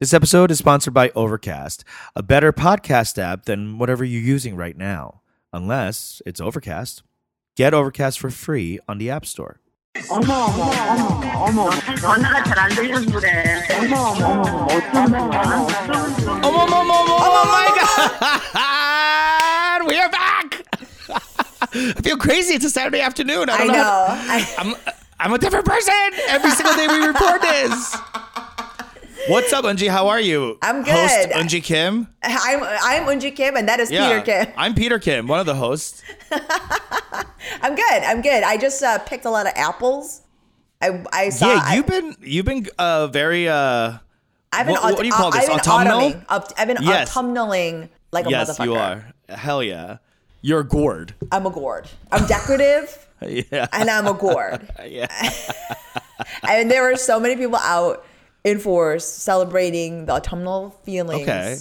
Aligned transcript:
This 0.00 0.13
episode 0.15 0.49
is 0.49 0.57
sponsored 0.57 0.95
by 0.95 1.11
Overcast, 1.15 1.83
a 2.15 2.23
better 2.23 2.51
podcast 2.51 3.19
app 3.21 3.45
than 3.45 3.77
whatever 3.77 4.03
you're 4.03 4.19
using 4.21 4.55
right 4.55 4.75
now, 4.75 5.21
unless 5.53 6.23
it's 6.25 6.41
Overcast. 6.41 7.03
Get 7.55 7.75
Overcast 7.75 8.19
for 8.19 8.31
free 8.31 8.79
on 8.87 8.97
the 8.97 9.11
App 9.11 9.25
Store. 9.25 9.59
어머 10.09 10.33
어머 10.33 10.71
어머 10.87 11.19
어머 11.45 11.69
전화가 11.97 12.43
잘 12.45 12.57
안 12.59 12.69
들려서 12.73 13.11
그래 13.11 13.61
어머 13.77 13.95
어머 14.15 14.41
어머 14.41 14.65
어쩌면 14.71 15.29
Oh, 16.43 17.45
my 17.51 17.67
God! 17.77 19.85
we 19.87 19.97
are 19.99 20.09
back! 20.09 20.65
I 21.73 22.01
feel 22.01 22.17
crazy. 22.17 22.55
It's 22.55 22.65
a 22.65 22.69
Saturday 22.69 23.01
afternoon. 23.01 23.49
I, 23.49 23.53
I 23.53 23.57
don't 23.57 23.67
know. 23.67 23.83
how- 23.83 24.33
I, 24.33 24.55
I'm, 24.57 24.75
I'm 25.19 25.33
a 25.33 25.37
different 25.37 25.65
person 25.65 25.93
every 26.29 26.51
single 26.51 26.75
day 26.75 26.87
we 26.87 27.05
record 27.05 27.41
this. 27.41 27.95
What's 29.27 29.53
up, 29.53 29.65
Eunji? 29.65 29.87
How 29.87 30.07
are 30.07 30.19
you? 30.19 30.57
I'm 30.61 30.83
Host 30.83 31.15
good. 31.15 31.29
Eunji 31.31 31.63
Kim. 31.63 32.07
I'm 32.23 32.63
I'm 32.63 33.03
Eunji 33.03 33.35
Kim, 33.35 33.55
and 33.55 33.67
that 33.67 33.79
is 33.79 33.91
Yeah, 33.91 34.07
Peter 34.21 34.45
Kim. 34.45 34.53
I'm 34.57 34.73
Peter 34.73 34.99
Kim, 34.99 35.27
one 35.27 35.39
of 35.39 35.45
the 35.45 35.55
hosts. 35.55 36.01
I'm 37.61 37.75
good. 37.75 38.03
I'm 38.03 38.21
good. 38.21 38.43
I 38.43 38.57
just 38.57 38.81
uh, 38.83 38.97
picked 38.99 39.25
a 39.25 39.29
lot 39.29 39.45
of 39.47 39.53
apples. 39.55 40.21
I 40.81 41.03
I 41.13 41.29
saw. 41.29 41.47
Yeah, 41.53 41.73
you've 41.75 41.87
been 41.87 42.15
you've 42.21 42.45
been 42.45 42.67
uh 42.79 43.07
very 43.07 43.47
uh 43.47 43.97
I've 44.51 44.65
been. 44.65 44.75
what- 44.75 44.83
what 44.93 44.99
do 44.99 45.05
you 45.07 45.13
call 45.13 45.27
uh, 45.27 45.31
this, 45.31 45.47
I've 45.49 45.59
autumnal? 45.59 45.99
autumning. 45.99 46.25
Up, 46.29 46.51
I've 46.57 46.67
been 46.67 46.77
Yes. 46.81 47.13
autumnaling 47.13 47.89
like 48.11 48.25
a 48.25 48.29
yes 48.29 48.57
motherfucker. 48.57 48.65
you 48.65 48.75
are 48.75 49.05
hell 49.29 49.63
yeah 49.63 49.97
you're 50.41 50.59
a 50.61 50.67
gourd 50.67 51.13
I'm 51.31 51.45
a 51.45 51.49
gourd. 51.51 51.87
I'm 52.11 52.25
decorative, 52.25 53.07
yeah 53.21 53.67
and 53.71 53.89
I'm 53.89 54.07
a 54.07 54.13
gourd. 54.13 54.67
yeah 54.85 55.07
and 56.43 56.69
there 56.71 56.83
were 56.83 56.95
so 56.97 57.19
many 57.19 57.35
people 57.35 57.55
out 57.57 58.05
in 58.43 58.59
force 58.59 59.07
celebrating 59.07 60.05
the 60.05 60.13
autumnal 60.13 60.71
feelings. 60.83 61.21
okay 61.23 61.57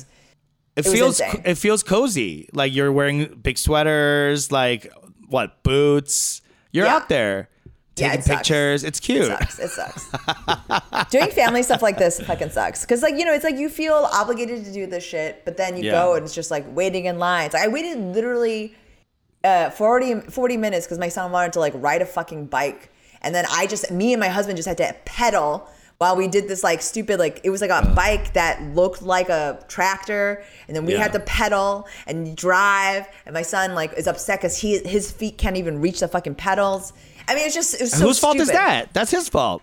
it, 0.76 0.84
was 0.84 0.92
feels 0.94 1.20
it 1.20 1.54
feels 1.56 1.82
cozy 1.82 2.48
like 2.52 2.72
you're 2.74 2.90
wearing 2.92 3.26
big 3.42 3.58
sweaters 3.58 4.50
like 4.50 4.90
what 5.28 5.62
boots 5.62 6.40
you're 6.72 6.86
Yeah. 6.86 6.96
out 6.96 7.08
there 7.08 7.48
Yeah, 7.96 8.08
taking 8.08 8.20
it 8.20 8.24
sucks. 8.24 8.36
pictures 8.38 8.84
it's 8.84 9.00
cute 9.00 9.24
It 9.24 9.50
sucks. 9.50 9.58
It 9.58 9.70
sucks. 9.70 11.10
Doing 11.10 11.30
family 11.30 11.62
stuff 11.62 11.82
like 11.82 11.98
this 11.98 12.20
fucking 12.20 12.50
sucks. 12.50 12.86
Cause 12.86 13.02
like 13.02 13.14
you 13.16 13.24
know, 13.24 13.34
it's 13.34 13.44
like 13.44 13.56
you 13.58 13.68
feel 13.68 14.08
obligated 14.12 14.64
to 14.64 14.72
do 14.72 14.86
this 14.86 15.04
shit, 15.04 15.44
but 15.44 15.56
then 15.56 15.76
you 15.76 15.84
Yeah. 15.84 15.92
go 15.92 16.14
and 16.14 16.24
it's 16.24 16.34
just 16.34 16.50
like 16.50 16.64
waiting 16.74 17.04
in 17.06 17.18
lines. 17.18 17.54
I 17.54 17.66
waited 17.68 17.98
literally 17.98 18.74
uh, 19.44 19.70
40, 19.70 20.20
40 20.30 20.56
minutes 20.56 20.86
because 20.86 20.98
my 20.98 21.08
son 21.08 21.30
wanted 21.32 21.52
to 21.54 21.60
like 21.60 21.72
ride 21.76 22.00
a 22.02 22.06
fucking 22.06 22.46
bike, 22.46 22.90
and 23.22 23.34
then 23.34 23.44
I 23.50 23.66
just 23.66 23.90
me 23.90 24.12
and 24.12 24.20
my 24.20 24.28
husband 24.28 24.56
just 24.56 24.68
had 24.68 24.78
to 24.78 24.94
pedal 25.04 25.66
while 26.00 26.16
we 26.16 26.26
did 26.28 26.48
this 26.48 26.64
like 26.64 26.80
stupid 26.80 27.18
like 27.18 27.42
it 27.44 27.50
was 27.50 27.60
like 27.60 27.68
a 27.68 27.74
uh. 27.74 27.94
bike 27.94 28.32
that 28.32 28.62
looked 28.74 29.02
like 29.02 29.28
a 29.28 29.62
tractor, 29.68 30.42
and 30.66 30.74
then 30.74 30.86
we 30.86 30.94
Yeah. 30.94 31.02
had 31.02 31.12
to 31.12 31.20
pedal 31.20 31.86
and 32.06 32.34
drive, 32.34 33.06
and 33.26 33.34
my 33.34 33.42
son 33.42 33.74
like 33.74 33.92
is 33.92 34.06
upset 34.06 34.38
because 34.40 34.56
he 34.56 34.78
his 34.78 35.10
feet 35.12 35.36
can't 35.36 35.58
even 35.58 35.78
reach 35.82 36.00
the 36.00 36.08
fucking 36.08 36.36
pedals. 36.36 36.94
I 37.28 37.34
mean, 37.34 37.44
it's 37.44 37.54
just 37.54 37.74
it 37.74 37.82
was 37.82 37.92
so 37.92 38.06
whose 38.06 38.18
fault 38.18 38.36
is 38.40 38.48
that 38.48 38.94
that's 38.94 39.10
his 39.10 39.28
fault 39.28 39.62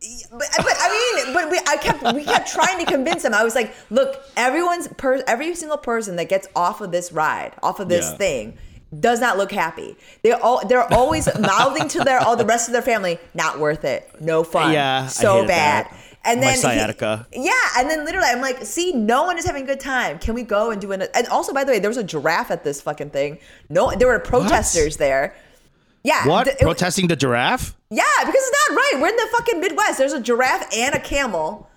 But, 0.00 0.48
but 0.56 0.76
I 0.80 1.22
mean, 1.24 1.34
but 1.34 1.50
we, 1.50 1.58
I 1.68 1.76
kept 1.76 2.14
we 2.14 2.24
kept 2.24 2.50
trying 2.50 2.78
to 2.82 2.90
convince 2.90 3.22
him. 3.22 3.34
I 3.34 3.44
was 3.44 3.54
like, 3.54 3.74
look, 3.90 4.16
everyone's 4.34 4.88
per, 4.88 5.22
every 5.26 5.54
single 5.54 5.78
person 5.78 6.16
that 6.16 6.30
gets 6.30 6.48
off 6.56 6.80
of 6.80 6.90
this 6.90 7.12
ride, 7.12 7.52
off 7.62 7.80
of 7.80 7.90
this 7.90 8.06
Yeah. 8.12 8.16
thing, 8.16 8.58
does 8.98 9.20
not 9.20 9.36
look 9.36 9.52
happy. 9.52 9.96
They're 10.22 10.40
all 10.42 10.66
they're 10.66 10.92
always 10.92 11.28
mouthing 11.40 11.88
to 11.88 12.00
their 12.00 12.18
all 12.20 12.36
the 12.36 12.44
rest 12.46 12.68
of 12.68 12.72
their 12.72 12.82
family, 12.82 13.18
not 13.34 13.58
worth 13.58 13.84
it, 13.84 14.08
no 14.20 14.42
fun, 14.44 14.72
Yeah, 14.72 15.06
so 15.06 15.46
bad. 15.46 15.86
that. 15.86 15.96
And 16.24 16.40
My 16.40 16.56
then 16.56 16.90
he- 17.32 17.44
yeah, 17.46 17.52
and 17.78 17.88
then 17.88 18.04
literally, 18.04 18.26
I'm 18.28 18.40
like, 18.40 18.64
see, 18.64 18.92
no 18.92 19.22
one 19.24 19.38
is 19.38 19.44
having 19.46 19.62
a 19.62 19.66
good 19.66 19.78
time. 19.78 20.18
Can 20.18 20.34
we 20.34 20.42
go 20.42 20.72
and 20.72 20.80
do 20.80 20.90
an? 20.90 21.02
And 21.14 21.26
also, 21.28 21.52
by 21.52 21.62
the 21.62 21.70
way, 21.70 21.78
there 21.78 21.88
was 21.90 21.98
a 21.98 22.02
giraffe 22.04 22.50
at 22.50 22.64
this 22.64 22.80
fucking 22.80 23.10
thing. 23.10 23.38
No, 23.68 23.92
there 23.94 24.08
were 24.08 24.18
protesters 24.18 24.96
there. 24.96 25.36
Yeah, 26.02 26.26
what 26.26 26.44
th- 26.44 26.58
protesting 26.58 27.06
the 27.08 27.16
giraffe 27.16 27.76
yeah, 27.90 28.02
because 28.20 28.34
it's 28.34 28.68
not 28.70 28.76
right. 28.76 28.92
We're 29.00 29.08
in 29.08 29.16
the 29.16 29.28
fucking 29.32 29.60
Midwest. 29.60 29.98
There's 29.98 30.12
a 30.12 30.20
giraffe 30.20 30.66
and 30.76 30.94
a 30.96 31.00
camel 31.00 31.68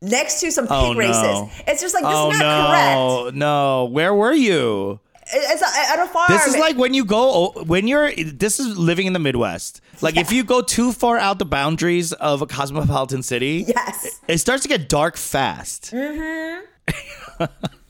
next 0.00 0.40
to 0.40 0.50
some 0.50 0.64
pig 0.66 0.72
Oh, 0.74 0.92
no. 0.94 0.98
races. 0.98 1.62
It's 1.66 1.80
just 1.82 1.94
like 1.94 2.04
this 2.04 2.12
oh 2.14 2.30
is 2.30 2.38
not 2.38 2.68
correct. 2.70 3.36
no 3.36 3.84
no 3.84 3.84
where 3.86 4.14
were 4.14 4.32
you 4.32 5.00
It's 5.32 5.62
a, 5.62 5.92
at 5.92 5.98
a 6.04 6.08
farm. 6.08 6.26
This 6.28 6.46
is 6.46 6.56
like 6.56 6.76
when 6.76 6.94
you 6.94 7.04
go 7.04 7.50
when 7.66 7.86
you're. 7.86 8.12
This 8.14 8.58
is 8.60 8.78
living 8.78 9.06
in 9.06 9.12
the 9.12 9.18
Midwest. 9.18 9.80
Like 10.00 10.16
if 10.16 10.32
you 10.32 10.44
go 10.44 10.62
too 10.62 10.92
far 10.92 11.18
out 11.18 11.38
the 11.38 11.44
boundaries 11.44 12.12
of 12.12 12.42
a 12.42 12.46
cosmopolitan 12.46 13.22
city, 13.22 13.64
yes, 13.66 14.20
it 14.28 14.38
starts 14.38 14.62
to 14.62 14.68
get 14.68 14.88
dark 14.88 15.16
fast. 15.16 15.92
Mm-hmm. 15.92 16.64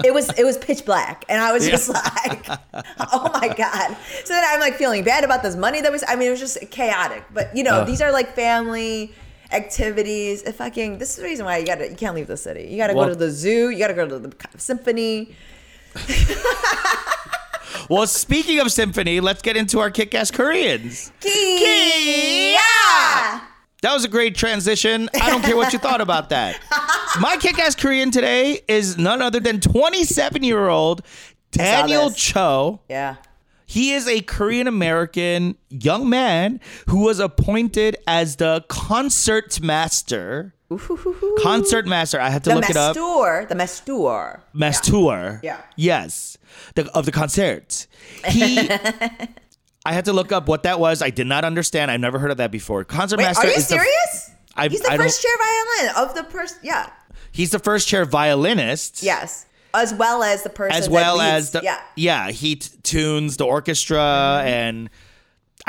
it 0.05 0.13
was 0.13 0.37
it 0.39 0.45
was 0.45 0.59
pitch 0.59 0.85
black, 0.85 1.25
and 1.29 1.41
I 1.41 1.53
was 1.53 1.69
just 1.69 1.89
like, 1.89 2.49
oh 3.13 3.31
my 3.35 3.49
god. 3.49 3.97
So 4.25 4.33
then 4.35 4.45
I'm 4.47 4.61
like 4.61 4.75
feeling 4.75 5.05
bad 5.05 5.25
about 5.25 5.43
this 5.43 5.57
money 5.57 5.81
that 5.81 5.93
was. 5.93 6.05
I 6.07 6.17
mean, 6.17 6.29
it 6.29 6.33
was 6.33 6.41
just 6.41 6.59
chaotic. 6.71 7.25
But 7.33 7.55
you 7.57 7.63
know, 7.63 7.85
these 7.85 8.01
are 8.01 8.13
like 8.13 8.35
family 8.35 9.13
activities. 9.53 10.43
Fucking 10.51 10.99
this 10.99 11.11
is 11.11 11.17
the 11.17 11.25
reason 11.25 11.45
why 11.47 11.59
you 11.59 11.67
gotta 11.67 11.89
you 11.89 11.97
can't 11.97 12.15
leave 12.15 12.27
the 12.27 12.37
city. 12.37 12.69
You 12.71 12.77
gotta 12.77 12.95
Well- 12.95 13.07
go 13.07 13.13
to 13.13 13.19
the 13.19 13.31
zoo. 13.31 13.71
You 13.71 13.79
gotta 13.79 13.95
go 13.95 14.07
to 14.09 14.19
the 14.19 14.35
symphony. 14.57 15.35
Well, 17.89 18.07
speaking 18.07 18.61
of 18.61 18.71
symphony, 18.71 19.19
let's 19.21 19.41
get 19.41 19.57
into 19.57 19.81
our 19.81 19.91
kick-ass 19.91 20.31
Koreans. 20.31 21.11
Yeah. 21.25 22.61
That 23.81 23.95
was 23.95 24.05
a 24.05 24.09
great 24.09 24.35
transition. 24.35 25.09
I 25.19 25.31
don't 25.31 25.43
care 25.43 25.57
what 25.57 25.73
you 25.73 25.79
thought 25.79 26.03
about 26.03 26.29
that. 26.29 26.61
My 27.21 27.39
kick-ass 27.39 27.77
Korean 27.77 28.11
today 28.11 28.61
is 28.69 28.99
none 28.99 29.23
other 29.23 29.41
than 29.41 29.61
27-year-old 29.61 31.01
Daniel. 31.51 32.11
Cho. 32.11 32.81
Yeah. 32.91 33.17
He 33.65 33.93
is 33.93 34.07
a 34.07 34.21
Korean 34.21 34.67
American 34.67 35.57
young 35.71 36.11
man 36.11 36.61
who 36.89 37.05
was 37.05 37.21
appointed 37.21 37.97
as 38.07 38.37
the 38.37 38.67
concert 38.69 39.63
master. 39.63 40.55
Concert 41.43 41.87
master. 41.87 42.21
I 42.21 42.29
had 42.31 42.45
to 42.45 42.51
The 42.51 42.57
look 42.57 42.69
it 42.71 42.77
up. 42.77 42.95
the 42.95 43.55
master. 43.55 44.43
Master. 44.53 45.41
Yeah. 45.43 45.61
Yes. 45.77 46.37
The, 46.75 46.91
of 46.93 47.07
the 47.07 47.13
concert. 47.13 47.87
He. 48.29 48.69
I 49.87 49.93
had 49.93 50.05
to 50.07 50.13
look 50.13 50.33
up 50.33 50.49
what 50.49 50.65
that 50.65 50.79
was. 50.79 51.01
I 51.01 51.09
did 51.11 51.27
not 51.27 51.45
understand. 51.45 51.91
I've 51.91 52.01
never 52.01 52.19
heard 52.19 52.31
of 52.31 52.37
that 52.37 52.51
before. 52.51 52.85
Concert 52.85 53.19
Wait, 53.19 53.25
master 53.25 53.47
are 53.47 53.51
you 53.51 53.57
is 53.57 53.69
the- 53.69 53.75
serious? 53.77 54.31
I- 54.55 54.69
He's 54.69 54.81
the 54.81 54.91
I 54.93 54.97
first 54.97 55.23
chair 55.23 55.31
violin 55.39 56.09
of 56.09 56.15
the 56.17 56.25
person. 56.25 56.59
Yeah. 56.63 56.91
he's 57.33 57.51
the 57.51 57.59
first 57.61 57.89
chair 57.89 58.05
violinist. 58.05 59.03
Yes. 59.03 59.47
As 59.73 59.95
well 59.95 60.23
as 60.23 60.43
the 60.43 60.51
person. 60.51 60.77
as 60.77 60.89
well 60.89 61.21
as 61.21 61.53
the 61.53 61.61
yeah. 61.63 61.79
yeah 61.95 62.31
he 62.31 62.57
t- 62.57 62.71
tunes 62.83 63.37
the 63.37 63.45
orchestra 63.45 64.43
and 64.45 64.91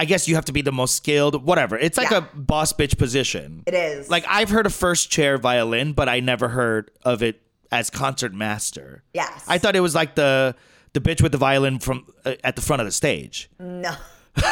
i 0.02 0.06
guess 0.06 0.28
you 0.28 0.36
have 0.36 0.46
to 0.46 0.52
be 0.54 0.62
the 0.62 0.72
most 0.72 0.96
skilled 0.96 1.44
whatever 1.44 1.78
it's 1.78 1.98
like 1.98 2.10
Yeah. 2.12 2.18
a 2.20 2.38
boss 2.54 2.72
bitch 2.74 2.98
position 2.98 3.64
It 3.68 3.74
is. 3.74 4.10
like 4.10 4.26
i've 4.28 4.50
heard 4.50 4.66
of 4.66 4.74
first 4.74 5.10
chair 5.12 5.38
violin 5.38 5.94
but 5.94 6.08
i 6.10 6.20
never 6.20 6.48
heard 6.50 6.90
of 7.04 7.22
it 7.22 7.42
as 7.72 7.90
concert 7.90 8.34
master 8.34 9.04
Yes. 9.14 9.44
i 9.48 9.58
thought 9.58 9.76
it 9.76 9.82
was 9.82 9.94
like 9.96 10.16
the 10.16 10.56
the 10.94 11.02
bitch 11.02 11.22
with 11.22 11.32
the 11.32 11.38
violin 11.38 11.80
from 11.80 12.06
uh, 12.26 12.34
at 12.44 12.56
the 12.56 12.62
front 12.62 12.82
of 12.82 12.86
the 12.88 12.92
stage 12.92 13.50
No. 13.60 13.94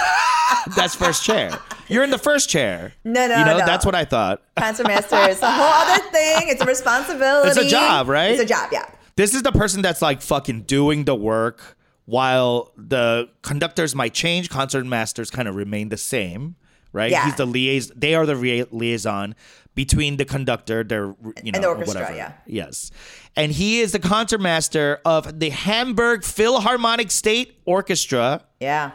that's 0.75 0.95
first 0.95 1.23
chair 1.23 1.57
you're 1.87 2.03
in 2.03 2.09
the 2.09 2.17
first 2.17 2.49
chair 2.49 2.93
No, 3.03 3.27
no, 3.27 3.37
you 3.39 3.45
know 3.45 3.57
no. 3.59 3.65
that's 3.65 3.85
what 3.85 3.95
i 3.95 4.05
thought 4.05 4.41
Concert 4.57 4.87
master 4.87 5.15
is 5.29 5.41
a 5.41 5.51
whole 5.51 5.65
other 5.93 6.03
thing. 6.11 6.49
It's 6.49 6.61
a 6.61 6.65
responsibility. 6.65 7.49
It's 7.57 7.57
a 7.59 7.67
job, 7.69 8.09
right? 8.09 8.31
It's 8.31 8.41
a 8.41 8.45
job. 8.45 8.69
Yeah. 8.71 8.89
This 9.15 9.35
is 9.35 9.43
the 9.43 9.51
person 9.51 9.81
that's 9.83 10.01
like 10.01 10.21
fucking 10.21 10.63
doing 10.63 11.05
the 11.05 11.13
work 11.15 11.76
while 12.07 12.71
the 12.77 13.29
conductors 13.41 13.93
might 13.93 14.13
change, 14.13 14.49
concert 14.49 14.85
masters 14.85 15.29
kind 15.29 15.47
of 15.47 15.55
remain 15.55 15.89
the 15.89 15.97
same, 15.97 16.55
right? 16.93 17.11
Yeah. 17.11 17.25
He's 17.25 17.35
the 17.35 17.45
liaison. 17.45 17.99
They 17.99 18.15
are 18.15 18.25
the 18.25 18.37
rea- 18.37 18.65
liaison 18.71 19.35
between 19.75 20.15
the 20.15 20.23
conductor, 20.23 20.83
their 20.85 21.07
you 21.43 21.51
know, 21.51 21.55
and 21.55 21.63
the 21.63 21.67
orchestra, 21.67 22.01
whatever. 22.01 22.17
yeah. 22.17 22.31
Yes, 22.47 22.91
and 23.35 23.51
he 23.51 23.81
is 23.81 23.91
the 23.91 23.99
concert 23.99 24.39
master 24.39 25.01
of 25.03 25.39
the 25.39 25.49
Hamburg 25.49 26.23
Philharmonic 26.23 27.11
State 27.11 27.59
Orchestra. 27.65 28.45
Yeah. 28.61 28.91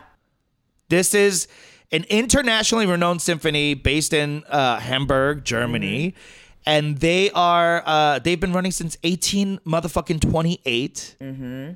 This 0.88 1.15
is 1.15 1.49
an 1.93 2.05
internationally 2.08 2.87
renowned 2.87 3.20
symphony 3.20 3.75
based 3.75 4.15
in 4.15 4.43
uh, 4.49 4.79
Hamburg, 4.81 5.44
Germany. 5.44 6.15
And 6.64 6.99
they 6.99 7.31
are 7.32 7.82
uh, 7.85 8.19
they've 8.20 8.38
been 8.38 8.53
running 8.53 8.73
since 8.73 8.97
18 9.03 9.61
motherfucking 9.67 10.20
28. 10.20 11.17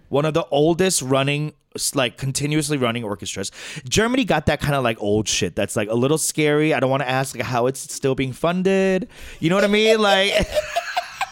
One 0.09 0.25
of 0.25 0.35
the 0.35 0.47
oldest 0.51 1.03
running 1.03 1.53
like 1.95 2.17
continuously 2.17 2.79
running 2.79 3.05
orchestras. 3.05 3.51
Germany 3.89 4.25
got 4.25 4.47
that 4.47 4.61
kind 4.61 4.75
of 4.75 4.83
like 4.83 4.97
old 5.01 5.29
shit 5.29 5.55
that's 5.55 5.77
like 5.77 5.89
a 5.91 5.95
little 5.95 6.19
scary. 6.19 6.73
I 6.73 6.81
don't 6.81 6.91
want 6.91 7.03
to 7.03 7.09
ask 7.09 7.37
like 7.37 7.45
how 7.45 7.67
it's 7.67 7.93
still 7.93 8.15
being 8.15 8.33
funded. 8.33 9.09
You 9.41 9.51
know 9.51 9.57
what 9.57 9.65
I 9.65 9.69
mean? 9.69 9.99
Like 9.99 10.33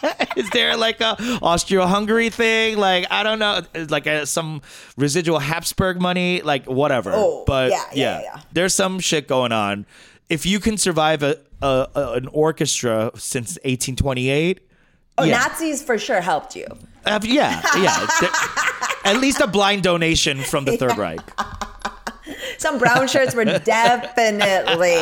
is 0.35 0.49
there 0.51 0.77
like 0.77 1.01
a 1.01 1.15
Austro-Hungary 1.41 2.29
thing? 2.29 2.77
Like 2.77 3.07
I 3.09 3.23
don't 3.23 3.39
know, 3.39 3.61
like 3.89 4.07
a, 4.07 4.25
some 4.25 4.61
residual 4.97 5.39
Habsburg 5.39 6.01
money, 6.01 6.41
like 6.41 6.65
whatever. 6.65 7.11
Oh, 7.13 7.43
but 7.45 7.71
yeah, 7.71 7.85
yeah, 7.93 8.21
yeah. 8.21 8.41
there's 8.53 8.73
some 8.73 8.99
shit 8.99 9.27
going 9.27 9.51
on. 9.51 9.85
If 10.29 10.45
you 10.45 10.59
can 10.59 10.77
survive 10.77 11.21
a, 11.21 11.37
a, 11.61 11.87
a 11.95 12.11
an 12.13 12.27
orchestra 12.27 13.11
since 13.15 13.57
1828, 13.63 14.61
Oh, 15.17 15.23
yeah. 15.23 15.37
Nazis 15.39 15.81
for 15.81 15.97
sure 15.97 16.19
helped 16.19 16.55
you. 16.57 16.65
Uh, 17.05 17.19
yeah, 17.23 17.61
yeah. 17.77 18.05
At 19.05 19.17
least 19.21 19.39
a 19.39 19.47
blind 19.47 19.83
donation 19.83 20.41
from 20.41 20.65
the 20.65 20.75
Third 20.77 20.97
Reich. 20.97 21.21
Some 22.57 22.77
brown 22.79 23.07
shirts 23.07 23.35
were 23.35 23.45
definitely 24.15 24.97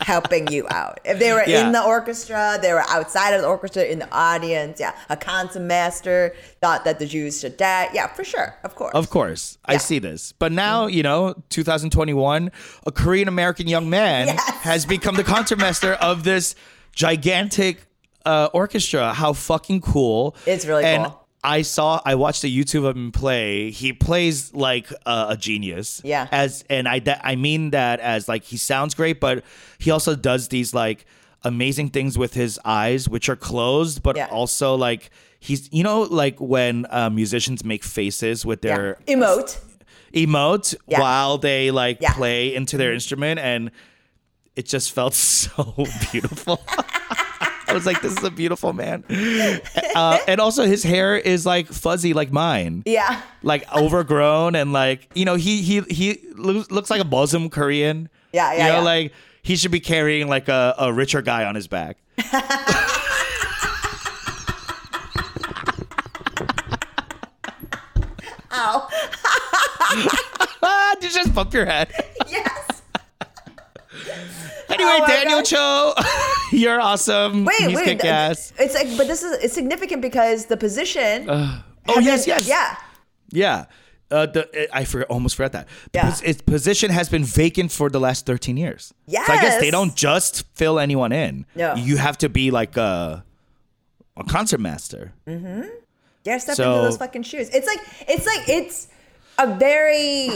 helping 0.00 0.48
you 0.48 0.66
out. 0.70 1.00
If 1.04 1.18
they 1.18 1.32
were 1.32 1.44
Yeah. 1.46 1.66
in 1.66 1.72
the 1.72 1.82
orchestra, 1.82 2.58
they 2.60 2.72
were 2.72 2.82
outside 2.88 3.32
of 3.34 3.42
the 3.42 3.48
orchestra 3.48 3.84
in 3.84 3.98
the 4.00 4.08
audience. 4.12 4.80
Yeah, 4.80 4.92
a 5.08 5.16
concert 5.16 5.60
master 5.60 6.34
thought 6.60 6.84
that 6.84 6.98
the 6.98 7.06
Jews 7.06 7.40
should 7.40 7.56
die. 7.56 7.88
Yeah, 7.92 8.08
for 8.08 8.24
sure, 8.24 8.56
of 8.64 8.74
course. 8.74 8.92
Of 8.94 9.10
course, 9.10 9.58
I 9.64 9.76
see 9.76 9.98
this. 9.98 10.32
But 10.32 10.52
now, 10.52 10.86
you 10.86 11.02
know, 11.02 11.34
2021, 11.50 12.50
a 12.86 12.92
Korean 12.92 13.28
American 13.28 13.66
young 13.68 13.88
man 13.88 14.28
Yes. 14.28 14.50
has 14.62 14.86
become 14.86 15.16
the 15.16 15.24
concertmaster 15.24 15.94
of 15.94 16.24
this 16.24 16.54
gigantic 16.94 17.86
uh, 18.26 18.48
orchestra. 18.52 19.12
How 19.12 19.32
fucking 19.32 19.80
cool! 19.82 20.34
It's 20.46 20.64
really 20.66 20.84
and 20.84 21.04
cool. 21.04 21.23
I 21.44 21.62
saw, 21.62 22.00
I 22.04 22.14
watched 22.14 22.42
a 22.42 22.46
YouTube 22.48 22.86
of 22.86 22.96
him 22.96 23.12
play. 23.12 23.70
He 23.70 23.92
plays 23.92 24.54
like 24.54 24.90
uh, 25.04 25.26
a 25.28 25.36
genius. 25.36 26.00
Yeah. 26.02 26.26
As 26.32 26.64
and 26.70 26.88
I 26.88 26.98
that, 27.00 27.20
I 27.22 27.36
mean 27.36 27.70
that 27.70 28.00
as 28.00 28.26
like 28.28 28.44
he 28.44 28.56
sounds 28.56 28.94
great, 28.94 29.20
but 29.20 29.44
he 29.78 29.90
also 29.90 30.16
does 30.16 30.48
these 30.48 30.72
like 30.72 31.04
amazing 31.42 31.90
things 31.90 32.16
with 32.16 32.32
his 32.32 32.58
eyes, 32.64 33.08
which 33.08 33.28
are 33.28 33.36
closed, 33.36 34.02
but 34.02 34.16
Yeah. 34.16 34.26
also 34.30 34.74
like. 34.74 35.10
He's, 35.40 35.68
you 35.70 35.82
know, 35.84 36.00
like 36.04 36.40
when 36.40 36.86
uh, 36.88 37.10
musicians 37.10 37.62
make 37.66 37.84
faces 37.84 38.46
with 38.46 38.64
Yeah. 38.64 38.76
their 38.78 38.98
Emote. 39.06 39.60
emote 40.14 40.74
Yeah. 40.88 41.00
while 41.00 41.36
they 41.36 41.70
like 41.70 41.98
Yeah. 42.00 42.08
Mm-hmm. 42.12 42.18
play 42.18 42.54
into 42.54 42.78
their 42.78 42.94
instrument 42.94 43.38
and 43.40 43.70
it 44.56 44.64
just 44.64 44.92
felt 44.92 45.12
so 45.44 45.74
beautiful 46.10 46.64
was 47.74 47.84
like 47.86 48.00
this 48.00 48.16
is 48.16 48.24
a 48.24 48.30
beautiful 48.30 48.72
man 48.72 49.04
uh, 49.94 50.18
and 50.28 50.40
also 50.40 50.64
his 50.64 50.82
hair 50.82 51.16
is 51.16 51.44
like 51.44 51.66
fuzzy 51.66 52.12
like 52.14 52.32
mine 52.32 52.82
Yeah. 52.86 53.20
like 53.42 53.70
overgrown 53.74 54.54
and 54.54 54.72
like 54.72 55.08
you 55.14 55.24
know 55.24 55.34
he 55.34 55.60
he 55.62 55.80
he 55.90 56.18
loo- 56.34 56.64
looks 56.70 56.88
like 56.90 57.00
a 57.00 57.04
Muslim 57.04 57.50
Korean 57.50 58.08
Yeah, 58.32 58.52
yeah, 58.52 58.66
you 58.66 58.72
know 58.72 58.78
yeah. 58.78 58.84
like 58.84 59.12
he 59.42 59.56
should 59.56 59.72
be 59.72 59.80
carrying 59.80 60.28
like 60.28 60.48
a, 60.48 60.74
a 60.78 60.92
richer 60.92 61.20
guy 61.22 61.44
on 61.44 61.54
his 61.54 61.66
back 61.68 61.98
Ow. 68.52 68.88
did 71.00 71.12
you 71.12 71.18
just 71.22 71.34
bump 71.34 71.52
your 71.52 71.66
head 71.66 71.90
yes. 72.28 72.73
anyway 74.68 74.98
Oh 75.00 75.04
Daniel. 75.06 75.42
Cho 75.42 75.94
you're 76.52 76.80
awesome 76.80 77.44
Wait, 77.44 77.56
he's 77.60 77.76
wait. 77.76 77.84
kick 77.84 78.04
ass 78.04 78.52
It's 78.58 78.74
like, 78.74 78.88
but 78.96 79.06
this 79.06 79.22
is 79.22 79.42
it's 79.44 79.54
significant 79.54 80.02
because 80.02 80.46
the 80.46 80.56
position. 80.56 81.26
oh 81.28 81.62
yes 82.00 82.24
been- 82.26 82.34
yes 82.36 82.48
Yeah. 82.48 82.76
Yeah. 83.30 83.64
Uh, 84.10 84.26
the 84.26 84.68
I 84.72 84.84
forgot, 84.84 85.08
almost 85.08 85.34
forgot 85.34 85.52
that. 85.52 85.66
The 85.92 85.98
Yeah. 85.98 86.10
pos- 86.10 86.22
its 86.22 86.42
position 86.42 86.90
has 86.90 87.08
been 87.08 87.24
vacant 87.24 87.72
for 87.72 87.88
the 87.90 87.98
last 87.98 88.26
13 88.26 88.56
years. 88.56 88.92
So 89.08 89.18
I 89.32 89.40
guess 89.40 89.58
they 89.60 89.70
don't 89.72 89.96
just 89.96 90.44
fill 90.54 90.78
anyone 90.78 91.10
in. 91.10 91.46
No. 91.56 91.74
You 91.74 91.96
have 91.96 92.18
to 92.18 92.28
be 92.28 92.50
like 92.52 92.76
a, 92.76 93.24
a 94.16 94.24
concert 94.24 94.60
master. 94.60 95.12
Mm-hmm. 95.26 95.62
Yeah, 96.24 96.38
step 96.38 96.54
So- 96.56 96.72
into 96.74 96.84
those 96.84 96.98
fucking 96.98 97.22
shoes. 97.24 97.48
It's 97.48 97.66
like 97.66 97.80
it's 98.06 98.26
like 98.26 98.48
it's 98.48 98.88
a 99.38 99.56
very 99.56 100.28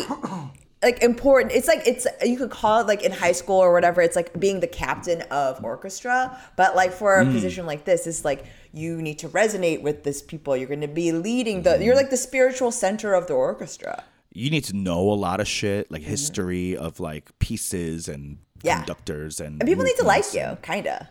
like 0.82 1.02
important. 1.02 1.52
It's 1.52 1.66
like 1.69 1.82
it's 1.86 2.06
you 2.25 2.36
could 2.36 2.50
call 2.50 2.80
it 2.80 2.86
like 2.86 3.02
in 3.02 3.12
high 3.12 3.32
school 3.32 3.56
or 3.56 3.72
whatever. 3.72 4.00
It's 4.00 4.16
like 4.16 4.38
being 4.38 4.60
the 4.60 4.66
captain 4.66 5.22
of 5.30 5.62
orchestra, 5.64 6.38
but 6.56 6.76
like 6.76 6.92
for 6.92 7.16
a 7.20 7.25
Hmm. 7.25 7.32
position 7.32 7.66
like 7.66 7.84
this, 7.84 8.06
it's 8.06 8.25
like 8.25 8.44
you 8.72 9.00
need 9.02 9.19
to 9.20 9.28
resonate 9.28 9.82
with 9.82 10.04
this 10.04 10.22
people. 10.22 10.56
You're 10.56 10.69
going 10.69 10.82
to 10.82 10.88
be 10.88 11.10
leading 11.12 11.62
the. 11.62 11.82
You're 11.82 11.96
like 11.96 12.10
the 12.10 12.16
spiritual 12.16 12.70
center 12.70 13.14
of 13.14 13.26
the 13.26 13.34
orchestra. 13.34 14.04
You 14.32 14.50
need 14.50 14.64
to 14.64 14.76
know 14.76 15.00
a 15.10 15.14
lot 15.19 15.40
of 15.40 15.48
shit, 15.48 15.90
like 15.90 16.02
history 16.02 16.76
of 16.76 17.00
like 17.00 17.36
pieces 17.38 18.08
and 18.08 18.38
Mm-hmm. 18.58 18.66
Yeah. 18.66 18.78
conductors 18.78 19.38
and 19.40 19.60
And 19.62 19.69
people 19.69 19.84
need 19.84 19.94
to 19.98 20.04
like 20.04 20.34
you, 20.34 20.58
kinda. 20.62 21.08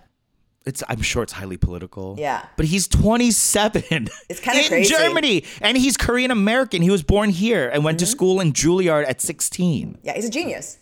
It's 0.67 0.83
I'm 0.89 1.01
sure 1.01 1.23
it's 1.23 1.33
highly 1.33 1.57
political. 1.57 2.15
Yeah. 2.19 2.45
But 2.57 2.65
he's 2.65 2.87
27. 2.87 3.83
It's 4.29 4.39
kinda 4.39 4.59
in 4.63 4.67
crazy. 4.67 4.93
Germany 4.93 5.43
and 5.61 5.77
he's 5.77 5.97
Korean 5.97 6.31
American. 6.31 6.81
He 6.81 6.89
was 6.91 7.03
born 7.03 7.29
here 7.29 7.69
and 7.69 7.83
went 7.83 7.99
to 7.99 8.05
Mm-hmm. 8.05 8.11
school 8.11 8.39
in 8.39 8.53
Juilliard 8.53 9.07
at 9.09 9.21
16. 9.21 9.99
Yeah, 10.03 10.13
he's 10.13 10.25
a 10.25 10.29
genius. 10.29 10.77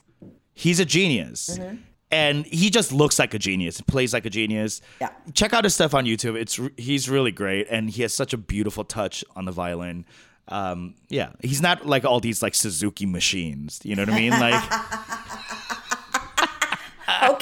He's 0.53 0.79
a 0.79 0.85
genius. 0.85 1.57
Mm-hmm. 1.59 1.75
And 2.11 2.45
he 2.45 2.69
just 2.69 2.91
looks 2.91 3.17
like 3.19 3.33
a 3.33 3.39
genius, 3.39 3.77
and 3.79 3.87
plays 3.87 4.13
like 4.13 4.25
a 4.25 4.29
genius. 4.29 4.79
Yeah. 5.01 5.09
Check 5.33 5.53
out 5.53 5.63
his 5.63 5.73
stuff 5.73 5.93
on 5.93 6.05
YouTube. 6.05 6.35
It's 6.39 6.59
he's 6.77 7.09
really 7.09 7.31
great 7.31 7.67
and 7.69 7.89
he 7.89 8.03
has 8.03 8.13
such 8.13 8.31
a 8.33 8.37
beautiful 8.37 8.83
touch 8.83 9.23
on 9.35 9.45
the 9.45 9.51
violin. 9.51 10.05
Um, 10.47 10.93
yeah, 11.09 11.31
he's 11.41 11.61
not 11.61 11.87
like 11.87 12.05
all 12.05 12.19
these 12.19 12.43
like 12.43 12.53
Suzuki 12.53 13.07
machines. 13.07 13.79
You 13.83 13.95
know 13.95 14.03
what 14.03 14.13
I 14.13 14.19
mean? 14.19 14.29
Like, 14.29 14.63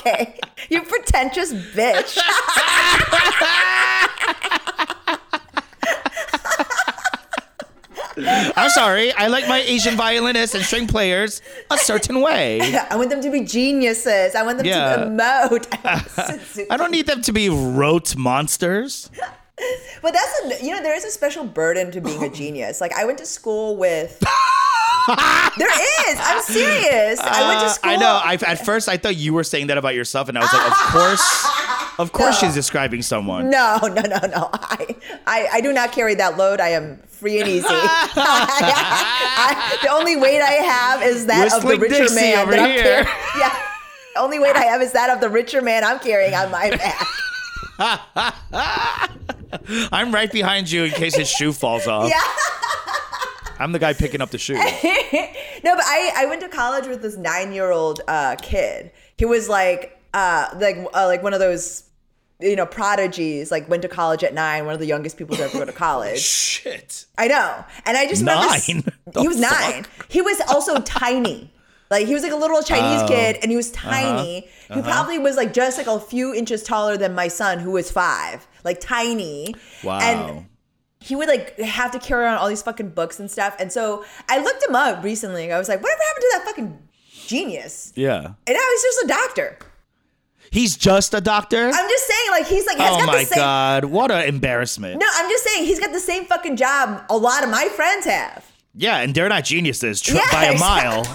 Okay, 0.05 0.37
you 0.69 0.81
pretentious 0.83 1.53
bitch. 1.53 2.17
I'm 8.15 8.69
sorry, 8.69 9.11
I 9.13 9.27
like 9.27 9.47
my 9.47 9.59
Asian 9.59 9.95
violinists 9.95 10.53
and 10.55 10.63
string 10.63 10.85
players 10.87 11.41
a 11.71 11.77
certain 11.77 12.21
way. 12.21 12.75
I 12.91 12.95
want 12.95 13.09
them 13.09 13.21
to 13.21 13.31
be 13.31 13.41
geniuses. 13.41 14.35
I 14.35 14.43
want 14.43 14.57
them 14.59 14.67
Yeah. 14.67 14.95
to 14.97 15.05
emote. 15.05 16.67
I 16.69 16.77
don't 16.77 16.91
need 16.91 17.07
them 17.07 17.21
to 17.23 17.31
be 17.33 17.49
rote 17.49 18.15
monsters. 18.15 19.09
But 20.01 20.13
that's 20.13 20.61
a, 20.61 20.65
you 20.65 20.71
know 20.71 20.81
there 20.81 20.95
is 20.95 21.05
a 21.05 21.11
special 21.11 21.43
burden 21.45 21.91
to 21.91 22.01
being 22.01 22.23
a 22.23 22.29
genius. 22.29 22.81
Like 22.81 22.93
I 22.93 23.05
went 23.05 23.17
to 23.19 23.25
school 23.25 23.77
with. 23.77 24.19
there 25.57 25.69
is. 26.09 26.17
I'm 26.19 26.41
serious. 26.41 27.19
I 27.19 27.47
went 27.47 27.59
to 27.61 27.65
Uh, 27.67 27.69
school. 27.69 27.91
I 27.91 27.95
know. 27.97 28.19
I, 28.23 28.33
at 28.47 28.65
first, 28.65 28.89
I 28.89 28.97
thought 28.97 29.15
you 29.15 29.33
were 29.33 29.43
saying 29.43 29.67
that 29.67 29.77
about 29.77 29.95
yourself, 29.95 30.29
and 30.29 30.37
I 30.37 30.41
was 30.41 30.53
like, 30.53 30.71
of 30.71 30.77
course, 30.77 31.47
of 31.99 32.11
course, 32.13 32.41
No. 32.41 32.47
she's 32.47 32.55
describing 32.55 33.01
someone. 33.01 33.49
No, 33.49 33.77
no, 33.83 34.01
no, 34.01 34.19
no. 34.27 34.49
I, 34.53 34.95
I, 35.27 35.47
I 35.53 35.61
do 35.61 35.71
not 35.73 35.91
carry 35.91 36.15
that 36.15 36.37
load. 36.37 36.59
I 36.59 36.69
am 36.69 36.97
free 37.07 37.39
and 37.39 37.47
easy. 37.49 37.65
I- 37.69 39.79
the 39.83 39.89
only 39.89 40.15
weight 40.15 40.41
I 40.41 40.51
have 40.63 41.03
is 41.03 41.25
that 41.27 41.43
Whistling 41.45 41.73
of 41.75 41.79
the 41.79 41.87
richer 41.87 42.03
Dixie 42.03 42.15
man. 42.15 42.39
over 42.39 42.55
here. 42.55 43.05
Yeah. 43.37 43.55
The 44.15 44.21
only 44.21 44.39
weight 44.39 44.55
I 44.55 44.63
have 44.65 44.81
is 44.81 44.91
that 44.93 45.09
of 45.09 45.19
the 45.21 45.29
richer 45.29 45.61
man 45.61 45.83
I'm 45.83 45.99
carrying 45.99 46.33
on 46.33 46.49
my 46.51 46.69
back. 46.71 47.07
I'm 49.91 50.11
right 50.13 50.31
behind 50.31 50.71
you 50.71 50.83
in 50.83 50.91
case 50.91 51.15
his 51.15 51.29
shoe 51.29 51.53
falls 51.53 51.87
off. 51.87 52.09
Yeah. 52.09 52.21
I'm 53.59 53.71
the 53.71 53.79
guy 53.79 53.93
picking 53.93 54.21
up 54.21 54.29
the 54.31 54.37
shoe. 54.37 54.55
No, 55.63 55.73
but 55.77 55.85
I, 55.85 56.11
I 56.17 56.25
went 56.25 56.41
to 56.41 56.49
college 56.49 56.87
with 56.87 57.01
this 57.01 57.15
nine 57.15 57.53
year 57.53 57.71
old 57.71 58.01
uh, 58.09 58.35
kid. 58.41 58.91
He 59.17 59.23
was 59.23 59.47
like 59.47 59.97
uh, 60.13 60.47
like 60.59 60.75
uh, 60.93 61.05
like 61.07 61.23
one 61.23 61.33
of 61.33 61.39
those 61.39 61.83
you 62.41 62.57
know 62.57 62.65
prodigies. 62.65 63.49
Like 63.49 63.69
went 63.69 63.81
to 63.83 63.87
college 63.87 64.25
at 64.25 64.33
nine. 64.33 64.65
One 64.65 64.73
of 64.73 64.81
the 64.81 64.85
youngest 64.87 65.15
people 65.15 65.37
to 65.37 65.43
ever 65.43 65.59
go 65.59 65.63
to 65.63 65.71
college. 65.87 66.19
Shit. 66.19 67.05
I 67.17 67.27
know, 67.27 67.63
and 67.85 67.95
I 67.95 68.07
just 68.07 68.23
remember 68.23 68.45
Nine? 68.45 68.83
The 69.13 69.21
he 69.21 69.27
was 69.29 69.39
fuck? 69.39 69.51
nine. 69.61 69.85
He 70.09 70.21
was 70.21 70.41
also 70.49 70.81
tiny. 70.81 71.49
Like 71.93 72.07
he 72.07 72.15
was 72.15 72.23
like 72.23 72.31
a 72.31 72.35
little 72.35 72.63
Chinese 72.63 73.03
Oh. 73.03 73.07
kid, 73.07 73.37
and 73.43 73.51
he 73.51 73.55
was 73.55 73.71
uh-huh. 73.71 73.91
tiny. 73.91 74.41
He 74.41 74.47
uh-huh. 74.73 74.81
probably 74.81 75.19
was 75.19 75.37
like 75.37 75.53
just 75.53 75.77
like 75.77 75.85
a 75.85 75.99
few 75.99 76.33
inches 76.33 76.63
taller 76.63 76.97
than 76.97 77.13
my 77.13 77.27
son, 77.27 77.59
who 77.59 77.69
was 77.69 77.91
five. 77.91 78.47
Like 78.63 78.79
tiny. 78.79 79.53
Wow. 79.83 79.99
And 79.99 80.47
he 80.99 81.15
would 81.15 81.27
like 81.27 81.59
have 81.59 81.91
to 81.91 81.99
carry 81.99 82.25
on 82.25 82.37
all 82.39 82.47
these 82.49 82.63
fucking 82.63 82.89
books 82.89 83.19
and 83.19 83.29
stuff. 83.29 83.55
And 83.59 83.71
so 83.71 84.03
I 84.27 84.39
looked 84.39 84.65
him 84.65 84.73
up 84.73 85.03
recently. 85.03 85.51
I 85.51 85.59
was 85.59 85.69
like, 85.69 85.83
whatever 85.83 86.01
happened 86.07 86.21
to 86.23 86.31
that 86.33 86.45
fucking 86.45 86.79
genius? 87.27 87.93
yeah. 87.95 88.25
And 88.25 88.57
now 88.57 88.65
he's 88.71 88.81
just 88.81 89.03
a 89.03 89.07
doctor. 89.07 89.57
He's 90.49 90.75
just 90.75 91.13
a 91.13 91.21
doctor. 91.21 91.67
I'm 91.67 91.89
just 91.89 92.07
saying, 92.07 92.31
like 92.31 92.47
he's 92.47 92.65
like 92.65 92.77
oh 92.79 92.97
got 92.97 93.05
my 93.05 93.19
the 93.19 93.25
same. 93.25 93.37
god! 93.37 93.85
What 93.85 94.09
an 94.09 94.27
embarrassment. 94.27 94.99
No, 94.99 95.07
I'm 95.13 95.29
just 95.29 95.43
saying 95.43 95.65
he's 95.65 95.79
got 95.79 95.91
the 95.93 95.99
same 95.99 96.25
fucking 96.25 96.57
job 96.57 97.03
a 97.09 97.17
lot 97.17 97.43
of 97.43 97.51
my 97.51 97.67
friends 97.69 98.05
have. 98.05 98.51
Yeah, 98.75 98.97
and 98.99 99.13
they're 99.13 99.29
not 99.29 99.43
geniuses 99.43 100.01
tr- 100.01 100.15
by 100.31 100.45
a 100.45 100.57
mile. 100.57 101.01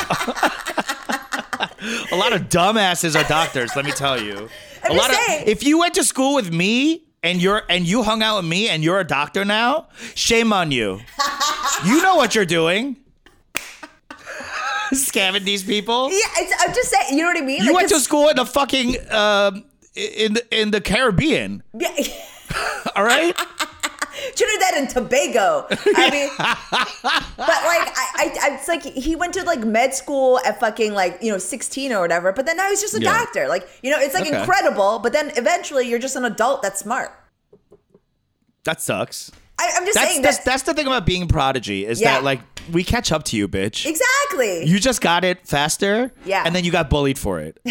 a 2.12 2.16
lot 2.16 2.32
of 2.32 2.42
dumbasses 2.48 3.20
are 3.20 3.26
doctors. 3.28 3.74
Let 3.74 3.84
me 3.84 3.90
tell 3.92 4.20
you. 4.22 4.48
I'm 4.84 4.92
a 4.92 4.94
lot 4.94 5.10
saying. 5.10 5.42
of 5.42 5.48
if 5.48 5.64
you 5.64 5.78
went 5.78 5.94
to 5.94 6.04
school 6.04 6.34
with 6.36 6.52
me 6.52 7.02
and 7.22 7.42
you're 7.42 7.62
and 7.68 7.84
you 7.86 8.02
hung 8.04 8.22
out 8.22 8.36
with 8.36 8.44
me 8.44 8.68
and 8.68 8.84
you're 8.84 9.00
a 9.00 9.04
doctor 9.04 9.44
now, 9.44 9.88
shame 10.14 10.52
on 10.52 10.70
you. 10.70 11.00
you 11.84 12.00
know 12.02 12.14
what 12.14 12.34
you're 12.36 12.46
doing. 12.46 12.96
Scamming 14.92 15.44
these 15.44 15.64
people. 15.64 16.10
Yeah, 16.10 16.16
it's, 16.36 16.54
I'm 16.66 16.74
just 16.74 16.90
saying. 16.90 17.16
You 17.18 17.24
know 17.24 17.28
what 17.28 17.38
I 17.38 17.44
mean? 17.44 17.60
You 17.62 17.72
Like, 17.72 17.76
went 17.76 17.88
to 17.90 18.00
school 18.00 18.28
in 18.28 18.36
the 18.36 18.46
fucking 18.46 18.96
um, 19.10 19.64
in 19.94 20.34
the 20.34 20.46
in 20.60 20.70
the 20.70 20.80
Caribbean. 20.80 21.62
Yeah. 21.74 21.88
All 22.96 23.04
right. 23.04 23.36
Trinidad 24.34 24.74
and 24.76 24.90
Tobago. 24.90 25.66
I 25.70 26.10
mean, 26.10 26.28
but 26.38 27.48
like, 27.48 27.88
I, 27.96 28.32
I, 28.42 28.50
it's 28.58 28.68
like 28.68 28.82
he 28.82 29.16
went 29.16 29.34
to 29.34 29.44
like 29.44 29.60
med 29.60 29.94
school 29.94 30.40
at 30.44 30.60
fucking 30.60 30.92
like 30.94 31.18
you 31.22 31.30
know 31.32 31.38
16 31.38 31.92
or 31.92 32.00
whatever. 32.00 32.32
But 32.32 32.46
then 32.46 32.56
now 32.56 32.68
he's 32.68 32.80
just 32.80 32.94
a 32.94 33.00
Yeah. 33.00 33.16
doctor. 33.18 33.48
Like, 33.48 33.68
you 33.82 33.90
know, 33.90 33.98
it's 34.00 34.14
like 34.14 34.26
Okay. 34.26 34.38
incredible. 34.40 34.98
But 34.98 35.12
then 35.12 35.32
eventually, 35.36 35.88
you're 35.88 35.98
just 35.98 36.16
an 36.16 36.24
adult 36.24 36.62
that's 36.62 36.80
smart. 36.80 37.12
That 38.64 38.80
sucks. 38.80 39.30
I, 39.60 39.72
I'm 39.76 39.84
just 39.84 39.94
That's 39.96 40.10
saying 40.10 40.22
that's, 40.22 40.36
that 40.38 40.44
that's 40.44 40.62
the 40.64 40.74
thing 40.74 40.86
about 40.86 41.04
being 41.06 41.26
prodigy 41.26 41.84
is 41.84 42.00
Yeah. 42.00 42.14
that 42.14 42.24
like 42.24 42.40
we 42.72 42.84
catch 42.84 43.10
up 43.10 43.24
to 43.24 43.36
you, 43.36 43.48
bitch. 43.48 43.86
exactly. 43.86 44.64
You 44.66 44.78
just 44.78 45.00
got 45.00 45.24
it 45.24 45.46
faster. 45.46 46.12
Yeah. 46.24 46.42
And 46.44 46.54
then 46.54 46.64
you 46.64 46.70
got 46.70 46.90
bullied 46.90 47.18
for 47.18 47.40
it. 47.40 47.58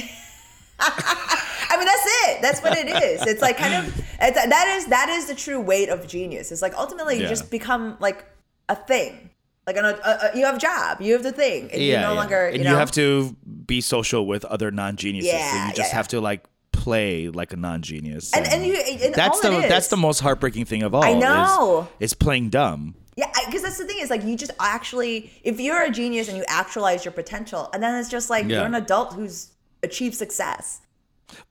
I 0.79 1.75
mean, 1.77 1.86
that's 1.86 2.05
it. 2.29 2.41
That's 2.41 2.62
what 2.62 2.77
it 2.77 2.88
is. 3.03 3.25
It's 3.27 3.41
like 3.41 3.57
kind 3.57 3.74
of 3.74 3.98
it's, 4.22 4.36
that 4.46 4.75
is 4.77 4.86
that 4.88 5.10
is 5.10 5.27
the 5.27 5.36
true 5.36 5.60
weight 5.60 5.89
of 5.89 6.07
genius. 6.07 6.51
It's 6.51 6.62
like 6.62 6.74
ultimately 6.75 7.15
you 7.17 7.24
Yeah. 7.24 7.29
just 7.29 7.51
become 7.51 7.98
like 8.00 8.25
a 8.69 8.75
thing. 8.75 9.29
Like 9.65 9.75
an, 9.75 9.84
a, 9.84 9.89
a, 9.89 10.31
you 10.38 10.46
have 10.46 10.55
a 10.55 10.60
job, 10.60 11.01
you 11.01 11.12
have 11.12 11.24
the 11.24 11.34
thing, 11.34 11.63
and 11.72 11.81
yeah. 11.81 11.91
you're 11.91 12.01
no 12.01 12.13
yeah. 12.13 12.19
longer. 12.19 12.46
and 12.48 12.57
you, 12.57 12.63
know, 12.63 12.77
have 12.77 12.91
to 12.91 13.36
be 13.65 13.81
social 13.81 14.25
with 14.25 14.46
other 14.46 14.72
non-geniuses. 14.72 15.29
so 15.29 15.38
Yeah, 15.38 15.67
you 15.67 15.74
just 15.74 15.91
have 15.91 16.07
to 16.10 16.22
like 16.22 16.46
play 16.72 17.27
like 17.27 17.51
a 17.51 17.57
non-genius. 17.57 18.34
And- 18.34 18.48
and 18.48 18.65
you- 18.65 18.75
and 18.77 19.13
that's 19.13 19.41
the 19.41 19.51
is- 19.60 19.67
that's 19.69 19.89
the 19.89 19.98
most 19.98 20.22
heartbreaking 20.22 20.63
thing 20.65 20.84
of 20.84 20.96
all. 20.96 21.03
I 21.03 21.10
is- 21.10 21.19
know. 21.22 21.88
Is, 22.00 22.13
playing 22.13 22.50
dumb. 22.50 22.96
Yeah, 23.17 23.29
because 23.46 23.63
that's 23.63 23.77
the 23.77 23.84
thing 23.84 23.98
is 24.00 24.10
like 24.10 24.24
you 24.24 24.38
just 24.38 24.51
actually, 24.57 25.31
if 25.43 25.60
you're 25.60 25.84
a 25.84 25.89
genius 25.91 26.29
and 26.29 26.38
you 26.38 26.46
actualize 26.48 27.03
your 27.03 27.12
potential, 27.12 27.69
and 27.74 27.84
then 27.84 28.00
it's 28.00 28.10
just 28.10 28.29
like 28.29 28.46
Yeah. 28.48 28.57
you're 28.60 28.65
an 28.67 28.75
adult 28.75 29.13
who's 29.15 29.50
achieved 29.84 30.15
success. 30.15 30.81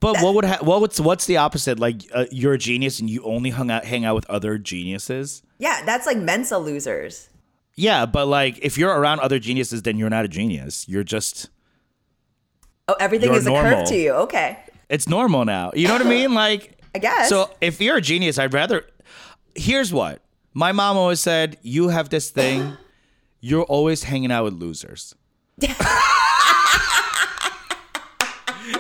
But 0.01 0.23
what 0.23 0.35
would 0.35 0.45
ha- 0.45 0.59
what 0.63 0.81
what's 0.81 0.99
what's 0.99 1.27
the 1.27 1.37
opposite? 1.37 1.79
Like 1.79 2.03
uh, 2.15 2.25
you're 2.31 2.55
a 2.55 2.59
genius 2.59 2.99
and 3.01 3.11
you 3.11 3.23
only 3.25 3.51
hung 3.51 3.71
out 3.71 3.85
hang 3.85 4.05
out 4.05 4.15
with 4.15 4.29
other 4.31 4.57
geniuses. 4.59 5.43
Yeah, 5.59 5.83
that's 5.85 6.07
like 6.07 6.17
Mensa 6.17 6.59
losers. 6.59 7.29
Yeah, 7.75 8.07
but 8.07 8.27
like 8.27 8.59
if 8.63 8.79
you're 8.79 8.91
around 8.99 9.21
other 9.21 9.39
geniuses, 9.39 9.83
then 9.83 9.99
you're 9.99 10.09
not 10.11 10.25
a 10.25 10.29
genius. 10.29 10.89
You're 10.89 11.05
just 11.05 11.51
Oh, 12.89 12.95
everything 13.01 13.35
is 13.35 13.47
a 13.47 13.51
curve 13.51 13.87
to 13.89 13.97
you. 13.97 14.13
Okay, 14.13 14.59
it's 14.89 15.09
normal 15.09 15.45
now. 15.45 15.73
You 15.75 15.89
know 15.89 15.95
what 15.95 16.07
I 16.07 16.09
mean? 16.09 16.33
Like 16.35 16.79
I 16.95 16.99
guess. 16.99 17.29
So 17.29 17.51
if 17.61 17.81
you're 17.81 17.97
a 17.97 18.01
genius, 18.01 18.39
I'd 18.39 18.55
rather. 18.55 18.87
Here's 19.55 19.93
what 19.93 20.23
my 20.55 20.73
mom 20.73 20.97
always 20.97 21.21
said: 21.21 21.59
you 21.63 21.89
have 21.89 22.09
this 22.09 22.31
thing. 22.31 22.77
You're 23.41 23.65
always 23.65 24.05
hanging 24.05 24.33
out 24.33 24.45
with 24.45 24.55
losers, 24.55 25.15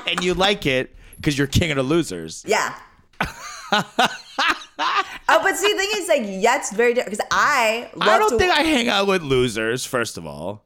and 0.06 0.22
you 0.24 0.34
like 0.34 0.66
it 0.66 0.94
because 1.16 1.36
you're 1.36 1.46
king 1.46 1.70
of 1.70 1.76
the 1.76 1.82
losers. 1.82 2.44
Yeah. 2.46 2.76
oh, 3.72 3.82
but 5.28 5.56
see, 5.56 5.72
the 5.72 5.78
thing 5.78 5.90
is, 5.96 6.08
like, 6.08 6.22
yeah, 6.24 6.56
it's 6.56 6.72
very 6.72 6.94
different 6.94 7.16
because 7.16 7.26
I 7.30 7.90
love 7.94 8.08
I 8.08 8.18
don't 8.18 8.38
think 8.38 8.52
I 8.52 8.62
hang 8.62 8.88
out 8.88 9.06
with 9.06 9.22
losers. 9.22 9.84
First 9.84 10.18
of 10.18 10.26
all, 10.26 10.64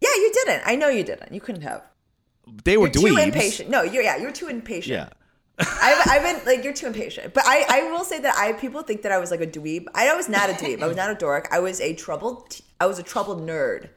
yeah, 0.00 0.10
you 0.16 0.30
didn't. 0.32 0.62
I 0.66 0.76
know 0.76 0.88
you 0.88 1.04
didn't. 1.04 1.32
You 1.32 1.40
couldn't 1.40 1.62
have. 1.62 1.82
they 2.64 2.76
were 2.76 2.86
You're 2.86 2.92
too 2.92 3.14
dweebs. 3.14 3.26
impatient. 3.26 3.70
No, 3.70 3.82
you're 3.82 4.02
yeah, 4.02 4.16
you're 4.16 4.32
too 4.32 4.48
impatient. 4.48 4.98
Yeah. 4.98 5.08
I've, 5.58 6.08
I've 6.10 6.22
been 6.22 6.46
like 6.46 6.64
you're 6.64 6.72
too 6.72 6.86
impatient. 6.86 7.34
But 7.34 7.44
I, 7.46 7.64
I 7.68 7.90
will 7.92 8.04
say 8.04 8.18
that 8.20 8.34
I 8.36 8.52
people 8.54 8.82
think 8.82 9.02
that 9.02 9.12
I 9.12 9.18
was 9.18 9.30
like 9.30 9.42
a 9.42 9.46
dweeb. 9.46 9.84
I 9.94 10.12
was 10.16 10.28
not 10.28 10.48
a 10.50 10.54
dweeb. 10.54 10.82
I 10.82 10.86
was 10.86 10.96
not 10.96 11.10
a 11.10 11.14
dork. 11.14 11.46
I 11.52 11.60
was 11.60 11.80
a 11.80 11.94
troubled. 11.94 12.50
t- 12.50 12.64
I 12.80 12.86
was 12.86 12.98
a 12.98 13.02
troubled 13.02 13.46
nerd. 13.46 13.90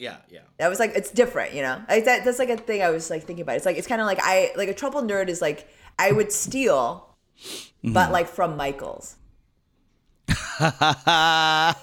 Yeah, 0.00 0.16
yeah. 0.30 0.40
That 0.58 0.68
was 0.68 0.78
like 0.80 0.92
it's 0.96 1.10
different, 1.10 1.54
you 1.54 1.62
know. 1.62 1.80
Like 1.88 2.04
that, 2.06 2.24
that's 2.24 2.38
like 2.40 2.48
a 2.50 2.56
thing 2.56 2.82
I 2.82 2.90
was 2.90 3.10
like 3.10 3.22
thinking 3.24 3.42
about. 3.42 3.56
It's 3.56 3.66
like 3.66 3.76
it's 3.76 3.86
kind 3.86 4.00
of 4.00 4.06
like 4.06 4.18
I 4.22 4.50
like 4.56 4.68
a 4.68 4.74
troubled 4.74 5.08
nerd 5.08 5.28
is 5.28 5.40
like 5.40 5.68
I 5.98 6.10
would 6.12 6.32
steal, 6.32 7.06
Mm-hmm. 7.38 7.92
but 7.94 8.10
like 8.12 8.26
from 8.28 8.56
Michaels. 8.56 9.16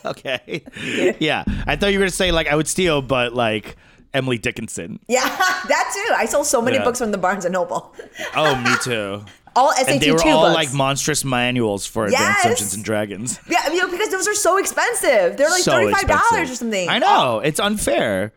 okay. 0.06 0.64
Yeah. 1.20 1.44
I 1.66 1.76
thought 1.76 1.88
you 1.92 2.00
were 2.00 2.04
gonna 2.06 2.12
say 2.12 2.32
like 2.32 2.48
I 2.48 2.56
would 2.56 2.68
steal, 2.68 3.02
but 3.02 3.34
like 3.34 3.76
Emily 4.14 4.38
Dickinson. 4.38 5.00
Yeah, 5.08 5.22
that 5.28 5.92
too. 5.94 6.14
I 6.16 6.26
sold 6.26 6.46
so 6.46 6.62
many 6.62 6.78
Yeah. 6.78 6.84
books 6.84 7.00
from 7.00 7.12
the 7.12 7.18
Barnes 7.18 7.46
and 7.46 7.54
Noble. 7.54 7.94
Oh, 8.36 8.56
me 8.56 8.72
too 8.84 9.24
All 9.57 9.71
SAT 9.75 9.89
and 9.89 10.01
they 10.01 10.11
were 10.11 10.19
two 10.19 10.31
all 10.31 10.45
books. 10.49 10.55
like 10.55 10.73
monstrous 10.73 11.25
manuals 11.25 11.85
for 11.85 12.07
Advanced 12.07 12.25
Yes. 12.25 12.43
Dungeons 12.45 12.75
and 12.75 12.83
Dragons. 12.85 13.39
yeah, 13.49 13.69
you 13.71 13.83
know, 13.83 13.91
because 13.91 14.09
those 14.09 14.27
are 14.27 14.35
so 14.35 14.57
expensive. 14.57 15.37
They're 15.37 15.51
like 15.51 15.61
So 15.63 15.73
thirty 15.73 15.93
five 15.93 16.09
dollars 16.09 16.49
expensive. 16.49 16.53
or 16.53 16.57
something. 16.57 16.89
I 16.89 16.99
know 16.99 17.41
it's 17.45 17.61
unfair. 17.61 18.33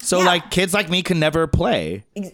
So 0.00 0.18
Yeah. 0.20 0.26
like 0.26 0.50
kids 0.52 0.72
like 0.72 0.88
me 0.88 1.02
can 1.02 1.18
never 1.18 1.48
play 1.48 2.04
Ex- 2.14 2.30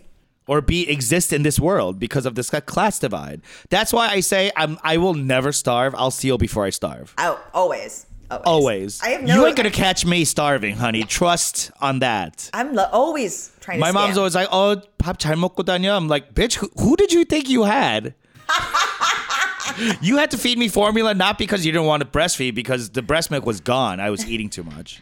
or 0.47 0.61
be 0.61 0.85
exist 0.89 1.33
in 1.33 1.43
this 1.43 1.59
world 1.59 1.99
because 1.99 2.27
of 2.27 2.35
this 2.37 2.51
class 2.67 2.99
divide. 3.01 3.41
That's 3.71 3.91
why 3.93 4.09
I 4.13 4.21
say 4.21 4.53
I'm 4.55 4.77
I 4.85 4.99
will 4.99 5.15
never 5.15 5.51
starve. 5.51 5.95
I'll 5.97 6.13
steal 6.13 6.37
before 6.37 6.67
I 6.67 6.71
starve. 6.71 7.15
Oh, 7.17 7.41
always, 7.55 8.05
always. 8.31 8.45
Always. 8.45 9.01
I 9.03 9.09
have 9.17 9.23
no. 9.25 9.35
you 9.35 9.47
ain't 9.47 9.57
gonna 9.57 9.71
catch 9.73 10.05
me 10.05 10.25
starving, 10.27 10.77
honey. 10.77 11.03
Trust 11.05 11.71
on 11.81 12.01
that. 12.01 12.51
I'm 12.53 12.75
lo- 12.75 12.87
always 12.93 13.51
trying 13.61 13.79
to. 13.79 13.81
My 13.81 13.91
mom's 13.91 14.15
scam. 14.15 14.19
always 14.19 14.35
like, 14.37 14.49
"Oh, 14.53 14.77
밥 15.03 15.19
잘 15.19 15.35
먹고 15.35 15.65
다녀." 15.65 15.97
I'm 15.97 16.07
like, 16.07 16.35
"Bitch, 16.35 16.55
who, 16.63 16.71
who 16.79 16.95
did 16.97 17.13
you 17.13 17.25
think 17.25 17.49
you 17.49 17.65
had?" 17.65 18.15
you 20.02 20.18
had 20.18 20.32
to 20.32 20.38
feed 20.38 20.58
me 20.58 20.68
formula 20.68 21.14
not 21.14 21.38
because 21.38 21.66
you 21.66 21.72
didn't 21.72 21.88
want 21.88 22.02
to 22.04 22.08
breastfeed, 22.10 22.54
because 22.56 22.90
the 22.92 23.02
breast 23.02 23.32
milk 23.32 23.46
was 23.46 23.60
gone. 23.62 24.00
I 24.00 24.10
was 24.10 24.26
eating 24.30 24.50
too 24.50 24.64
much. 24.64 25.00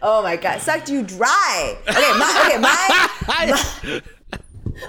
Oh 0.00 0.22
my 0.22 0.36
god, 0.36 0.60
sucked 0.60 0.88
you 0.88 1.02
dry. 1.02 1.76
Okay, 1.88 2.12
my 2.18 2.42
okay, 2.46 2.58
my 4.00 4.02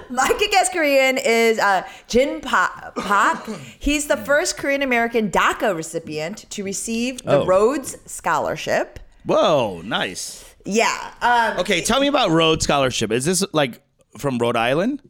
my 0.08 0.28
kick-ass 0.38 0.68
Korean 0.72 1.18
is 1.18 1.58
uh, 1.58 1.82
Jin 2.06 2.40
Pa- 2.40 2.92
Pak. 2.96 3.44
He's 3.80 4.06
the 4.06 4.16
first 4.16 4.56
Korean 4.56 4.82
American 4.82 5.28
DACA 5.30 5.74
recipient 5.74 6.48
to 6.50 6.62
receive 6.62 7.22
the 7.22 7.40
Oh. 7.40 7.44
Rhodes 7.46 7.96
Scholarship. 8.06 9.00
Whoa, 9.24 9.82
nice. 9.82 10.49
Yeah. 10.64 11.12
Um, 11.22 11.58
Okay, 11.60 11.82
tell 11.82 12.00
me 12.00 12.06
about 12.06 12.30
Rhodes 12.30 12.64
Scholarship. 12.64 13.10
Is 13.12 13.24
this 13.24 13.44
like 13.52 13.80
from 14.18 14.38
Rhode 14.38 14.56
Island? 14.56 15.02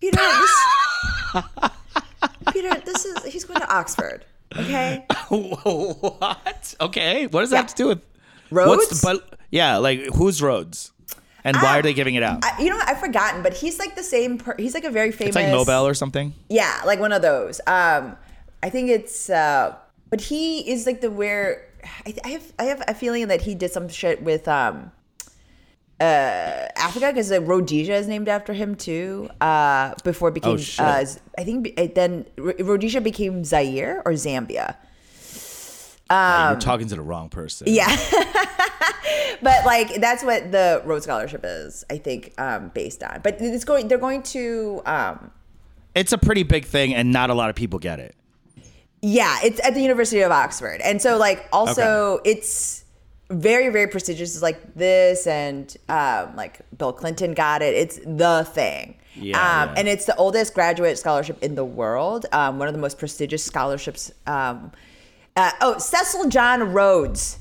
Peter, 0.00 0.16
this, 0.16 1.40
Peter, 2.52 2.74
this 2.86 3.04
is 3.04 3.24
he's 3.24 3.44
going 3.44 3.60
to 3.60 3.70
Oxford. 3.74 4.24
Okay. 4.56 5.04
what? 5.28 6.74
Okay, 6.80 7.26
what 7.26 7.40
does 7.40 7.50
that 7.50 7.56
have 7.56 7.66
to 7.68 7.74
do 7.76 7.88
with 7.88 8.04
Rhodes? 8.50 8.68
What's 8.68 9.00
the, 9.00 9.06
but 9.06 9.38
yeah, 9.50 9.76
like 9.76 10.00
who's 10.14 10.42
Rhodes, 10.42 10.90
and 11.44 11.56
why 11.58 11.78
are 11.78 11.82
they 11.82 11.92
giving 11.94 12.14
it 12.14 12.22
out? 12.22 12.44
I, 12.44 12.62
you 12.62 12.70
know 12.70 12.76
what? 12.76 12.88
I've 12.88 12.98
forgotten, 12.98 13.42
but 13.42 13.52
he's 13.54 13.78
like 13.78 13.94
the 13.94 14.02
same. 14.02 14.38
Per- 14.38 14.56
he's 14.58 14.74
like 14.74 14.84
a 14.84 14.90
very 14.90 15.12
famous. 15.12 15.36
it's 15.36 15.36
like 15.36 15.52
Nobel 15.52 15.86
or 15.86 15.94
something. 15.94 16.32
Yeah, 16.48 16.82
like 16.86 16.98
one 16.98 17.12
of 17.12 17.22
those. 17.22 17.60
Um, 17.66 18.16
I 18.62 18.70
think 18.70 18.88
it's. 18.90 19.30
Uh, 19.30 19.76
but 20.08 20.20
he 20.20 20.68
is 20.70 20.86
like 20.86 21.00
the 21.00 21.10
where. 21.10 21.66
I, 22.06 22.14
I 22.24 22.28
have 22.28 22.52
I 22.58 22.64
have 22.64 22.82
a 22.88 22.94
feeling 22.94 23.28
that 23.28 23.42
he 23.42 23.54
did 23.54 23.70
some 23.70 23.88
shit 23.88 24.22
with 24.22 24.48
um, 24.48 24.92
uh, 26.00 26.66
Africa 26.76 27.08
because 27.12 27.30
Rhodesia 27.30 27.94
is 27.94 28.08
named 28.08 28.28
after 28.28 28.52
him 28.52 28.74
too. 28.74 29.28
Uh, 29.40 29.94
before 30.04 30.28
it 30.28 30.34
became. 30.34 30.58
Oh, 30.78 30.82
uh, 30.82 31.04
Z- 31.04 31.20
I 31.38 31.44
think 31.44 31.78
it 31.78 31.94
then 31.94 32.26
Rhodesia 32.36 33.00
became 33.00 33.44
Zaire 33.44 34.02
or 34.04 34.12
Zambia. 34.12 34.76
You're 36.10 36.60
talking 36.60 36.88
to 36.88 36.96
the 36.96 37.02
wrong 37.02 37.28
person. 37.28 37.68
Um, 37.68 37.74
Yeah. 37.74 37.86
but 39.42 39.64
like 39.64 39.94
that's 40.00 40.24
what 40.24 40.50
the 40.50 40.82
Rhodes 40.84 41.04
Scholarship 41.04 41.42
is, 41.44 41.84
I 41.88 41.98
think, 41.98 42.34
um, 42.38 42.70
based 42.74 43.02
on. 43.02 43.20
But 43.22 43.40
it's 43.40 43.64
going. 43.64 43.88
They're 43.88 43.98
going 43.98 44.22
to. 44.24 44.82
Um, 44.86 45.30
it's 45.94 46.12
a 46.12 46.18
pretty 46.18 46.42
big 46.42 46.64
thing, 46.64 46.94
and 46.94 47.12
not 47.12 47.30
a 47.30 47.34
lot 47.34 47.50
of 47.50 47.56
people 47.56 47.78
get 47.78 48.00
it. 48.00 48.14
Yeah, 49.02 49.38
it's 49.42 49.60
at 49.66 49.74
the 49.74 49.80
University 49.80 50.20
of 50.20 50.30
Oxford. 50.30 50.80
And 50.82 51.00
so 51.00 51.16
like 51.16 51.48
also 51.52 52.20
it's 52.24 52.84
very, 53.30 53.68
very 53.70 53.86
prestigious. 53.86 54.34
It's 54.34 54.42
like 54.42 54.74
this 54.74 55.26
and 55.26 55.74
um, 55.88 56.34
like 56.36 56.60
Bill 56.76 56.92
Clinton 56.92 57.32
got 57.32 57.62
it. 57.62 57.74
It's 57.74 57.98
the 58.04 58.46
thing. 58.52 58.96
Yeah, 59.14 59.36
um, 59.38 59.68
yeah. 59.70 59.74
And 59.78 59.88
it's 59.88 60.04
the 60.04 60.16
oldest 60.16 60.54
graduate 60.54 60.98
scholarship 60.98 61.42
in 61.42 61.54
the 61.54 61.64
world. 61.64 62.26
Um, 62.32 62.58
one 62.58 62.68
of 62.68 62.74
the 62.74 62.80
most 62.80 62.98
prestigious 62.98 63.44
scholarships. 63.44 64.10
Um, 64.26 64.72
uh, 65.36 65.50
oh, 65.60 65.78
Cecil 65.78 66.28
John 66.28 66.72
Rhodes. 66.72 67.38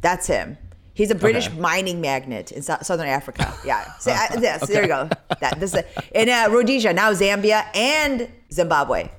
That's 0.00 0.26
him. 0.26 0.58
He's 0.94 1.10
a 1.10 1.14
British 1.14 1.48
Okay. 1.48 1.58
mining 1.58 2.00
magnate 2.00 2.52
in 2.52 2.62
Sou- 2.62 2.76
Southern 2.82 3.08
Africa. 3.08 3.52
Yeah. 3.64 3.84
So, 4.00 4.10
uh, 4.12 4.26
yes, 4.40 4.66
there 4.66 4.82
you 4.82 4.88
go. 4.88 5.08
That 5.40 5.60
this 5.60 5.74
is 5.74 5.82
in 6.14 6.28
uh, 6.30 6.48
Rhodesia, 6.50 6.92
now 6.94 7.12
Zambia 7.12 7.66
and 7.74 8.30
Zimbabwe. 8.52 9.10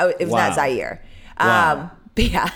Oh, 0.00 0.08
it 0.08 0.20
was 0.20 0.30
Wow. 0.30 0.48
not 0.48 0.54
Zaire. 0.56 1.02
Wow. 1.38 1.72
Um, 1.72 1.90
but 2.14 2.24
yeah. 2.24 2.50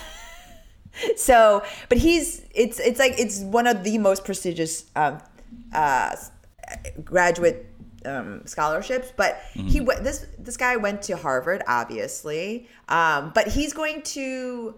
so, 1.17 1.63
but 1.89 1.99
he's 1.99 2.43
it's 2.55 2.79
it's 2.81 2.99
like 2.99 3.15
it's 3.19 3.41
one 3.41 3.67
of 3.67 3.85
the 3.85 3.99
most 3.99 4.25
prestigious 4.25 4.85
um, 4.97 5.19
uh, 5.73 6.15
graduate 7.05 7.67
um, 8.05 8.43
scholarships. 8.47 9.13
But 9.17 9.41
he 9.55 9.61
Mm-hmm. 9.81 9.85
went 9.87 10.05
this 10.05 10.27
this 10.39 10.57
guy 10.57 10.77
went 10.77 11.03
to 11.03 11.17
Harvard, 11.17 11.63
obviously. 11.69 12.69
Um, 12.89 13.33
but 13.35 13.49
he's 13.49 13.73
going 13.73 14.03
to 14.03 14.75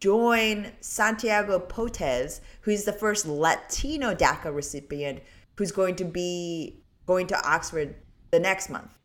join 0.00 0.70
Santiago 0.80 1.58
Potes, 1.58 2.40
who's 2.62 2.84
the 2.84 2.92
first 2.92 3.26
Latino 3.26 4.14
DACA 4.14 4.54
recipient, 4.54 5.20
who's 5.56 5.72
going 5.72 5.96
to 5.96 6.04
be 6.04 6.80
going 7.06 7.26
to 7.28 7.48
Oxford 7.48 7.96
the 8.30 8.38
next 8.38 8.68
month. 8.70 8.97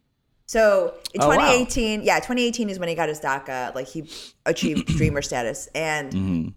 So 0.53 0.93
in 1.15 1.21
Oh, 1.21 1.29
wow. 1.29 1.35
2018, 1.35 2.03
yeah, 2.03 2.17
2018 2.17 2.69
is 2.69 2.77
when 2.77 2.87
he 2.87 2.93
got 2.95 3.09
his 3.09 3.19
DACA. 3.19 3.73
Like 3.73 3.87
he 3.87 4.07
achieved 4.45 4.85
dreamer 4.99 5.23
status, 5.23 5.67
and 5.73 6.11
Mm-hmm. 6.13 6.47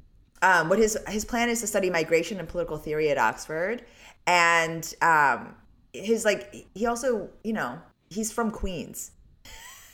um, 0.42 0.68
what 0.68 0.78
his 0.78 0.98
his 1.08 1.24
plan 1.24 1.48
is 1.48 1.60
to 1.62 1.66
study 1.66 1.88
migration 1.88 2.38
and 2.38 2.46
political 2.46 2.76
theory 2.76 3.08
at 3.08 3.16
Oxford, 3.16 3.82
and 4.26 4.94
um, 5.00 5.54
his 5.94 6.26
like 6.26 6.54
he 6.74 6.84
also 6.86 7.30
you 7.42 7.54
know 7.54 7.78
He's 8.10 8.30
from 8.30 8.50
Queens. 8.50 9.12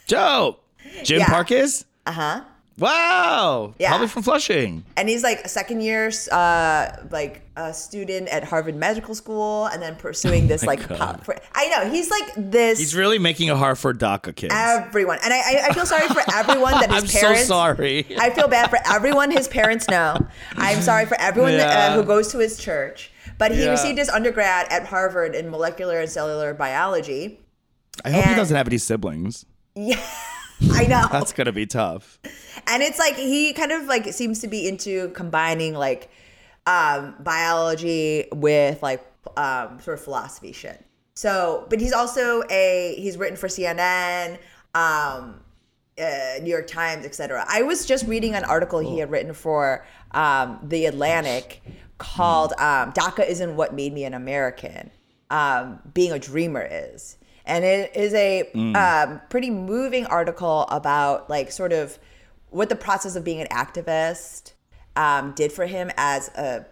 Joe 0.08 0.58
Jin 1.04 1.20
Yeah. 1.20 1.28
Park 1.28 1.52
is? 1.52 1.84
Uh 2.04 2.12
huh. 2.12 2.40
Wow. 2.78 3.74
Yeah. 3.78 3.88
Probably 3.90 4.08
from 4.08 4.22
Flushing. 4.22 4.84
And 4.96 5.08
he's 5.08 5.22
like 5.22 5.40
a 5.44 5.48
second 5.48 5.82
year, 5.82 6.10
uh, 6.30 6.90
like 7.10 7.42
a 7.56 7.72
student 7.74 8.28
at 8.28 8.44
Harvard 8.44 8.74
Medical 8.76 9.14
School, 9.14 9.66
and 9.66 9.82
then 9.82 9.96
pursuing 9.96 10.46
this 10.48 10.64
like. 10.64 10.90
Oh 10.90 10.96
pop- 10.96 11.28
I 11.54 11.68
know 11.68 11.90
he's 11.90 12.10
like 12.10 12.32
this. 12.36 12.78
He's 12.78 12.94
really 12.94 13.18
making 13.18 13.50
a 13.50 13.56
Hartford 13.56 13.98
DACA 14.00 14.34
kids. 14.34 14.54
everyone, 14.56 15.18
and 15.22 15.32
I, 15.32 15.68
I, 15.68 15.72
feel 15.72 15.86
sorry 15.86 16.08
for 16.08 16.22
everyone 16.34 16.72
that 16.72 16.90
his 17.02 17.12
parents. 17.12 17.40
I'm 17.42 17.44
so 17.44 17.44
sorry. 17.44 18.06
I 18.18 18.30
feel 18.30 18.48
bad 18.48 18.70
for 18.70 18.78
everyone 18.86 19.30
his 19.30 19.48
parents 19.48 19.88
know. 19.88 20.16
I'm 20.56 20.80
sorry 20.80 21.06
for 21.06 21.20
everyone 21.20 21.52
that, 21.52 21.92
uh, 21.92 21.94
who 21.94 22.04
goes 22.04 22.28
to 22.32 22.38
his 22.38 22.58
church. 22.58 23.10
But 23.38 23.52
he 23.52 23.62
Yeah. 23.64 23.70
received 23.70 23.98
his 23.98 24.08
undergrad 24.08 24.66
at 24.70 24.86
Harvard 24.86 25.34
in 25.34 25.50
molecular 25.50 26.00
and 26.00 26.08
cellular 26.10 26.54
biology. 26.54 27.40
I 28.04 28.10
hope 28.10 28.24
he 28.24 28.34
doesn't 28.34 28.56
have 28.56 28.66
any 28.68 28.78
siblings. 28.78 29.44
Yeah, 29.74 29.98
I 30.72 30.86
know. 30.86 31.06
That's 31.10 31.32
gonna 31.32 31.52
be 31.52 31.66
tough. 31.66 32.18
and 32.66 32.82
it's 32.82 32.98
like 32.98 33.16
he 33.16 33.52
kind 33.52 33.72
of 33.72 33.84
like 33.84 34.12
seems 34.12 34.40
to 34.40 34.48
be 34.48 34.68
into 34.68 35.08
combining 35.10 35.74
like 35.74 36.10
um 36.66 37.14
biology 37.20 38.26
with 38.32 38.82
like 38.82 39.04
um 39.36 39.80
sort 39.80 39.98
of 39.98 40.04
philosophy 40.04 40.52
shit 40.52 40.84
so 41.14 41.66
but 41.68 41.80
he's 41.80 41.92
also 41.92 42.42
a 42.50 42.94
he's 42.98 43.16
written 43.16 43.36
for 43.36 43.48
cnn 43.48 44.38
um 44.74 45.40
uh, 46.00 46.38
New 46.40 46.50
York 46.50 46.66
Times, 46.66 47.04
etc. 47.04 47.44
I 47.48 47.62
was 47.62 47.84
just 47.84 48.06
reading 48.06 48.34
an 48.34 48.44
article 48.44 48.78
he 48.78 48.98
had 48.98 49.10
written 49.10 49.34
for 49.34 49.84
um, 50.12 50.58
the 50.62 50.86
Atlantic 50.86 51.62
called 51.98 52.52
um, 52.54 52.92
"DACA 52.92 53.28
isn't 53.28 53.56
what 53.56 53.74
made 53.74 53.92
me 53.92 54.04
an 54.04 54.14
American. 54.14 54.90
Um, 55.30 55.80
being 55.92 56.12
a 56.12 56.18
dreamer 56.18 56.66
is," 56.70 57.18
and 57.44 57.64
it 57.64 57.94
is 57.96 58.14
a 58.14 58.50
um, 58.74 59.20
pretty 59.28 59.50
moving 59.50 60.06
article 60.06 60.66
about 60.68 61.28
like 61.28 61.50
sort 61.50 61.72
of 61.72 61.98
what 62.50 62.68
the 62.68 62.76
process 62.76 63.16
of 63.16 63.24
being 63.24 63.40
an 63.40 63.48
activist 63.48 64.52
um, 64.96 65.32
did 65.32 65.52
for 65.52 65.66
him 65.66 65.90
as 65.96 66.28
a 66.28 66.66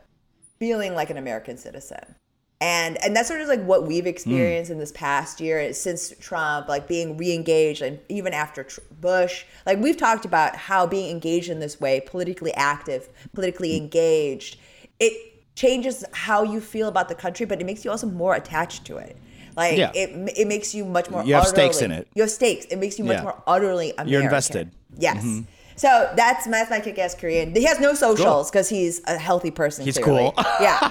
feeling 0.59 0.95
like 0.95 1.11
an 1.11 1.17
American 1.17 1.57
citizen. 1.57 2.15
And 2.63 3.03
and 3.03 3.17
that's 3.17 3.27
sort 3.27 3.41
of 3.41 3.49
like 3.49 3.65
what 3.65 3.87
we've 3.87 4.07
experienced 4.07 4.71
in 4.71 4.79
this 4.79 4.93
past 4.93 5.41
year 5.41 5.73
since 5.73 6.13
Trump, 6.21 6.69
like 6.69 6.87
being 6.87 7.17
re-engaged, 7.17 7.81
and 7.81 7.99
even 8.11 8.35
after 8.35 8.65
Tr- 8.65 8.81
Bush, 9.01 9.45
like 9.65 9.79
we've 9.79 9.97
talked 9.97 10.27
about 10.27 10.55
how 10.57 10.87
being 10.87 11.11
engaged 11.11 11.49
in 11.49 11.59
this 11.59 11.81
way, 11.81 12.03
politically 12.05 12.53
active, 12.53 13.09
politically 13.33 13.79
engaged, 13.79 14.59
it 14.99 15.31
changes 15.55 16.05
how 16.13 16.43
you 16.43 16.61
feel 16.61 16.89
about 16.89 17.09
the 17.09 17.15
country, 17.15 17.47
but 17.47 17.63
it 17.63 17.65
makes 17.65 17.83
you 17.83 17.91
also 17.91 18.07
more 18.07 18.35
attached 18.35 18.85
to 18.85 18.99
it. 18.99 19.17
Like 19.61 19.79
Yeah. 19.79 19.93
it, 19.95 20.33
it 20.37 20.47
makes 20.49 20.75
you 20.75 20.85
much 20.85 21.11
more. 21.11 21.25
You 21.25 21.35
have 21.35 21.47
stakes 21.47 21.83
in 21.83 21.91
it. 21.93 22.09
You 22.15 22.23
have 22.23 22.31
stakes. 22.31 22.67
It 22.67 22.77
makes 22.79 22.99
you 22.99 23.05
much 23.05 23.19
Yeah. 23.19 23.23
more 23.25 23.43
utterly 23.47 23.91
American. 23.93 24.09
You're 24.13 24.23
invested. 24.23 24.69
Mm-hmm. 24.71 25.03
Yes. 25.03 25.43
So 25.77 26.13
that's 26.17 26.47
that's 26.47 26.71
my 26.71 26.81
kick-ass 26.81 27.15
Korean. 27.15 27.55
He 27.55 27.65
has 27.65 27.81
no 27.81 27.95
socials 27.95 28.51
because 28.51 28.69
he's 28.69 29.01
a 29.07 29.17
healthy 29.17 29.51
person. 29.51 29.85
He's 29.85 29.97
clearly. 29.99 30.33
cool. 30.37 30.45
Yeah. 30.61 30.91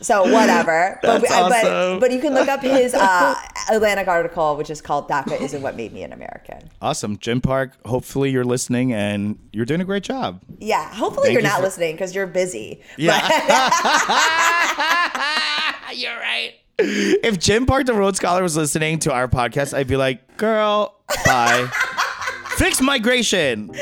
so 0.00 0.22
whatever. 0.24 0.98
but, 1.02 1.30
I- 1.30 1.48
but 1.48 1.64
awesome. 1.64 2.00
but 2.00 2.12
you 2.12 2.20
can 2.20 2.32
look 2.32 2.48
up 2.48 2.62
his 2.62 2.94
uh, 2.94 3.34
Atlantic 3.70 4.08
article, 4.08 4.56
which 4.56 4.70
is 4.70 4.80
called 4.80 5.06
"DACA 5.08 5.38
isn't 5.40 5.60
what 5.60 5.76
made 5.76 5.92
me 5.92 6.02
an 6.02 6.12
American." 6.14 6.70
Awesome. 6.80 7.18
Jin 7.18 7.42
Park, 7.42 7.72
hopefully 7.84 8.30
you're 8.30 8.44
listening 8.56 8.94
and 8.94 9.38
you're 9.52 9.66
doing 9.66 9.82
a 9.82 9.84
great 9.84 10.02
job. 10.04 10.40
Yeah. 10.58 10.88
Hopefully 10.94 11.26
Thank 11.28 11.34
you're 11.34 11.42
you 11.42 11.48
not 11.48 11.58
for- 11.58 11.64
listening 11.64 11.94
because 11.96 12.14
you're 12.14 12.26
busy. 12.26 12.80
Yeah. 12.96 13.20
You're 15.94 16.16
right. 16.18 16.54
If 17.22 17.38
Jin 17.38 17.66
Park, 17.66 17.84
the 17.84 17.92
Rhodes 17.92 18.16
Scholar, 18.16 18.42
was 18.42 18.56
listening 18.56 18.98
to 19.00 19.12
our 19.12 19.28
podcast, 19.28 19.76
I'd 19.76 19.86
be 19.86 19.96
like, 19.96 20.38
girl, 20.38 20.98
bye. 21.26 21.66
Fix 22.56 22.80
migration. 22.80 23.68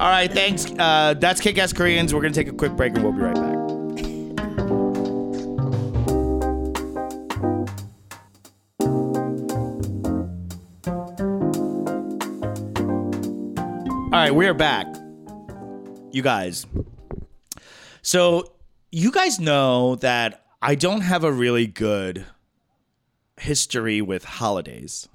All 0.00 0.08
right, 0.08 0.30
thanks. 0.32 0.72
Uh, 0.78 1.14
that's 1.18 1.42
Kick 1.42 1.58
Ass 1.58 1.74
Koreans. 1.74 2.14
We're 2.14 2.22
going 2.22 2.32
to 2.32 2.40
take 2.44 2.50
a 2.50 2.56
quick 2.56 2.72
break 2.72 2.94
and 2.94 3.02
we'll 3.04 3.12
be 3.12 3.20
right 3.20 3.34
back. 3.34 3.54
All 14.06 14.20
right, 14.20 14.34
we 14.34 14.46
are 14.46 14.54
back. 14.54 14.86
You 16.12 16.22
guys. 16.22 16.66
So, 18.00 18.54
you 18.90 19.10
guys 19.10 19.38
know 19.38 19.96
that 19.96 20.43
I 20.64 20.74
don't 20.74 21.02
have 21.02 21.24
a 21.24 21.30
really 21.30 21.66
good 21.66 22.24
history 23.38 24.00
with 24.00 24.24
holidays. 24.24 25.08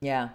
Yeah. 0.00 0.28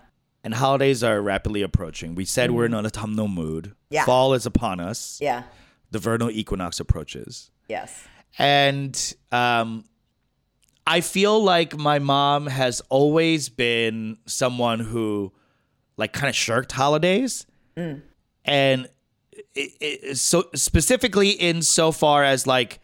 And 0.44 0.56
holidays 0.56 1.04
are 1.04 1.22
rapidly 1.22 1.62
approaching. 1.62 2.16
We 2.16 2.26
said 2.26 2.50
we're 2.50 2.66
in 2.66 2.74
an 2.74 2.86
autumnal 2.86 3.28
mood. 3.28 3.66
Mm-hmm. 3.66 3.94
Yeah. 3.94 4.06
Fall 4.06 4.34
is 4.34 4.48
upon 4.48 4.80
us. 4.80 5.20
Yeah. 5.22 5.44
The 5.92 6.00
vernal 6.00 6.32
equinox 6.32 6.80
approaches. 6.80 7.52
Yes. 7.70 8.04
And 8.40 9.14
um, 9.32 9.86
I 10.88 11.02
feel 11.02 11.44
like 11.44 11.78
my 11.78 12.00
mom 12.00 12.48
has 12.48 12.82
always 12.90 13.50
been 13.50 14.18
someone 14.26 14.80
who, 14.80 15.32
like, 15.98 16.14
kind 16.14 16.30
of 16.30 16.36
shirked 16.36 16.72
holidays, 16.72 17.46
and 17.76 18.02
it, 19.54 19.72
it, 19.80 20.18
so 20.18 20.46
specifically 20.56 21.30
in 21.30 21.62
so 21.62 21.92
far 21.92 22.24
as 22.24 22.48
like 22.48 22.80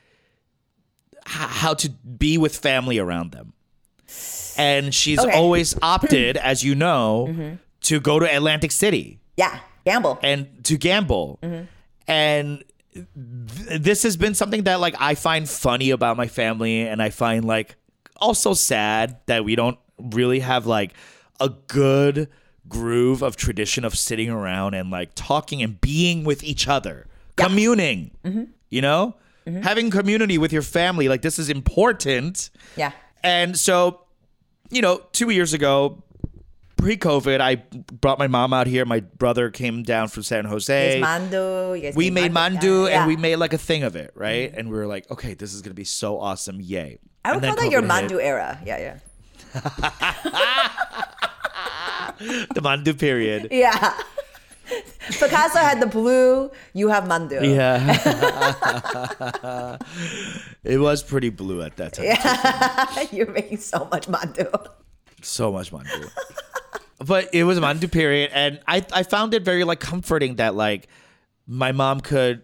how 1.28 1.74
to 1.76 1.90
be 1.90 2.38
with 2.38 2.56
family 2.58 3.00
around 3.00 3.32
them. 3.32 3.54
And 4.58 4.94
she's 4.94 5.20
Okay. 5.20 5.32
always 5.36 5.76
opted, 5.82 6.38
as 6.38 6.64
you 6.64 6.74
know, 6.74 7.28
mm-hmm. 7.30 7.56
to 7.82 8.00
go 8.00 8.20
to 8.20 8.26
Atlantic 8.34 8.72
City 8.72 9.20
Yeah. 9.36 9.60
Gamble. 9.86 10.20
and 10.24 10.48
to 10.64 10.78
gamble. 10.78 11.40
Mm-hmm. 11.44 11.66
And 12.08 12.64
th- 12.94 13.82
this 13.82 14.04
has 14.04 14.18
been 14.18 14.34
something 14.34 14.64
that 14.64 14.80
like 14.80 14.96
I 15.00 15.16
find 15.16 15.48
funny 15.48 15.92
about 15.92 16.18
my 16.18 16.28
family 16.28 16.88
and 16.88 17.02
I 17.02 17.10
find 17.10 17.46
like 17.46 17.76
also 18.18 18.54
sad 18.54 19.18
that 19.28 19.44
we 19.46 19.56
don't 19.56 19.78
really 20.00 20.40
have 20.40 20.66
like 20.66 20.94
a 21.40 21.50
good 21.50 22.30
groove 22.68 23.22
of 23.22 23.36
tradition 23.36 23.86
of 23.86 23.98
sitting 23.98 24.30
around 24.30 24.74
and 24.74 24.90
like 24.90 25.12
talking 25.16 25.62
and 25.62 25.80
being 25.80 26.24
with 26.24 26.44
each 26.44 26.68
other, 26.68 27.06
communing. 27.36 28.12
Mm-hmm. 28.24 28.44
You 28.70 28.82
know? 28.82 29.16
Mm-hmm. 29.48 29.62
Having 29.62 29.92
community 29.92 30.38
with 30.38 30.52
your 30.52 30.62
family 30.62 31.08
like 31.08 31.22
this 31.22 31.40
is 31.40 31.50
important. 31.50 32.50
yeah. 32.76 32.92
And 33.24 33.58
so, 33.58 34.02
you 34.70 34.82
know, 34.82 35.02
two 35.14 35.30
years 35.30 35.54
ago, 35.54 36.04
pre-COVID, 36.76 37.40
I 37.40 37.56
brought 38.02 38.20
my 38.20 38.28
mom 38.28 38.54
out 38.54 38.68
here. 38.68 38.86
My 38.86 39.00
brother 39.00 39.50
came 39.50 39.84
down 39.84 40.10
from 40.10 40.24
San 40.24 40.46
Jose. 40.46 41.02
Mandu. 41.02 41.96
We 41.96 42.12
made 42.12 42.32
mandu, 42.32 42.90
and 42.90 43.08
we 43.08 43.16
made 43.16 43.38
like 43.38 43.54
a 43.54 43.58
thing 43.58 43.84
of 43.84 43.96
it, 43.96 44.12
right? 44.16 44.50
Mm-hmm. 44.50 44.60
And 44.60 44.70
we 44.70 44.78
were 44.78 44.88
like, 44.88 45.10
okay, 45.10 45.34
this 45.34 45.54
is 45.54 45.62
gonna 45.62 45.74
be 45.74 45.84
so 45.84 46.20
awesome, 46.20 46.62
yay! 46.62 47.00
I 47.26 47.34
would 47.34 47.44
call 47.44 47.56
that 47.56 47.72
your 47.72 47.82
COVID 47.82 48.02
hit. 48.02 48.12
mandu 48.12 48.24
era. 48.24 48.60
Yeah. 48.66 48.78
Yeah. 48.78 49.00
the 52.54 52.62
mandu 52.62 52.98
period. 52.98 53.48
Yeah. 53.52 53.94
Picasso 55.10 55.60
had 55.60 55.80
the 55.82 55.88
blue. 55.88 56.52
You 56.74 56.90
have 56.90 57.06
mandu. 57.06 57.42
Yeah, 57.42 57.80
it 60.64 60.80
was 60.80 61.04
pretty 61.04 61.30
blue 61.30 61.62
at 61.62 61.78
that 61.78 61.94
time. 61.94 62.06
Yeah. 62.06 63.06
You're 63.12 63.32
making 63.32 63.58
so 63.58 63.88
much 63.92 64.08
mandu. 64.08 64.52
so 65.22 65.52
much 65.52 65.72
mandu. 65.72 66.10
but 67.06 67.30
it 67.34 67.44
was 67.44 67.60
mandu 67.60 67.92
period, 67.92 68.32
and 68.34 68.60
I 68.68 68.86
I 68.94 69.04
found 69.04 69.34
it 69.34 69.44
very 69.44 69.64
like 69.64 69.80
comforting 69.80 70.36
that 70.36 70.56
like 70.56 70.88
my 71.46 71.72
mom 71.72 72.02
could 72.02 72.44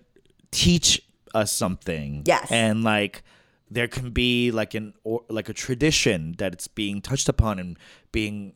teach 0.52 1.02
us 1.34 1.52
something. 1.52 2.23
Yes. 2.26 2.52
and 2.52 2.84
like 2.84 3.23
there 3.71 3.88
can 3.88 4.12
be 4.12 4.52
like 4.52 4.76
an 4.76 4.93
or 5.04 5.23
like 5.30 5.49
a 5.49 5.54
tradition 5.54 6.36
that 6.38 6.54
it's 6.54 6.67
being 6.67 7.02
touched 7.02 7.28
upon 7.28 7.58
and 7.60 7.78
being 8.12 8.54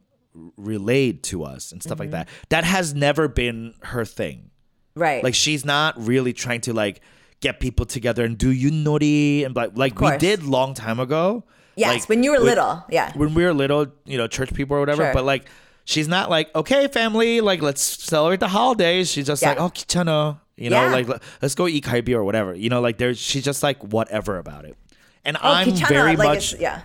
relayed 0.57 1.23
to 1.23 1.43
us 1.43 1.71
and 1.71 1.81
stuff 1.81 1.99
like 1.99 2.09
Mm-hmm. 2.09 2.11
that. 2.27 2.29
That 2.49 2.63
has 2.63 2.93
never 2.93 3.27
been 3.27 3.73
her 3.83 4.05
thing. 4.05 4.51
Right. 4.95 5.23
Like 5.23 5.35
she's 5.35 5.63
not 5.65 5.95
really 5.97 6.33
trying 6.33 6.61
to 6.61 6.73
like 6.73 7.01
get 7.39 7.59
people 7.59 7.85
together 7.85 8.25
and 8.25 8.37
do 8.37 8.49
you 8.51 8.71
nori 8.71 9.45
and 9.45 9.55
like 9.55 9.77
like 9.77 9.99
we 9.99 10.17
did 10.17 10.43
long 10.43 10.73
time 10.73 10.99
ago. 10.99 11.43
yes. 11.75 12.01
Like, 12.01 12.09
when 12.09 12.23
you 12.23 12.31
were 12.31 12.37
with- 12.37 12.45
little. 12.47 12.83
Yeah. 12.89 13.11
when 13.15 13.33
we 13.33 13.43
were 13.45 13.53
little, 13.53 13.87
you 14.05 14.17
know, 14.17 14.27
church 14.27 14.53
people 14.53 14.75
or 14.77 14.79
whatever. 14.79 15.03
Sure. 15.03 15.13
But 15.13 15.23
like, 15.25 15.45
she's 15.85 16.07
not 16.07 16.29
like, 16.29 16.53
okay, 16.55 16.87
family, 16.87 17.41
like 17.41 17.61
let's 17.61 17.81
celebrate 17.81 18.39
the 18.39 18.47
holidays. 18.47 19.11
She's 19.11 19.27
just 19.27 19.41
Yeah. 19.43 19.49
like, 19.49 19.59
oh, 19.61 19.69
kichano, 19.69 20.39
you 20.55 20.69
know, 20.71 20.81
Yeah. 20.81 20.91
like 20.91 21.07
let- 21.07 21.21
let's 21.41 21.53
go 21.55 21.67
eat 21.67 21.83
kalbi 21.83 22.13
or 22.15 22.23
whatever. 22.23 22.55
You 22.55 22.69
know, 22.69 22.81
like 22.81 22.97
there's 22.97 23.19
she's 23.19 23.43
just 23.43 23.61
like 23.61 23.83
whatever 23.83 24.37
about 24.39 24.65
it. 24.65 24.75
And 25.23 25.37
Oh, 25.37 25.39
I'm 25.43 25.67
Kichana, 25.67 25.87
very 25.89 26.15
like 26.15 26.27
much 26.29 26.55
yeah. 26.59 26.81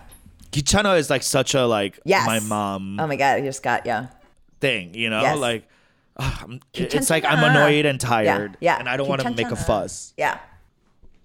Kichano 0.53 0.97
is 0.97 1.09
like 1.09 1.23
such 1.23 1.53
a 1.55 1.65
like 1.65 1.99
Yes. 2.05 2.25
my 2.25 2.39
mom 2.39 2.99
Oh 2.99 3.07
my 3.07 3.15
god, 3.17 3.39
you 3.39 3.45
just 3.45 3.63
got 3.63 3.85
yeah. 3.85 4.07
thing, 4.61 4.93
you 4.93 5.09
know, 5.09 5.21
Yes. 5.21 5.37
like. 5.37 5.67
I'm- 6.15 6.59
it's 6.75 7.09
like 7.09 7.25
I'm 7.25 7.43
annoyed 7.43 7.85
and 7.87 7.99
tired, 7.99 8.55
Yeah. 8.61 8.77
and 8.77 8.87
I 8.87 8.97
don't 8.97 9.07
want 9.09 9.21
to 9.21 9.31
make 9.31 9.49
a 9.49 9.55
fuss. 9.55 10.13
Yeah. 10.15 10.37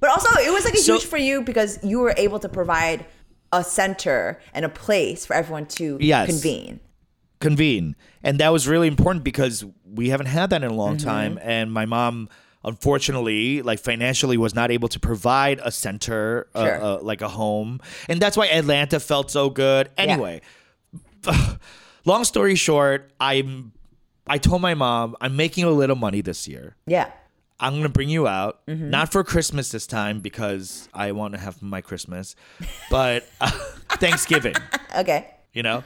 But 0.00 0.08
also, 0.10 0.30
it 0.40 0.50
was 0.50 0.64
like 0.64 0.72
a 0.74 0.78
So- 0.78 0.94
huge 0.94 1.04
for 1.04 1.18
you 1.18 1.42
because 1.42 1.78
you 1.84 1.98
were 2.00 2.14
able 2.16 2.38
to 2.38 2.48
provide 2.48 3.04
a 3.52 3.62
center 3.62 4.40
and 4.54 4.64
a 4.64 4.68
place 4.70 5.26
for 5.26 5.34
everyone 5.34 5.66
to 5.66 5.98
Yes. 6.00 6.28
convene. 6.28 6.80
convene. 7.40 7.94
And 8.24 8.40
that 8.40 8.48
was 8.52 8.66
really 8.66 8.88
important 8.88 9.24
because 9.24 9.64
we 9.84 10.08
haven't 10.08 10.26
had 10.26 10.50
that 10.50 10.64
in 10.64 10.70
a 10.70 10.74
long 10.74 10.96
Mm-hmm. 10.96 11.06
time. 11.08 11.38
And 11.42 11.70
my 11.72 11.84
mom, 11.86 12.28
unfortunately, 12.64 13.62
like 13.62 13.78
financially, 13.78 14.36
was 14.36 14.54
not 14.54 14.70
able 14.70 14.88
to 14.88 15.00
provide 15.00 15.60
a 15.62 15.70
center, 15.70 16.48
uh, 16.54 16.64
Sure. 16.64 16.82
uh, 16.82 16.98
like 17.02 17.20
a 17.22 17.28
home. 17.28 17.80
And 18.08 18.20
that's 18.20 18.36
why 18.36 18.46
Atlanta 18.48 19.00
felt 19.00 19.30
so 19.30 19.50
good. 19.50 19.90
Anyway, 19.96 20.40
long 22.04 22.24
story 22.24 22.54
short, 22.54 23.10
I'm. 23.20 23.72
I 24.30 24.36
told 24.36 24.60
my 24.60 24.74
mom 24.74 25.16
I'm 25.22 25.36
making 25.36 25.64
a 25.64 25.70
little 25.70 25.96
money 25.96 26.20
this 26.20 26.46
year. 26.46 26.76
Yeah. 26.86 27.10
I'm 27.60 27.74
gonna 27.74 27.88
bring 27.88 28.08
you 28.08 28.28
out, 28.28 28.64
Mm-hmm. 28.66 28.90
not 28.90 29.10
for 29.10 29.24
Christmas 29.24 29.70
this 29.70 29.86
time 29.86 30.20
because 30.20 30.88
I 30.94 31.10
want 31.12 31.34
to 31.34 31.40
have 31.40 31.60
my 31.62 31.80
Christmas, 31.80 32.36
but 32.90 33.26
uh, 33.40 33.50
Thanksgiving 33.98 34.54
Okay. 34.96 35.28
you 35.52 35.62
know 35.64 35.82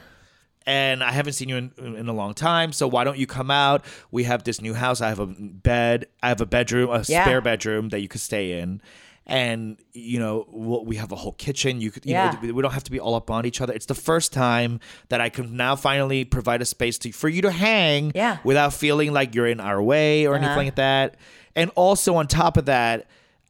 and 0.65 1.03
i 1.03 1.11
haven't 1.11 1.33
seen 1.33 1.49
you 1.49 1.57
in, 1.57 1.71
in 1.77 2.07
a 2.07 2.13
long 2.13 2.33
time 2.33 2.71
so 2.71 2.87
why 2.87 3.03
don't 3.03 3.17
you 3.17 3.27
come 3.27 3.51
out 3.51 3.83
we 4.11 4.23
have 4.23 4.43
this 4.43 4.61
new 4.61 4.73
house 4.73 5.01
i 5.01 5.09
have 5.09 5.19
a 5.19 5.25
bed 5.27 6.05
i 6.21 6.29
have 6.29 6.41
a 6.41 6.45
bedroom 6.45 6.89
a 6.89 7.03
Yeah. 7.07 7.23
spare 7.25 7.41
bedroom 7.41 7.89
that 7.89 7.99
you 8.01 8.07
could 8.07 8.21
stay 8.21 8.59
in 8.59 8.81
and 9.25 9.77
you 9.93 10.19
know 10.19 10.45
we'll, 10.49 10.83
we 10.83 10.97
have 10.97 11.11
a 11.11 11.15
whole 11.15 11.31
kitchen 11.31 11.79
you 11.79 11.91
could 11.91 12.05
you 12.05 12.11
Yeah. 12.11 12.31
know 12.41 12.53
we 12.53 12.61
don't 12.61 12.73
have 12.73 12.83
to 12.83 12.91
be 12.91 12.99
all 12.99 13.15
up 13.15 13.31
on 13.31 13.45
each 13.45 13.61
other 13.61 13.73
it's 13.73 13.85
the 13.85 13.95
first 13.95 14.33
time 14.33 14.79
that 15.09 15.21
i 15.21 15.29
can 15.29 15.55
now 15.55 15.75
finally 15.75 16.25
provide 16.25 16.61
a 16.61 16.65
space 16.65 16.97
to 16.99 17.11
for 17.11 17.29
you 17.29 17.41
to 17.43 17.51
hang 17.51 18.11
Yeah. 18.15 18.37
without 18.43 18.73
feeling 18.73 19.13
like 19.13 19.33
you're 19.35 19.47
in 19.47 19.59
our 19.61 19.81
way 19.81 20.25
or 20.27 20.35
anything 20.35 20.49
Uh-huh. 20.51 20.63
like 20.65 20.75
that 20.75 21.15
and 21.55 21.71
also 21.75 22.15
on 22.15 22.27
top 22.27 22.57
of 22.57 22.65
that 22.65 23.07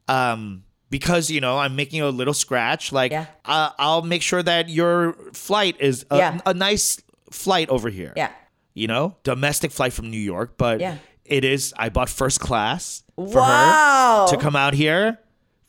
um 0.08 0.64
because 0.94 1.32
you 1.32 1.42
know 1.42 1.58
I'm 1.58 1.76
making 1.76 2.02
a 2.02 2.10
little 2.10 2.36
scratch, 2.36 2.92
like 2.94 3.12
Yeah. 3.12 3.26
uh, 3.46 3.72
I'll 3.80 4.04
make 4.04 4.22
sure 4.22 4.44
that 4.44 4.70
your 4.70 5.14
flight 5.34 5.76
is 5.82 6.06
a, 6.12 6.18
Yeah. 6.18 6.40
a 6.46 6.54
nice 6.54 7.02
flight 7.32 7.70
over 7.70 7.90
here. 7.90 8.14
Yeah. 8.16 8.30
you 8.76 8.88
know, 8.88 9.16
domestic 9.24 9.72
flight 9.72 9.94
from 9.94 10.10
New 10.12 10.22
York, 10.34 10.54
but 10.58 10.80
Yeah. 10.80 10.98
it 11.26 11.44
is. 11.46 11.74
I 11.78 11.90
bought 11.90 12.10
first 12.10 12.40
class 12.40 13.04
for 13.16 13.26
Wow. 13.42 14.26
her 14.30 14.36
to 14.36 14.42
come 14.42 14.56
out 14.56 14.74
here. 14.74 15.18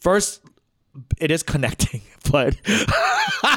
First, 0.00 0.40
it 1.18 1.30
is 1.30 1.42
connecting, 1.42 2.00
but 2.32 2.56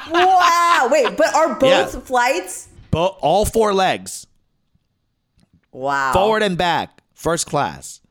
wow. 0.10 0.88
Wait, 0.92 1.16
but 1.18 1.34
are 1.36 1.56
both 1.60 1.94
Yeah. 1.94 2.00
flights? 2.00 2.68
but 2.92 3.18
all 3.22 3.46
four 3.46 3.74
legs, 3.74 4.26
Wow. 5.72 6.14
forward 6.14 6.44
and 6.44 6.58
back, 6.58 7.02
first 7.14 7.46
class. 7.46 8.02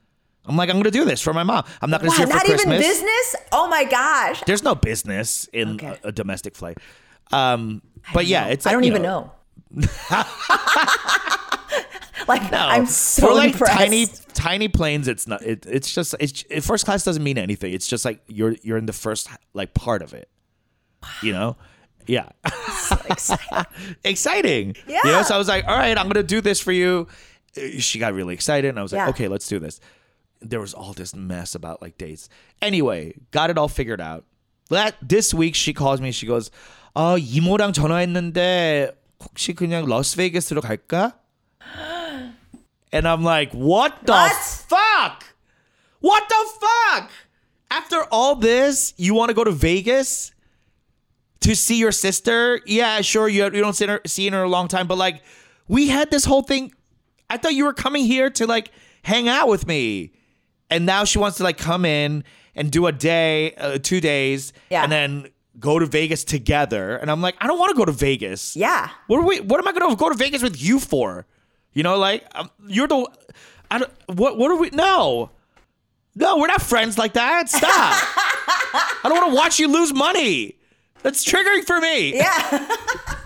I'm 0.47 0.57
like, 0.57 0.71
I'm 0.71 0.77
gonna 0.77 0.91
do 0.91 1.05
this 1.05 1.21
for 1.21 1.33
my 1.35 1.43
mom. 1.43 1.65
I'm 1.83 1.91
not 1.91 2.01
gonna 2.01 2.11
Wow, 2.11 2.17
see 2.17 2.23
her 2.23 2.27
for 2.29 2.35
not 2.35 2.45
Christmas. 2.45 2.65
even 2.75 2.79
business? 2.79 3.37
Oh 3.53 3.69
my 3.69 3.85
gosh. 3.85 4.43
There's 4.47 4.63
no 4.63 4.75
business 4.75 5.49
in 5.53 5.75
Okay. 5.75 5.99
a, 6.05 6.09
a 6.09 6.13
domestic 6.13 6.55
flight. 6.57 6.79
Um, 7.33 7.83
but 8.15 8.27
yeah, 8.27 8.47
it's 8.47 8.67
I 8.67 8.73
don't 8.73 8.85
even 8.85 9.03
know. 9.03 9.33
like 12.29 12.51
No. 12.51 12.59
I'm 12.59 12.87
so 12.87 13.29
for 13.29 13.35
like 13.35 13.53
impressed. 13.53 13.73
tiny 13.79 14.07
tiny 14.35 14.69
planes. 14.69 15.09
It's 15.09 15.27
not. 15.27 15.43
It, 15.43 15.67
it's 15.67 15.93
just. 15.95 16.15
It's 16.21 16.45
it, 16.51 16.63
first 16.63 16.85
class 16.85 17.05
doesn't 17.05 17.23
mean 17.23 17.39
anything. 17.39 17.73
It's 17.73 17.87
just 17.89 18.05
like 18.05 18.21
you're 18.29 18.55
you're 18.63 18.79
in 18.79 18.87
the 18.87 18.93
first 18.93 19.29
like 19.55 19.75
part 19.75 20.03
of 20.03 20.15
it. 20.15 20.29
You 21.23 21.33
know. 21.33 21.57
Yeah. 22.07 22.29
Exciting. 24.05 24.77
You 24.87 24.95
know, 24.95 25.01
Yeah. 25.11 25.23
so 25.23 25.35
I 25.35 25.39
was 25.39 25.49
like, 25.49 25.67
all 25.67 25.77
right, 25.77 25.97
I'm 25.99 26.07
gonna 26.09 26.23
do 26.23 26.41
this 26.41 26.61
for 26.61 26.71
you. 26.73 27.09
Uh, 27.57 27.79
She 27.81 27.99
got 27.99 28.15
really 28.15 28.35
excited, 28.35 28.69
and 28.69 28.79
I 28.79 28.83
was 28.83 28.93
like, 28.93 29.01
Yeah. 29.01 29.09
okay, 29.11 29.29
let's 29.29 29.49
do 29.49 29.59
this 29.59 29.81
There 30.42 30.60
was 30.60 30.74
all 30.74 30.94
this 30.94 31.14
mess 31.16 31.54
about 31.56 31.82
like 31.82 31.98
dates. 31.98 32.28
Anyway, 32.62 33.14
got 33.32 33.50
it 33.50 33.58
all 33.58 33.68
figured 33.68 34.02
out. 34.02 34.26
That 34.70 34.96
this 35.02 35.34
week 35.34 35.56
she 35.56 35.74
calls 35.74 36.02
me. 36.02 36.12
She 36.12 36.26
goes, 36.26 36.50
어 36.96 37.18
이모랑 37.18 37.74
전화했는데 37.74 38.92
혹시 39.22 39.54
그냥 39.54 39.86
라스베이거스로 39.86 40.62
갈까? 40.62 41.14
And 42.94 43.08
I'm 43.08 43.24
like, 43.24 43.54
what 43.54 44.06
the 44.06 44.12
What? 44.14 44.36
fuck? 44.68 45.24
What 46.02 46.24
the 46.28 46.46
fuck? 46.60 47.10
After 47.70 48.04
all 48.12 48.36
this, 48.36 48.94
you 48.98 49.14
want 49.14 49.30
to 49.30 49.34
go 49.34 49.44
to 49.46 49.52
Vegas 49.52 50.32
to 51.42 51.56
see 51.56 51.78
your 51.78 51.94
sister? 51.94 52.60
Yeah, 52.66 53.00
sure. 53.02 53.30
You, 53.30 53.46
you 53.46 53.62
don't 53.62 53.74
see 53.76 53.88
her, 53.88 54.02
see 54.06 54.28
her 54.30 54.40
in 54.40 54.44
a 54.44 54.50
long 54.50 54.68
time, 54.68 54.88
but 54.88 54.98
like, 54.98 55.22
we 55.70 55.88
had 55.88 56.12
this 56.12 56.26
whole 56.26 56.42
thing. 56.42 56.74
I 57.30 57.38
thought 57.38 57.54
you 57.54 57.64
were 57.64 57.74
coming 57.74 58.04
here 58.06 58.30
to 58.32 58.46
like 58.46 58.72
hang 59.04 59.30
out 59.30 59.48
with 59.48 59.66
me, 59.68 60.12
and 60.71 60.87
now 60.87 61.05
she 61.05 61.19
wants 61.19 61.37
to 61.39 61.43
like 61.45 61.59
come 61.59 61.85
in 61.85 62.25
and 62.55 62.71
do 62.71 62.87
a 62.87 62.93
day, 62.93 63.55
uh, 63.55 63.79
two 63.83 64.01
days, 64.01 64.53
Yeah. 64.71 64.83
and 64.83 64.91
then 64.93 65.29
go 65.61 65.79
to 65.79 65.87
Vegas 65.87 66.25
together. 66.25 66.97
And 66.97 67.11
I'm 67.11 67.21
like, 67.23 67.35
I 67.41 67.47
don't 67.47 67.59
want 67.59 67.71
to 67.71 67.77
go 67.77 67.85
to 67.85 67.93
Vegas. 67.93 68.57
Yeah. 68.57 68.89
What 69.07 69.19
are 69.19 69.25
we? 69.27 69.41
What 69.41 69.59
am 69.61 69.69
I 69.69 69.73
going 69.73 69.91
to 69.91 69.97
go 69.97 70.09
to 70.09 70.15
Vegas 70.17 70.43
with 70.43 70.61
you 70.63 70.79
for? 70.81 71.27
You 71.73 71.83
know, 71.83 71.97
like 71.99 72.25
um, 72.35 72.51
you're 72.67 72.89
the. 72.89 73.07
I 73.71 73.79
don't. 73.79 73.91
What? 74.09 74.39
What 74.39 74.51
are 74.51 74.57
we? 74.57 74.71
No, 74.71 75.31
no, 76.15 76.39
we're 76.39 76.47
not 76.47 76.63
friends 76.63 76.97
like 76.97 77.13
that. 77.15 77.49
Stop. 77.51 77.63
I 77.71 79.01
don't 79.05 79.15
want 79.19 79.31
to 79.33 79.37
watch 79.37 79.59
you 79.59 79.69
lose 79.69 79.93
money. 79.93 80.57
That's 81.03 81.25
triggering 81.25 81.65
for 81.65 81.81
me. 81.81 82.15
Yeah. 82.17 82.75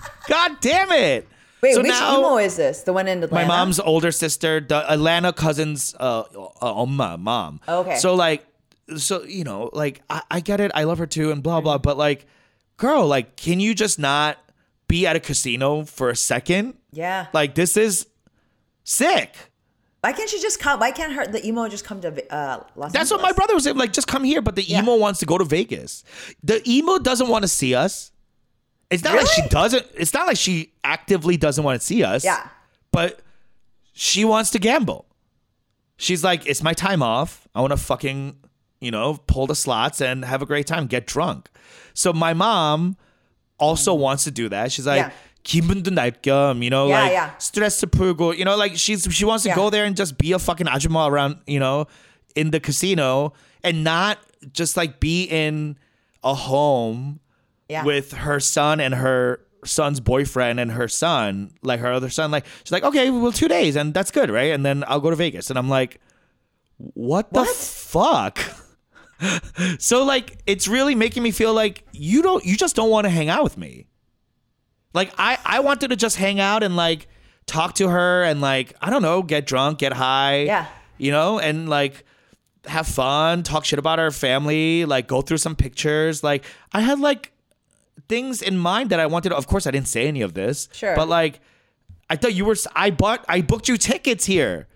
God 0.29 0.61
damn 0.61 0.91
it. 0.93 1.27
Wait, 1.63 1.75
So 1.75 1.83
which 1.83 1.89
now- 1.89 2.19
emo 2.19 2.39
is 2.39 2.57
this? 2.57 2.83
The 2.83 2.93
one 2.93 3.07
in 3.09 3.21
the 3.21 3.29
My 3.29 3.45
mom's 3.45 3.79
older 3.79 4.13
sister, 4.13 4.61
the 4.61 4.91
Atlanta 4.91 5.33
cousin's 5.33 5.95
uh, 6.01 6.21
uh 6.61 6.75
엄마, 6.75 7.19
mom. 7.19 7.61
Okay. 7.69 7.97
So 7.97 8.15
like, 8.15 8.47
so 8.97 9.25
you 9.25 9.45
know, 9.45 9.71
like 9.73 10.03
I, 10.09 10.23
I 10.31 10.41
get 10.41 10.61
it. 10.61 10.71
I 10.75 10.85
love 10.85 10.99
her 10.99 11.07
too, 11.07 11.31
and 11.31 11.43
blah 11.43 11.61
blah. 11.61 11.79
But 11.79 11.97
like, 11.99 12.27
girl, 12.77 13.07
like, 13.07 13.37
can 13.37 13.61
you 13.61 13.75
just 13.75 13.99
not 13.99 14.39
be 14.89 15.07
at 15.07 15.17
a 15.17 15.21
casino 15.21 15.85
for 15.85 16.11
a 16.11 16.17
second? 16.17 16.75
Yeah. 16.93 17.27
Like 17.33 17.55
this 17.55 17.77
is 17.77 18.07
sick. 18.85 19.37
Why 20.01 20.13
can't 20.13 20.31
she 20.31 20.41
just 20.41 20.59
come? 20.61 20.81
Why 20.81 20.93
can't 20.93 21.13
her 21.13 21.27
the 21.27 21.47
emo 21.47 21.69
just 21.69 21.85
come 21.85 22.01
to 22.01 22.35
uh, 22.35 22.65
Los 22.75 22.91
That's 22.93 23.11
what 23.11 23.21
my 23.21 23.33
brother 23.33 23.55
was 23.55 23.65
saying. 23.65 23.77
Like, 23.77 23.93
just 23.93 24.07
come 24.09 24.25
here. 24.25 24.41
But 24.41 24.57
the 24.57 24.63
Yeah. 24.63 24.81
emo 24.81 24.97
wants 24.97 25.21
to 25.21 25.27
go 25.27 25.37
to 25.37 25.45
Vegas. 25.45 26.05
The 26.43 26.63
emo 26.69 26.99
doesn't 26.99 27.29
want 27.29 27.43
to 27.43 27.49
see 27.49 27.75
us. 27.75 28.11
It's 28.90 29.04
not 29.04 29.16
like 29.16 29.28
she 29.28 29.42
Really? 29.42 29.50
doesn't. 29.50 29.86
It's 29.96 30.14
not 30.14 30.28
like 30.28 30.38
she 30.38 30.72
actively 30.84 31.38
doesn't 31.38 31.64
want 31.64 31.80
to 31.80 31.86
see 31.86 32.04
us. 32.04 32.24
Yeah. 32.24 32.48
But 32.92 33.20
she 33.94 34.24
wants 34.26 34.52
to 34.52 34.60
gamble. 34.60 35.06
She's 35.98 36.24
like, 36.24 36.46
it's 36.46 36.62
my 36.62 36.74
time 36.74 37.02
off. 37.02 37.48
I 37.56 37.62
want 37.62 37.72
to 37.72 37.78
fucking, 37.78 38.38
you 38.82 38.92
know, 38.92 39.18
pull 39.28 39.48
the 39.48 39.56
slots 39.56 40.02
and 40.02 40.24
have 40.26 40.42
a 40.42 40.46
great 40.46 40.68
time, 40.68 40.88
get 40.88 41.08
drunk. 41.08 41.50
So 41.94 42.14
my 42.14 42.34
mom 42.34 42.98
also 43.58 43.94
wants 43.94 44.24
to 44.26 44.32
do 44.32 44.50
that. 44.50 44.72
She's 44.72 44.86
like, 44.86 45.00
Yeah. 45.08 45.12
기분도 45.46 45.92
날 45.94 46.12
겸, 46.22 46.64
you 46.64 46.70
know, 46.70 46.88
Yeah, 46.90 47.02
like 47.04 47.12
yeah. 47.12 47.38
stress 47.38 47.84
풀고, 47.86 48.38
you 48.38 48.44
know, 48.46 48.56
like 48.58 48.76
she's 48.78 49.08
she 49.12 49.26
wants 49.26 49.44
to 49.44 49.50
Yeah. 49.50 49.56
go 49.56 49.70
there 49.70 49.86
and 49.86 49.96
just 49.96 50.18
be 50.18 50.32
a 50.34 50.40
fucking 50.40 50.68
ajumma 50.68 51.10
around, 51.10 51.38
you 51.48 51.60
know, 51.60 51.88
in 52.36 52.52
the 52.52 52.60
casino 52.60 53.34
and 53.64 53.84
not 53.84 54.18
just 54.52 54.76
like 54.76 55.00
be 55.00 55.24
in 55.24 55.78
a 56.24 56.34
home 56.34 57.20
yeah. 57.71 57.85
with 57.85 58.13
her 58.13 58.41
son 58.41 58.81
and 58.81 58.95
her 58.95 59.41
son's 59.65 60.01
boyfriend 60.01 60.59
and 60.59 60.73
her 60.73 60.89
son, 60.89 61.53
like 61.63 61.81
her 61.81 61.93
other 61.93 62.11
son. 62.11 62.31
Like 62.31 62.45
she's 62.65 62.73
like, 62.73 62.83
okay, 62.85 63.11
well, 63.11 63.31
two 63.33 63.49
days 63.49 63.77
and 63.77 63.95
that's 63.95 64.11
good, 64.11 64.31
right? 64.31 64.53
And 64.53 64.65
then 64.67 64.85
I'll 64.89 65.01
go 65.01 65.11
to 65.11 65.17
Vegas, 65.17 65.49
and 65.51 65.59
I'm 65.59 65.69
like, 65.69 66.01
what 66.79 67.33
the 67.33 67.41
What? 67.41 67.49
fuck? 67.57 68.39
so 69.79 70.05
like, 70.05 70.39
it's 70.47 70.67
really 70.69 70.95
making 70.95 71.23
me 71.23 71.31
feel 71.31 71.53
like 71.55 71.85
you 71.93 72.23
don't, 72.23 72.45
you 72.45 72.57
just 72.57 72.75
don't 72.77 72.91
want 72.91 73.05
to 73.05 73.11
hang 73.11 73.29
out 73.29 73.45
with 73.45 73.57
me. 73.59 73.87
Like 74.95 75.13
I, 75.19 75.39
I 75.45 75.61
wanted 75.61 75.89
to 75.89 75.97
just 75.97 76.17
hang 76.17 76.41
out 76.41 76.63
and 76.63 76.75
like 76.75 77.07
talk 77.47 77.75
to 77.75 77.89
her 77.89 78.25
and 78.25 78.41
like 78.41 78.75
I 78.81 78.91
don't 78.91 79.03
know, 79.03 79.23
get 79.23 79.47
drunk, 79.47 79.79
get 79.79 79.93
high, 79.93 80.39
Yeah. 80.45 80.67
you 80.99 81.11
know, 81.13 81.39
and 81.39 81.69
like 81.69 82.05
have 82.67 82.87
fun, 82.89 83.43
talk 83.43 83.65
shit 83.65 83.79
about 83.79 83.99
our 84.01 84.11
family, 84.11 84.85
like 84.85 85.07
go 85.07 85.21
through 85.23 85.37
some 85.39 85.55
pictures. 85.55 86.25
Like 86.25 86.45
I 86.73 86.81
had 86.81 86.99
like 86.99 87.33
things 88.10 88.42
in 88.42 88.58
mind 88.58 88.90
that 88.92 89.00
I 89.00 89.06
wanted. 89.06 89.30
To, 89.30 89.36
of 89.36 89.48
course, 89.48 89.66
I 89.68 89.72
didn't 89.72 89.88
say 89.88 90.08
any 90.08 90.22
of 90.22 90.34
this. 90.34 90.70
Sure. 90.74 90.96
But 90.96 91.08
like, 91.10 91.40
I 92.10 92.16
thought 92.16 92.34
you 92.34 92.46
were. 92.46 92.56
I 92.76 92.90
bought. 92.92 93.26
I 93.28 93.42
booked 93.42 93.68
you 93.68 93.78
tickets 93.78 94.26
here, 94.26 94.68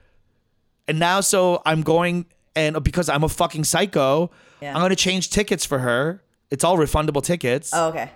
and 0.87 0.99
now 0.99 1.21
so 1.21 1.61
I'm 1.65 1.81
going 1.81 2.25
and 2.55 2.81
because 2.83 3.09
I'm 3.09 3.23
a 3.23 3.29
fucking 3.29 3.63
psycho, 3.63 4.31
Yeah. 4.61 4.75
I'm 4.75 4.81
gonna 4.81 4.95
change 4.95 5.29
tickets 5.29 5.65
for 5.65 5.79
her. 5.79 6.23
It's 6.51 6.63
all 6.63 6.77
refundable 6.77 7.21
tickets, 7.23 7.69
Oh, 7.73 7.89
okay. 7.89 8.09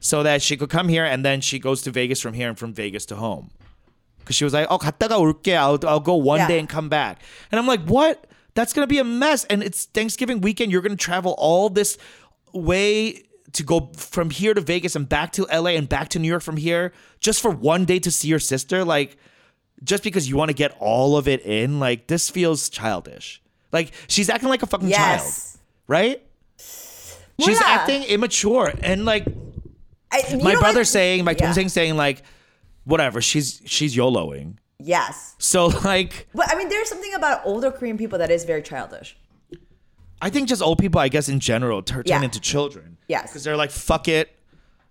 so 0.00 0.22
that 0.22 0.40
she 0.40 0.56
could 0.56 0.70
come 0.70 0.88
here 0.88 1.04
and 1.04 1.22
then 1.24 1.42
she 1.42 1.58
goes 1.58 1.82
to 1.82 1.90
Vegas 1.90 2.20
from 2.20 2.32
here 2.32 2.48
and 2.48 2.58
from 2.58 2.72
Vegas 2.72 3.04
to 3.06 3.16
home. 3.16 3.50
Because 4.20 4.36
she 4.36 4.44
was 4.44 4.54
like, 4.54 4.66
"Oh, 4.70 4.78
갔다가 4.78 5.18
올게. 5.20 5.54
I'll 5.54 5.78
I'll 5.86 6.00
go 6.00 6.14
one 6.16 6.38
Yeah. 6.40 6.48
day 6.48 6.58
and 6.58 6.66
come 6.68 6.88
back." 6.88 7.20
And 7.52 7.58
I'm 7.60 7.66
like, 7.66 7.84
"What? 7.84 8.26
That's 8.54 8.72
gonna 8.72 8.86
be 8.86 8.98
a 8.98 9.04
mess." 9.04 9.44
And 9.52 9.62
it's 9.62 9.84
Thanksgiving 9.84 10.40
weekend. 10.40 10.72
You're 10.72 10.80
gonna 10.80 10.96
travel 10.96 11.34
all 11.36 11.68
this 11.68 11.98
way 12.54 13.22
to 13.53 13.63
go 13.63 13.91
from 13.95 14.29
here 14.29 14.53
to 14.53 14.61
Vegas 14.61 14.95
and 14.95 15.07
back 15.09 15.31
to 15.33 15.43
LA 15.51 15.71
and 15.71 15.87
back 15.89 16.09
to 16.09 16.19
New 16.19 16.27
York 16.27 16.43
from 16.43 16.57
here 16.57 16.93
just 17.19 17.41
for 17.41 17.49
one 17.49 17.85
day 17.85 17.99
to 17.99 18.11
see 18.11 18.27
your 18.27 18.39
sister. 18.39 18.83
Like, 18.85 19.17
just 19.83 20.03
because 20.03 20.27
you 20.29 20.35
want 20.35 20.49
to 20.49 20.53
get 20.53 20.75
all 20.79 21.17
of 21.17 21.27
it 21.27 21.41
in, 21.45 21.79
like 21.79 22.07
this 22.07 22.29
feels 22.29 22.69
childish. 22.69 23.41
Like 23.71 23.91
she's 24.07 24.29
acting 24.29 24.49
like 24.49 24.61
a 24.63 24.67
fucking 24.67 24.89
child, 24.89 25.21
Yes. 25.21 25.57
right? 25.87 26.21
She's 27.39 27.61
acting 27.61 28.03
immature 28.03 28.73
and 28.83 29.05
like 29.05 29.25
I, 30.11 30.21
my 30.43 30.55
what? 30.55 30.85
saying, 30.87 31.23
my 31.23 31.31
Yeah. 31.39 31.53
yeah. 31.55 31.67
saying 31.67 31.95
like, 31.95 32.23
whatever. 32.83 33.21
She's 33.21 33.61
she's 33.65 33.95
YOLOing. 33.95 34.57
Yes. 34.79 35.35
So 35.39 35.67
like, 35.67 36.27
But 36.33 36.51
I 36.51 36.57
mean, 36.57 36.69
there's 36.69 36.89
something 36.89 37.13
about 37.13 37.41
older 37.45 37.71
Korean 37.71 37.97
people 37.97 38.19
that 38.19 38.29
is 38.31 38.43
very 38.43 38.61
childish. 38.61 39.17
I 40.21 40.29
think 40.29 40.49
just 40.49 40.61
old 40.61 40.79
people, 40.79 40.99
I 40.99 41.07
guess 41.07 41.29
in 41.29 41.39
general, 41.39 41.81
turn 41.81 42.03
Yeah. 42.05 42.21
into 42.21 42.39
children. 42.39 42.97
Yes. 43.09 43.23
because 43.29 43.43
they're 43.43 43.57
like, 43.57 43.71
fuck 43.71 44.07
it. 44.07 44.33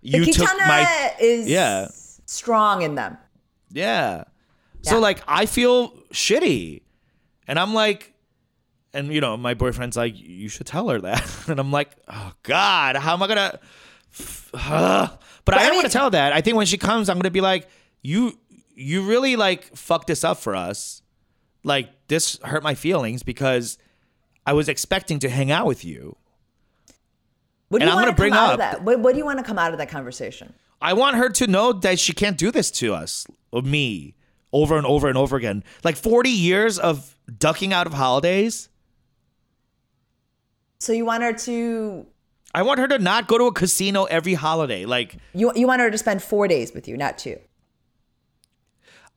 The 0.03 0.09
You 0.19 0.25
took 0.31 0.45
my 0.59 1.13
is 1.19 1.47
Yeah. 1.49 1.87
strong 2.27 2.83
in 2.83 2.93
them. 2.95 3.17
Yeah. 3.71 4.25
So 4.83 4.99
like 4.99 5.21
I 5.27 5.45
feel 5.47 5.91
shitty. 6.13 6.83
And 7.47 7.57
I'm 7.59 7.73
like 7.73 8.13
and 8.93 9.11
you 9.13 9.21
know, 9.21 9.35
my 9.37 9.53
boyfriend's 9.55 9.97
like, 9.97 10.13
you 10.15 10.49
should 10.49 10.67
tell 10.67 10.89
her 10.89 10.99
that. 11.01 11.25
And 11.49 11.59
I'm 11.59 11.71
like, 11.71 11.89
oh 12.07 12.31
God, 12.43 12.95
how 12.97 13.13
am 13.13 13.23
I 13.23 13.27
gonna 13.27 13.59
But, 14.53 15.57
I 15.57 15.61
I 15.61 15.63
am 15.63 15.71
mean- 15.71 15.79
gonna 15.81 15.89
tell 15.89 16.09
that. 16.11 16.33
I 16.33 16.41
think 16.41 16.57
when 16.57 16.65
she 16.67 16.77
comes, 16.77 17.09
I'm 17.09 17.17
gonna 17.17 17.31
be 17.31 17.41
like, 17.41 17.67
you 18.01 18.37
you 18.75 19.01
really 19.07 19.35
like 19.35 19.75
fucked 19.75 20.07
this 20.07 20.23
up 20.23 20.37
for 20.37 20.55
us. 20.55 21.01
Like 21.63 21.89
this 22.07 22.39
hurt 22.43 22.63
my 22.63 22.75
feelings 22.75 23.23
because 23.23 23.77
I 24.45 24.53
was 24.53 24.69
expecting 24.69 25.19
to 25.19 25.29
hang 25.29 25.51
out 25.51 25.65
with 25.65 25.83
you. 25.83 26.15
What 27.69 27.79
do 27.79 27.83
And 27.83 27.89
you 27.89 27.91
I'm 27.91 27.95
want 28.03 28.05
gonna 28.07 28.15
bring 28.17 28.33
out 28.33 28.53
up- 28.53 28.59
that? 28.59 28.83
What, 28.83 28.99
what 28.99 29.11
do 29.13 29.17
you 29.19 29.25
want 29.25 29.37
to 29.39 29.43
come 29.43 29.57
out 29.57 29.71
of 29.71 29.77
that 29.79 29.89
conversation? 29.89 30.53
I 30.81 30.93
want 30.93 31.17
her 31.17 31.29
to 31.29 31.47
know 31.47 31.73
that 31.73 31.99
she 31.99 32.13
can't 32.13 32.37
do 32.37 32.51
this 32.51 32.71
to 32.71 32.93
us, 32.93 33.25
or 33.51 33.61
me, 33.61 34.15
over 34.53 34.77
and 34.77 34.85
over 34.85 35.07
and 35.07 35.17
over 35.17 35.35
again. 35.37 35.63
Like 35.83 35.95
40 35.97 36.29
years 36.29 36.79
of 36.79 37.15
ducking 37.37 37.73
out 37.73 37.85
of 37.87 37.93
holidays. 37.93 38.69
So 40.79 40.93
you 40.93 41.05
want 41.05 41.23
her 41.23 41.33
to 41.33 42.05
I 42.55 42.63
want 42.63 42.79
her 42.79 42.87
to 42.87 42.97
not 42.97 43.27
go 43.27 43.37
to 43.37 43.43
a 43.45 43.51
casino 43.51 44.05
every 44.05 44.33
holiday. 44.33 44.85
Like, 44.85 45.17
you 45.33 45.51
you 45.55 45.67
want 45.67 45.81
her 45.81 45.91
to 45.91 45.97
spend 45.97 46.23
four 46.23 46.47
days 46.47 46.73
with 46.73 46.87
you, 46.87 46.97
not 46.97 47.17
two. 47.17 47.37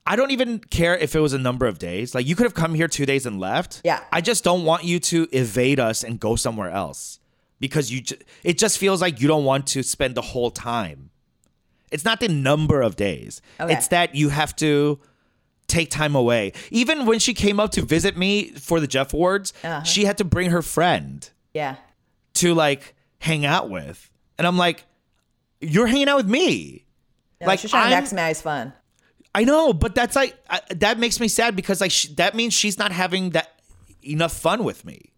I 0.05 0.17
don't 0.17 0.33
even 0.33 0.59
care 0.59 0.97
if 0.99 1.15
it 1.15 1.21
was 1.21 1.33
a 1.33 1.39
number 1.39 1.65
of 1.67 1.79
days. 1.79 2.13
Like, 2.13 2.27
you 2.27 2.35
could 2.35 2.43
have 2.43 2.55
come 2.55 2.75
here 2.75 2.89
two 2.89 3.07
days 3.07 3.25
and 3.25 3.39
left. 3.39 3.81
Yeah. 3.85 4.01
I 4.11 4.21
just 4.21 4.43
don't 4.43 4.65
want 4.65 4.83
you 4.83 4.99
to 4.99 5.29
evade 5.31 5.79
us 5.79 6.03
and 6.03 6.19
go 6.19 6.35
somewhere 6.35 6.71
else 6.71 7.21
because 7.63 7.91
you. 7.91 8.03
Ju- 8.03 8.17
it 8.45 8.59
just 8.59 8.77
feels 8.77 9.01
like 9.01 9.21
you 9.23 9.29
don't 9.29 9.45
want 9.47 9.67
to 9.69 9.83
spend 9.83 10.15
the 10.15 10.21
whole 10.33 10.51
time. 10.51 11.09
It's 11.91 12.05
not 12.05 12.21
the 12.21 12.29
number 12.29 12.83
of 12.83 12.97
days. 12.97 13.41
Okay. 13.61 13.73
It's 13.73 13.89
that 13.89 14.15
you 14.15 14.29
have 14.31 14.55
to 14.57 14.99
take 15.69 15.91
time 15.91 16.15
away. 16.15 16.53
Even 16.71 17.07
when 17.07 17.19
she 17.19 17.33
came 17.33 17.59
up 17.61 17.71
to 17.73 17.83
visit 17.83 18.17
me 18.17 18.51
for 18.53 18.81
the 18.81 18.87
Jeff 18.87 19.15
Awards, 19.15 19.53
Uh-huh. 19.65 19.83
she 19.85 20.05
had 20.05 20.19
to 20.19 20.25
bring 20.25 20.51
her 20.51 20.61
friend 20.63 21.29
Yeah. 21.55 21.77
to 22.35 22.55
like 22.55 22.95
hang 23.21 23.47
out 23.47 23.71
with, 23.71 24.11
and 24.37 24.47
I'm 24.47 24.59
like, 24.59 24.85
"You're 25.61 25.87
hanging 25.87 26.09
out 26.09 26.17
with 26.17 26.29
me." 26.29 26.85
No, 27.41 27.47
Like, 27.47 27.61
she's 27.61 27.71
trying 27.71 27.93
I'm- 27.93 28.05
to 28.05 28.15
maximize 28.15 28.43
fun. 28.43 28.73
I 29.35 29.45
know, 29.45 29.73
but 29.73 29.95
that's 29.95 30.15
like 30.17 30.37
I, 30.51 30.61
that 30.77 30.99
makes 30.99 31.19
me 31.21 31.29
sad 31.29 31.57
because 31.57 31.81
like 31.81 31.91
sh- 31.93 32.09
that 32.17 32.35
means 32.35 32.53
she's 32.53 32.77
not 32.77 32.93
having 32.93 33.31
that 33.31 33.49
enough 34.03 34.33
fun 34.35 34.63
with 34.65 34.85
me. 34.85 35.12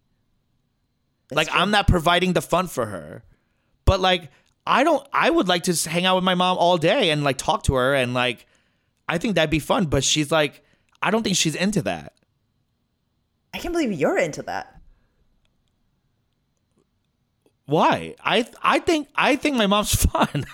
Like 1.31 1.47
I'm 1.51 1.71
not 1.71 1.87
providing 1.87 2.33
the 2.33 2.41
fun 2.41 2.67
for 2.67 2.85
her. 2.85 3.23
But 3.85 3.99
like 3.99 4.29
I 4.65 4.83
don't 4.83 5.05
I 5.13 5.29
would 5.29 5.47
like 5.47 5.63
to 5.63 5.89
hang 5.89 6.05
out 6.05 6.15
with 6.15 6.23
my 6.23 6.35
mom 6.35 6.57
all 6.57 6.77
day 6.77 7.09
and 7.11 7.23
like 7.23 7.37
talk 7.37 7.63
to 7.63 7.75
her 7.75 7.93
and 7.95 8.13
like 8.13 8.45
I 9.07 9.17
think 9.17 9.35
that'd 9.35 9.49
be 9.49 9.59
fun, 9.59 9.85
but 9.85 10.03
she's 10.03 10.31
like 10.31 10.61
I 11.01 11.11
don't 11.11 11.23
think 11.23 11.35
she's 11.37 11.55
into 11.55 11.81
that. 11.83 12.13
I 13.53 13.59
can't 13.59 13.73
believe 13.73 13.91
you're 13.93 14.17
into 14.17 14.41
that. 14.43 14.71
Why? 17.67 18.15
I 18.23 18.47
I 18.61 18.79
think 18.79 19.07
I 19.15 19.35
think 19.35 19.57
my 19.57 19.67
mom's 19.67 19.95
fun. 20.11 20.27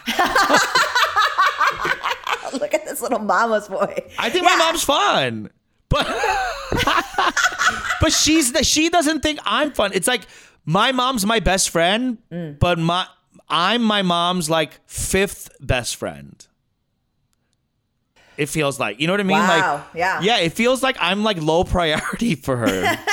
Look 2.53 2.73
at 2.73 2.84
this 2.86 3.01
little 3.01 3.19
mama's 3.19 3.67
boy. 3.69 3.95
I 4.19 4.29
think 4.29 4.43
Yeah. 4.45 4.55
my 4.57 4.65
mom's 4.65 4.84
fun. 4.84 5.49
But 5.89 6.05
but 8.01 8.12
she's 8.13 8.51
the, 8.53 8.63
she 8.63 8.89
doesn't 8.89 9.21
think 9.21 9.39
I'm 9.45 9.71
fun. 9.71 9.91
It's 9.93 10.07
like 10.07 10.21
my 10.65 10.91
mom's 10.91 11.26
my 11.26 11.39
best 11.39 11.69
friend, 11.69 12.17
Mm. 12.32 12.60
but 12.60 12.78
my 12.80 13.06
I'm 13.50 13.82
my 13.84 14.02
mom's 14.02 14.50
like 14.50 14.80
fifth 14.88 15.50
best 15.60 15.95
friend. 15.97 16.45
It 18.38 18.47
feels 18.47 18.80
like 18.80 19.00
you 19.00 19.08
know 19.08 19.13
what 19.13 19.19
I 19.19 19.24
mean. 19.24 19.38
Wow, 19.38 19.76
Like 19.76 19.95
yeah. 19.95 20.21
yeah. 20.21 20.38
It 20.38 20.54
feels 20.54 20.82
like 20.82 20.95
I'm 21.00 21.24
like 21.24 21.41
low 21.41 21.63
priority 21.63 22.36
for 22.45 22.58
her. 22.58 22.97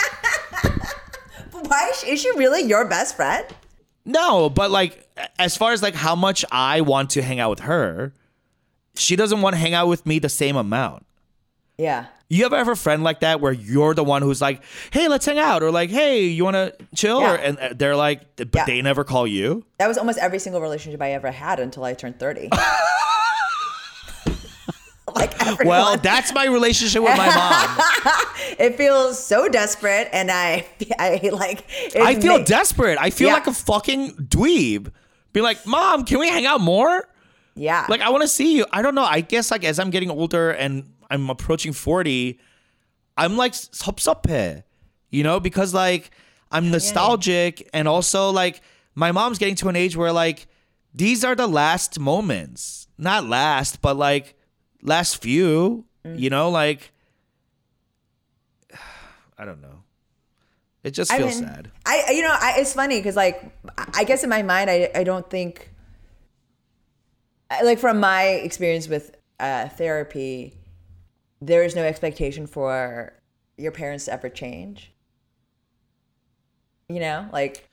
But 1.50 1.68
Why 1.68 1.88
is 1.90 2.00
she, 2.00 2.10
is 2.12 2.20
she 2.22 2.30
really 2.38 2.62
your 2.62 2.84
best 2.86 3.16
friend? 3.16 3.44
no, 4.04 4.48
but 4.48 4.70
like 4.70 5.06
as 5.38 5.56
far 5.56 5.72
as 5.72 5.82
like 5.82 5.94
how 5.94 6.14
much 6.14 6.44
I 6.52 6.80
want 6.82 7.10
to 7.10 7.22
hang 7.22 7.40
out 7.40 7.50
with 7.50 7.60
her, 7.60 8.14
she 8.94 9.16
doesn't 9.16 9.40
want 9.42 9.54
to 9.54 9.58
hang 9.60 9.74
out 9.74 9.88
with 9.88 10.06
me 10.06 10.18
the 10.18 10.28
same 10.30 10.56
amount. 10.56 11.04
Yeah. 11.78 12.06
You 12.28 12.44
ever 12.44 12.58
have 12.58 12.68
a 12.68 12.76
friend 12.76 13.02
like 13.04 13.20
that 13.20 13.40
where 13.40 13.52
you're 13.52 13.94
the 13.94 14.04
one 14.04 14.20
who's 14.20 14.42
like, 14.42 14.62
"Hey, 14.90 15.08
let's 15.08 15.24
hang 15.24 15.38
out," 15.38 15.62
or 15.62 15.70
like, 15.70 15.88
"Hey, 15.88 16.26
you 16.26 16.44
want 16.44 16.56
to 16.56 16.74
chill?" 16.94 17.20
Yeah. 17.22 17.32
Or, 17.32 17.36
and 17.36 17.58
uh, 17.58 17.68
they're 17.74 17.96
like, 17.96 18.36
but 18.36 18.48
Yeah. 18.54 18.64
they 18.66 18.82
never 18.82 19.02
call 19.04 19.26
you. 19.26 19.64
That 19.78 19.88
was 19.88 19.96
almost 19.96 20.18
every 20.18 20.38
single 20.38 20.60
relationship 20.60 21.00
I 21.00 21.12
ever 21.12 21.30
had 21.30 21.58
until 21.60 21.84
I 21.84 21.94
turned 21.94 22.18
30. 22.18 22.50
like 25.14 25.40
everyone. 25.46 25.66
Well, 25.68 25.96
that's 25.96 26.32
my 26.34 26.46
relationship 26.46 27.02
with 27.02 27.16
my 27.16 27.34
mom. 27.34 28.14
it 28.58 28.76
feels 28.76 29.22
so 29.24 29.48
desperate 29.48 30.08
and 30.12 30.30
I 30.30 30.66
I 30.98 31.30
like 31.32 31.64
I 31.96 32.14
feel 32.20 32.42
desperate. 32.44 32.98
I 33.00 33.10
feel 33.10 33.28
Yeah. 33.28 33.34
like 33.34 33.46
a 33.46 33.52
fucking 33.54 34.12
dweeb. 34.28 34.92
Be 35.32 35.40
like, 35.40 35.64
"Mom, 35.66 36.04
can 36.04 36.18
we 36.18 36.28
hang 36.28 36.46
out 36.46 36.60
more?" 36.60 37.08
Yeah. 37.54 37.86
Like, 37.88 38.00
I 38.02 38.10
want 38.10 38.22
to 38.22 38.28
see 38.28 38.56
you. 38.56 38.66
I 38.70 38.82
don't 38.82 38.94
know. 38.94 39.04
I 39.04 39.20
guess 39.20 39.50
like 39.50 39.64
as 39.64 39.78
I'm 39.78 39.90
getting 39.90 40.10
older 40.10 40.50
and 40.50 40.84
I'm 41.09 41.29
approaching 41.29 41.73
40, 41.73 42.39
I'm 43.17 43.37
like 43.37 43.53
섭섭해. 43.53 44.63
You 45.09 45.23
know, 45.23 45.39
because 45.39 45.73
like 45.73 46.09
I'm 46.51 46.71
nostalgic 46.71 47.69
and 47.73 47.87
also 47.87 48.31
like 48.31 48.61
my 48.95 49.11
mom's 49.11 49.37
getting 49.37 49.55
to 49.55 49.69
an 49.69 49.75
age 49.75 49.95
where 49.95 50.11
like 50.11 50.47
these 50.93 51.23
are 51.23 51.35
the 51.35 51.47
last 51.47 51.99
moments. 51.99 52.87
Not 52.97 53.25
last, 53.25 53.81
but 53.81 53.95
like 53.97 54.35
last 54.81 55.21
few, 55.21 55.85
you 56.15 56.29
know, 56.29 56.49
like 56.49 56.91
I 59.37 59.45
don't 59.45 59.61
know. 59.61 59.83
It 60.83 60.91
just 60.91 61.11
I 61.11 61.17
feels 61.17 61.39
mean, 61.39 61.47
sad. 61.47 61.71
I 61.85 62.03
I- 62.09 62.11
you 62.11 62.21
know, 62.21 62.31
I, 62.33 62.55
it's 62.57 62.73
funny 62.73 62.99
because 62.99 63.15
like 63.15 63.41
I 63.77 63.85
I 63.99 64.03
guess 64.03 64.23
in 64.23 64.29
my 64.29 64.41
mind 64.43 64.69
I 64.69 64.89
I 64.95 65.03
don't 65.03 65.29
think 65.29 65.69
I- 67.49 67.63
like 67.63 67.79
from 67.79 67.99
my 67.99 68.23
experience 68.43 68.87
with 68.87 69.15
uh, 69.39 69.69
therapy, 69.69 70.53
there 71.40 71.62
is 71.62 71.74
no 71.74 71.82
expectation 71.82 72.46
for 72.46 73.12
your 73.56 73.72
parents 73.72 74.06
to 74.06 74.12
ever 74.12 74.28
change. 74.28 74.92
You 76.88 77.00
know, 77.00 77.28
like 77.32 77.68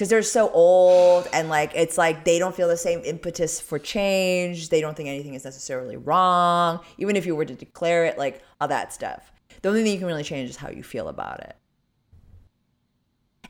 because 0.00 0.08
they're 0.08 0.22
so 0.22 0.50
old 0.52 1.28
and 1.32 1.50
like 1.50 1.72
it's 1.74 1.98
like 1.98 2.24
they 2.24 2.38
don't 2.38 2.54
feel 2.54 2.68
the 2.68 2.76
same 2.76 3.00
impetus 3.04 3.60
for 3.60 3.78
change. 3.78 4.70
They 4.70 4.80
don't 4.80 4.96
think 4.96 5.08
anything 5.08 5.34
is 5.34 5.44
necessarily 5.44 5.96
wrong, 5.96 6.80
even 6.98 7.16
if 7.16 7.26
you 7.26 7.36
were 7.36 7.44
to 7.44 7.54
declare 7.54 8.06
it, 8.06 8.16
like 8.16 8.42
all 8.60 8.68
that 8.68 8.92
stuff. 8.92 9.32
The 9.62 9.68
only 9.68 9.82
thing 9.82 9.92
you 9.92 9.98
can 9.98 10.06
really 10.06 10.22
change 10.22 10.48
is 10.48 10.56
how 10.56 10.70
you 10.70 10.82
feel 10.82 11.08
about 11.08 11.40
it. 11.40 11.56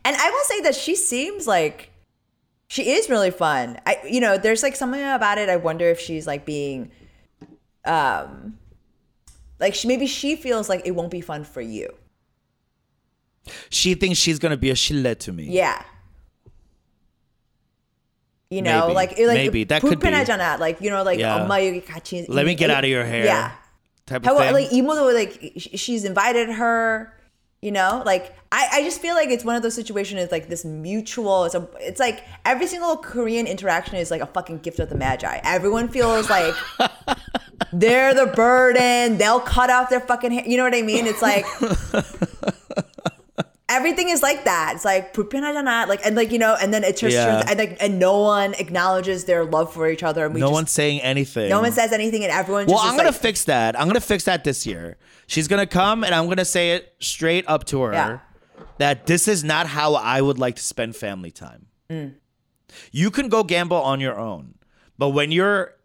And 0.04 0.16
I 0.16 0.30
will 0.30 0.44
say 0.44 0.60
that 0.62 0.74
she 0.74 0.96
seems 0.96 1.46
like 1.46 1.92
she 2.66 2.90
is 2.90 3.08
really 3.08 3.30
fun. 3.30 3.78
I 3.86 3.98
you 4.08 4.20
know, 4.20 4.38
there's 4.38 4.62
like 4.62 4.76
something 4.76 5.02
about 5.02 5.38
it. 5.38 5.48
I 5.48 5.56
wonder 5.56 5.86
if 5.86 6.00
she's 6.00 6.26
like 6.26 6.44
being 6.44 6.90
um 7.84 8.58
like 9.60 9.74
she, 9.74 9.86
maybe 9.86 10.06
she 10.06 10.36
feels 10.36 10.68
like 10.68 10.82
it 10.84 10.92
won't 10.92 11.10
be 11.10 11.20
fun 11.20 11.44
for 11.44 11.60
you. 11.60 11.94
She 13.68 13.94
thinks 13.94 14.18
she's 14.18 14.38
gonna 14.38 14.56
be 14.56 14.70
a 14.70 14.74
shillet 14.74 15.18
to 15.20 15.32
me. 15.32 15.44
Yeah. 15.44 15.82
You 18.50 18.62
know, 18.62 18.88
maybe. 18.88 18.94
like 18.94 19.10
like 19.10 19.34
maybe 19.34 19.64
that 19.64 19.80
could 19.80 20.00
be. 20.00 20.10
like 20.10 20.80
you 20.80 20.90
know, 20.90 21.04
like 21.04 21.20
yeah. 21.20 21.46
Let 21.46 22.46
me 22.46 22.54
get 22.54 22.70
out 22.70 22.82
of 22.84 22.90
your 22.90 23.04
hair. 23.04 23.24
Yeah. 23.24 23.52
Type 24.06 24.24
How, 24.24 24.36
of 24.36 24.42
thing. 24.42 24.52
Like 24.54 24.72
Imo, 24.72 25.12
like 25.12 25.52
she's 25.56 26.04
invited 26.04 26.48
her 26.48 27.16
you 27.62 27.72
know, 27.72 28.02
like 28.06 28.34
I, 28.50 28.68
I 28.72 28.84
just 28.84 29.00
feel 29.00 29.14
like 29.14 29.28
it's 29.28 29.44
one 29.44 29.54
of 29.54 29.62
those 29.62 29.74
situations. 29.74 30.22
It's 30.22 30.32
like 30.32 30.48
this 30.48 30.64
mutual. 30.64 31.44
It's 31.44 31.54
a 31.54 31.68
it's 31.78 32.00
like 32.00 32.24
every 32.44 32.66
single 32.66 32.96
Korean 32.96 33.46
interaction 33.46 33.96
is 33.96 34.10
like 34.10 34.22
a 34.22 34.26
fucking 34.26 34.58
gift 34.60 34.78
of 34.78 34.88
the 34.88 34.94
magi. 34.94 35.40
Everyone 35.44 35.88
feels 35.88 36.30
like 36.30 36.54
they're 37.72 38.14
the 38.14 38.26
burden. 38.26 39.18
They'll 39.18 39.40
cut 39.40 39.68
off 39.68 39.90
their 39.90 40.00
fucking 40.00 40.30
hair. 40.30 40.44
You 40.46 40.56
know 40.56 40.64
what 40.64 40.74
I 40.74 40.82
mean? 40.82 41.06
It's 41.06 41.22
like. 41.22 41.44
everything 43.70 44.08
is 44.10 44.22
like 44.22 44.44
that. 44.44 44.72
It's 44.74 44.84
like 44.84 45.14
pupenajana, 45.14 45.86
like 45.86 46.04
and 46.04 46.16
like 46.16 46.32
you 46.32 46.38
know, 46.38 46.56
and 46.60 46.74
then 46.74 46.84
it 46.84 46.96
just 46.96 47.14
yeah. 47.14 47.40
turns 47.40 47.50
and 47.50 47.58
like 47.58 47.76
and 47.80 47.98
no 47.98 48.20
one 48.20 48.54
acknowledges 48.54 49.24
their 49.24 49.44
love 49.44 49.72
for 49.72 49.88
each 49.88 50.02
other. 50.02 50.26
And 50.26 50.34
we 50.34 50.40
no 50.40 50.48
just, 50.48 50.52
one's 50.52 50.70
saying 50.70 51.00
anything. 51.00 51.48
No 51.48 51.60
one 51.60 51.72
says 51.72 51.92
anything, 51.92 52.24
and 52.24 52.32
everyone. 52.32 52.66
Well, 52.66 52.78
I'm 52.78 52.96
gonna 52.96 53.10
like, 53.10 53.20
fix 53.20 53.44
that. 53.44 53.78
I'm 53.80 53.86
gonna 53.86 54.00
fix 54.00 54.24
that 54.24 54.44
this 54.44 54.66
year. 54.66 54.98
She's 55.26 55.48
gonna 55.48 55.66
come, 55.66 56.04
and 56.04 56.14
I'm 56.14 56.28
gonna 56.28 56.44
say 56.44 56.72
it 56.72 56.94
straight 56.98 57.44
up 57.48 57.64
to 57.66 57.80
her 57.82 57.92
yeah. 57.92 58.18
that 58.78 59.06
this 59.06 59.28
is 59.28 59.44
not 59.44 59.68
how 59.68 59.94
I 59.94 60.20
would 60.20 60.38
like 60.38 60.56
to 60.56 60.62
spend 60.62 60.96
family 60.96 61.30
time. 61.30 61.66
Mm. 61.88 62.14
You 62.92 63.10
can 63.10 63.28
go 63.28 63.44
gamble 63.44 63.78
on 63.78 64.00
your 64.00 64.18
own, 64.18 64.54
but 64.98 65.10
when 65.10 65.30
you're 65.30 65.76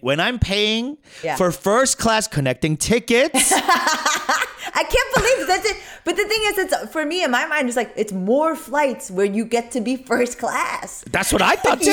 when 0.00 0.20
I'm 0.20 0.38
paying 0.38 0.98
yeah. 1.24 1.36
for 1.36 1.50
first 1.50 1.98
class 1.98 2.26
connecting 2.26 2.76
tickets. 2.76 3.52
I 4.74 4.84
can't 4.84 5.14
believe 5.14 5.46
that's 5.46 5.70
it. 5.70 5.76
But 6.04 6.16
the 6.16 6.24
thing 6.24 6.40
is, 6.46 6.58
it's 6.58 6.92
for 6.92 7.04
me 7.06 7.22
in 7.22 7.30
my 7.30 7.46
mind, 7.46 7.68
it's 7.68 7.76
like 7.76 7.92
it's 7.96 8.12
more 8.12 8.56
flights 8.56 9.10
where 9.10 9.26
you 9.26 9.44
get 9.44 9.70
to 9.72 9.80
be 9.80 9.96
first 9.96 10.38
class. 10.38 11.04
that's 11.10 11.32
what 11.32 11.42
I 11.42 11.54
thought 11.56 11.80
too. 11.80 11.90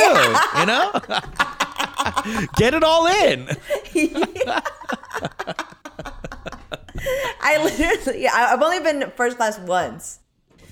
You 0.60 0.66
know, 0.66 0.92
get 2.56 2.74
it 2.74 2.84
all 2.84 3.06
in. 3.06 3.48
I 7.42 7.64
literally, 7.64 8.28
I've 8.28 8.62
only 8.62 8.80
been 8.80 9.12
first 9.16 9.38
class 9.38 9.60
once, 9.60 10.20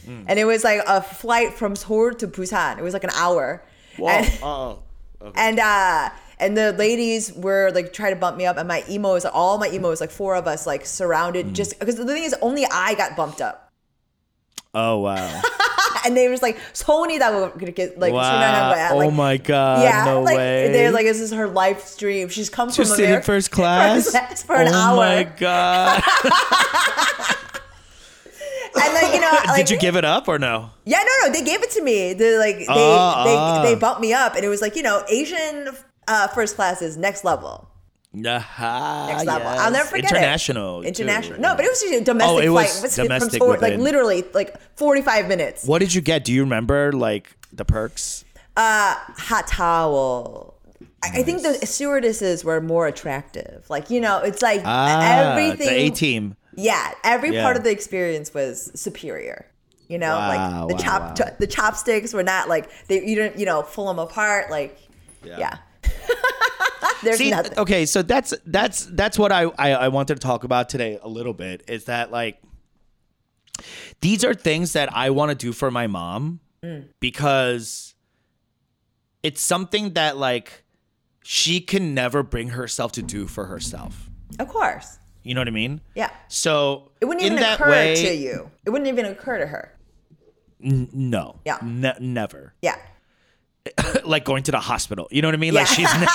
and 0.07 0.39
it 0.39 0.45
was 0.45 0.63
like 0.63 0.81
a 0.87 1.01
flight 1.01 1.53
from 1.53 1.75
Seoul 1.75 2.13
to 2.15 2.27
Busan. 2.27 2.77
It 2.79 2.83
was 2.83 2.93
like 2.93 3.03
an 3.03 3.11
hour. 3.15 3.63
And, 3.99 4.39
oh, 4.43 4.79
and 5.35 5.59
uh 5.59 6.09
and 6.39 6.57
the 6.57 6.73
ladies 6.73 7.33
were 7.33 7.71
like 7.73 7.93
trying 7.93 8.13
to 8.13 8.19
bump 8.19 8.37
me 8.37 8.45
up 8.45 8.57
and 8.57 8.67
my 8.67 8.83
emos, 8.89 9.25
all 9.25 9.57
my 9.57 9.69
emos 9.69 10.01
like 10.01 10.11
four 10.11 10.35
of 10.35 10.47
us 10.47 10.67
like 10.67 10.85
surrounded 10.85 11.47
mm. 11.47 11.53
just 11.53 11.79
because 11.79 11.95
the 11.95 12.05
thing 12.05 12.23
is 12.23 12.35
only 12.41 12.65
i 12.71 12.93
got 12.95 13.15
bumped 13.15 13.41
up 13.41 13.71
oh 14.73 14.99
wow 14.99 15.41
and 16.05 16.15
they 16.15 16.27
were 16.27 16.33
just 16.33 16.43
like 16.43 16.59
tony 16.73 17.17
that 17.17 17.33
we're 17.33 17.49
gonna 17.49 17.71
get 17.71 17.97
like, 17.99 18.13
wow. 18.13 18.69
like 18.69 18.91
oh 18.91 19.11
my 19.11 19.37
god 19.37 19.81
yeah 19.83 20.05
no 20.05 20.21
like 20.21 20.37
way. 20.37 20.71
they're 20.71 20.91
like 20.91 21.05
this 21.05 21.19
is 21.19 21.31
her 21.31 21.47
live 21.47 21.79
stream 21.81 22.29
she's 22.29 22.49
come 22.49 22.69
she's 22.69 22.75
from 22.75 22.85
sitting 22.85 23.05
America 23.05 23.25
first 23.25 23.51
class 23.57 24.43
for, 24.43 24.55
an 24.55 24.67
oh 24.67 24.73
hour 24.73 24.93
oh 24.93 24.97
my 24.97 25.23
god 25.23 26.03
and 28.79 28.93
like 28.93 29.13
you 29.13 29.21
know 29.21 29.31
like, 29.47 29.55
did 29.55 29.69
you 29.69 29.79
give 29.79 29.95
it 29.95 30.05
up 30.05 30.27
or 30.27 30.37
no 30.37 30.69
yeah 30.85 30.99
no 30.99 31.27
no 31.27 31.33
they 31.33 31.43
gave 31.43 31.63
it 31.63 31.71
to 31.71 31.81
me 31.81 32.13
they 32.13 32.37
like 32.37 32.57
they, 32.57 32.65
uh, 32.67 33.23
they, 33.23 33.35
uh. 33.35 33.63
they 33.63 33.75
ah. 33.75 33.79
bumped 33.79 34.01
me 34.01 34.13
up 34.13 34.35
and 34.35 34.45
it 34.45 34.49
was 34.49 34.61
like 34.61 34.75
you 34.75 34.83
know 34.83 35.03
Asian 35.09 35.69
uh 36.07 36.27
first 36.29 36.55
class 36.55 36.81
is 36.81 36.97
next 36.97 37.23
level 37.23 37.67
Aha, 38.25 39.07
next 39.09 39.25
level. 39.25 39.47
I'll 39.47 39.71
never 39.71 39.87
forget 39.87 40.11
International. 40.11 40.79
it. 40.81 40.83
too. 40.95 41.03
International. 41.03 41.39
No, 41.39 41.55
but 41.55 41.65
it 41.65 41.69
was 41.69 41.81
just 41.81 41.93
a 41.93 42.03
domestic 42.03 42.35
Oh, 42.35 42.39
it 42.39 42.47
flight. 42.47 42.65
was 42.67 42.77
It 42.77 42.83
was 42.83 42.95
from 42.95 43.03
domestic 43.03 43.39
Seoul, 43.41 43.49
like 43.49 43.61
within. 43.61 43.83
literally 43.83 44.25
like 44.33 44.59
45 44.77 45.27
minutes. 45.27 45.65
What 45.65 45.79
did 45.79 45.93
you 45.93 46.01
get? 46.01 46.23
Do 46.23 46.33
you 46.33 46.41
remember 46.41 46.93
like 46.93 47.35
the 47.53 47.63
perks? 47.65 48.25
Uh, 48.55 48.95
hot 49.17 49.47
towel. 49.47 50.55
I 51.03 51.19
I 51.19 51.23
think 51.23 51.43
the 51.43 51.53
stewardesses 51.67 52.43
were 52.43 52.59
more 52.59 52.87
attractive. 52.87 53.65
Like, 53.69 53.91
you 53.91 54.01
know, 54.01 54.19
it's 54.19 54.41
like 54.41 54.61
Ah, 54.65 55.31
everything. 55.33 55.67
the 55.67 55.73
A 55.75 55.89
team. 55.91 56.35
Yeah, 56.55 56.91
every 57.03 57.35
Yeah. 57.35 57.43
part 57.43 57.55
of 57.55 57.63
the 57.63 57.69
experience 57.71 58.33
was 58.33 58.71
superior. 58.73 59.45
You 59.89 59.99
know, 59.99 60.15
Wow, 60.15 60.27
like 60.27 60.69
the 60.69 60.75
wow, 60.75 60.81
chop, 60.81 61.19
wow. 61.19 61.35
the 61.39 61.47
chopsticks 61.47 62.13
were 62.13 62.23
not 62.23 62.49
like 62.49 62.67
they 62.87 63.05
you 63.05 63.15
didn't 63.15 63.37
you 63.37 63.45
know 63.45 63.61
pull 63.61 63.85
them 63.87 63.99
apart. 63.99 64.49
Like, 64.49 64.75
yeah. 65.23 65.57
There's 67.03 67.17
See, 67.17 67.29
nothing. 67.29 67.57
okay, 67.59 67.85
so 67.85 68.01
that's 68.01 68.33
that's 68.45 68.85
that's 68.87 69.19
what 69.19 69.31
I, 69.31 69.43
I 69.43 69.71
I 69.73 69.87
wanted 69.89 70.15
to 70.15 70.19
talk 70.19 70.43
about 70.43 70.67
today 70.69 70.97
a 71.01 71.07
little 71.07 71.33
bit. 71.33 71.63
Is 71.67 71.85
that 71.85 72.11
like 72.11 72.41
these 74.01 74.23
are 74.23 74.33
things 74.33 74.73
that 74.73 74.93
I 74.95 75.09
want 75.11 75.29
to 75.29 75.35
do 75.35 75.53
for 75.53 75.71
my 75.71 75.87
mom 75.87 76.39
Mm. 76.63 76.87
because 76.99 77.93
it's 79.21 79.41
something 79.41 79.93
that 79.93 80.17
like 80.17 80.63
she 81.23 81.59
can 81.61 81.93
never 81.93 82.23
bring 82.23 82.49
herself 82.49 82.93
to 82.93 83.03
do 83.03 83.27
for 83.27 83.45
herself. 83.45 84.09
Of 84.39 84.47
course. 84.47 84.97
You 85.21 85.35
know 85.35 85.41
what 85.41 85.47
I 85.47 85.51
mean? 85.51 85.81
Yeah. 85.93 86.09
So 86.29 86.91
It 86.99 87.05
wouldn't 87.05 87.23
in 87.25 87.33
even 87.33 87.43
that 87.43 87.59
occur 87.59 87.69
way, 87.69 87.95
to 87.95 88.15
you. 88.15 88.49
It 88.65 88.71
wouldn't 88.71 88.87
even 88.87 89.05
occur 89.05 89.37
to 89.37 89.45
her. 89.45 89.77
No. 90.59 91.39
Yeah. 91.45 91.59
Ne- 91.61 91.93
never. 91.99 92.55
Yeah. 92.63 92.77
like 94.04 94.24
going 94.24 94.42
to 94.44 94.50
the 94.52 94.58
hospital. 94.60 95.08
You 95.10 95.22
know 95.22 95.28
what 95.28 95.34
I 95.34 95.38
mean? 95.38 95.54
Like 95.54 95.68
Yeah. 95.78 95.86
she's. 95.86 95.88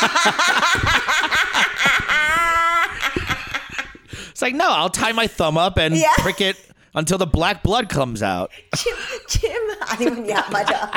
it's 4.29 4.41
like 4.41 4.55
no, 4.55 4.69
I'll 4.69 4.89
tie 4.89 5.11
my 5.13 5.27
thumb 5.27 5.57
up 5.57 5.77
and 5.77 5.95
Yeah. 5.95 6.13
prick 6.17 6.41
it 6.41 6.57
until 6.95 7.17
the 7.17 7.27
black 7.27 7.63
blood 7.63 7.89
comes 7.89 8.21
out. 8.23 8.51
Jim, 8.75 8.95
Jim, 9.29 9.61
아니면 9.87 10.29
야 10.29 10.43
맞아. 10.49 10.91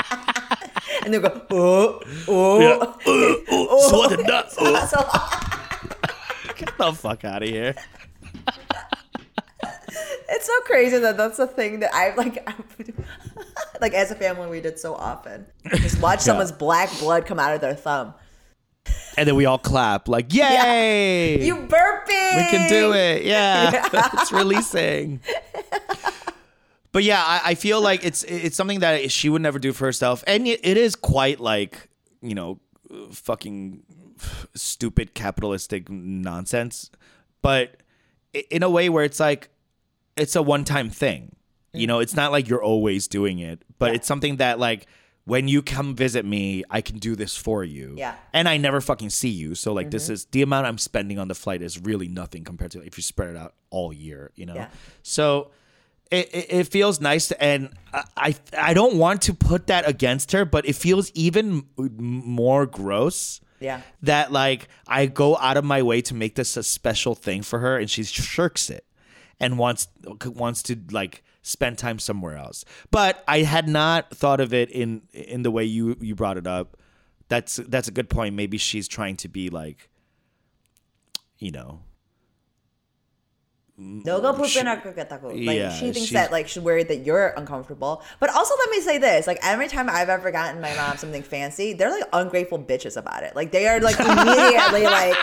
and 1.04 1.14
they 1.14 1.18
go, 1.18 1.42
oh, 1.50 2.00
oh, 2.28 2.60
Yeah. 2.60 2.76
Uh, 3.06 3.88
swat 3.88 4.10
the 4.10 4.22
nut. 4.24 4.52
Uh, 4.58 4.86
so 4.86 4.98
Get 6.56 6.76
the 6.76 6.92
fuck 6.92 7.24
out 7.24 7.42
of 7.42 7.48
here. 7.48 7.74
it's 10.29 10.45
so 10.45 10.59
crazy 10.61 10.97
that 10.99 11.17
that's 11.17 11.37
the 11.37 11.47
thing 11.47 11.79
that 11.79 11.93
I 11.93 12.15
like. 12.15 12.47
like 13.81 13.93
as 13.93 14.11
a 14.11 14.15
family, 14.15 14.47
we 14.47 14.61
did 14.61 14.79
so 14.79 14.95
often. 14.95 15.45
Just 15.75 16.01
watch 16.01 16.19
someone's 16.21 16.51
black 16.51 16.89
blood 16.99 17.25
come 17.25 17.39
out 17.39 17.53
of 17.53 17.61
their 17.61 17.75
thumb. 17.75 18.13
And 19.17 19.27
then 19.27 19.35
we 19.35 19.45
all 19.45 19.57
clap 19.57 20.07
like, 20.07 20.33
"Yay! 20.33 21.43
You 21.43 21.55
burping? 21.55 22.35
we 22.35 22.49
can 22.49 22.69
do 22.69 22.93
it! 22.93 23.23
Yeah, 23.23 23.87
it's 24.13 24.31
releasing." 24.31 25.21
But 26.91 27.03
yeah, 27.03 27.21
I, 27.25 27.41
I 27.51 27.55
feel 27.55 27.81
like 27.81 28.05
it's 28.05 28.23
it's 28.23 28.55
something 28.55 28.79
that 28.79 29.11
she 29.11 29.29
would 29.29 29.41
never 29.41 29.59
do 29.59 29.73
for 29.73 29.85
herself, 29.85 30.23
and 30.27 30.47
it, 30.47 30.61
it 30.63 30.77
is 30.77 30.95
quite 30.95 31.39
like 31.39 31.89
you 32.25 32.35
know, 32.35 32.59
fucking 33.11 33.83
stupid 34.55 35.13
capitalistic 35.13 35.89
nonsense, 35.89 36.89
but 37.41 37.77
in 38.49 38.63
a 38.63 38.69
way 38.69 38.89
where 38.89 39.03
it's 39.03 39.19
like 39.19 39.49
it's 40.15 40.35
a 40.35 40.41
one 40.41 40.63
time 40.63 40.89
thing. 40.89 41.35
You 41.73 41.85
mm. 41.85 41.87
know, 41.87 41.99
it's 41.99 42.15
not 42.15 42.31
like 42.31 42.47
you're 42.47 42.63
always 42.63 43.07
doing 43.07 43.39
it, 43.39 43.63
but 43.79 43.93
it's 43.93 44.07
something 44.07 44.37
that 44.37 44.59
like 44.59 44.87
when 45.25 45.47
you 45.47 45.61
come 45.61 45.95
visit 45.95 46.23
me, 46.23 46.63
I 46.69 46.81
can 46.81 46.99
do 46.99 47.15
this 47.15 47.35
for 47.35 47.63
you. 47.63 47.95
Yeah. 47.97 48.15
And 48.31 48.47
I 48.47 48.57
never 48.57 48.79
fucking 48.79 49.09
see 49.09 49.29
you. 49.29 49.55
So 49.55 49.73
like 49.73 49.89
this 49.89 50.05
mm-hmm. 50.05 50.13
is 50.13 50.25
the 50.25 50.43
amount 50.43 50.67
I'm 50.67 50.77
spending 50.77 51.17
on 51.17 51.27
the 51.27 51.35
flight 51.35 51.61
is 51.61 51.79
really 51.79 52.07
nothing 52.07 52.43
compared 52.43 52.71
to 52.71 52.81
if 52.81 52.97
you 52.97 53.03
spread 53.03 53.31
it 53.31 53.35
out 53.35 53.55
all 53.71 53.91
year, 53.91 54.31
you 54.35 54.45
know? 54.45 54.53
Yeah. 54.53 54.67
So 55.01 55.49
it, 56.11 56.29
it, 56.33 56.45
it 56.49 56.63
feels 56.67 57.01
nice 57.01 57.29
to, 57.29 57.43
and 57.43 57.71
I, 57.91 58.03
I 58.15 58.35
I 58.57 58.73
don't 58.75 58.97
want 58.97 59.23
to 59.23 59.33
put 59.33 59.67
that 59.67 59.89
against 59.89 60.31
her, 60.33 60.45
but 60.45 60.67
it 60.67 60.75
feels 60.75 61.11
even 61.15 61.65
m- 61.79 61.91
more 61.97 62.67
gross 62.67 63.41
Yeah. 63.59 63.81
that 64.03 64.31
like 64.31 64.67
I 64.87 65.07
go 65.07 65.37
out 65.37 65.57
of 65.57 65.65
my 65.65 65.81
way 65.81 66.01
to 66.03 66.13
make 66.13 66.35
this 66.35 66.55
a 66.55 66.61
special 66.61 67.15
thing 67.15 67.41
for 67.41 67.57
her 67.59 67.79
and 67.79 67.89
she 67.89 68.03
shirks 68.03 68.69
it 68.69 68.85
and 69.39 69.57
wants 69.57 69.87
wants 70.25 70.63
to 70.63 70.77
like 70.91 71.23
spend 71.41 71.77
time 71.77 71.99
somewhere 71.99 72.35
else. 72.35 72.65
But 72.91 73.23
I 73.27 73.39
had 73.39 73.67
not 73.67 74.11
thought 74.11 74.39
of 74.39 74.53
it 74.53 74.69
in 74.71 75.03
in 75.13 75.43
the 75.43 75.51
way 75.51 75.63
you 75.63 75.97
you 76.01 76.15
brought 76.15 76.37
it 76.37 76.47
up. 76.47 76.77
That's 77.27 77.57
that's 77.57 77.87
a 77.87 77.91
good 77.91 78.09
point. 78.09 78.35
Maybe 78.35 78.57
she's 78.57 78.87
trying 78.87 79.17
to 79.17 79.27
be 79.27 79.49
like, 79.49 79.89
you 81.37 81.51
know. 81.51 81.81
No 83.77 84.19
mm, 84.19 84.21
go 84.21 84.33
Like 85.27 85.57
yeah, 85.57 85.69
she 85.69 85.91
thinks 85.91 86.11
that 86.11 86.31
like 86.31 86.47
she's 86.47 86.63
worried 86.63 86.87
that 86.87 87.05
you're 87.05 87.33
uncomfortable. 87.35 88.01
But 88.21 88.29
also 88.29 88.55
let 88.57 88.69
me 88.69 88.79
say 88.79 88.97
this, 88.99 89.27
like 89.27 89.39
every 89.43 89.67
time 89.67 89.89
I've 89.89 90.07
ever 90.07 90.31
gotten 90.31 90.61
my 90.61 90.73
mom 90.75 90.95
something 90.95 91.23
fancy, 91.23 91.73
they're 91.73 91.91
like 91.91 92.07
ungrateful 92.13 92.57
bitches 92.57 92.95
about 92.95 93.23
it. 93.23 93.35
Like 93.35 93.51
they 93.51 93.67
are 93.67 93.81
like 93.81 93.99
immediately 93.99 94.83
like 94.83 95.17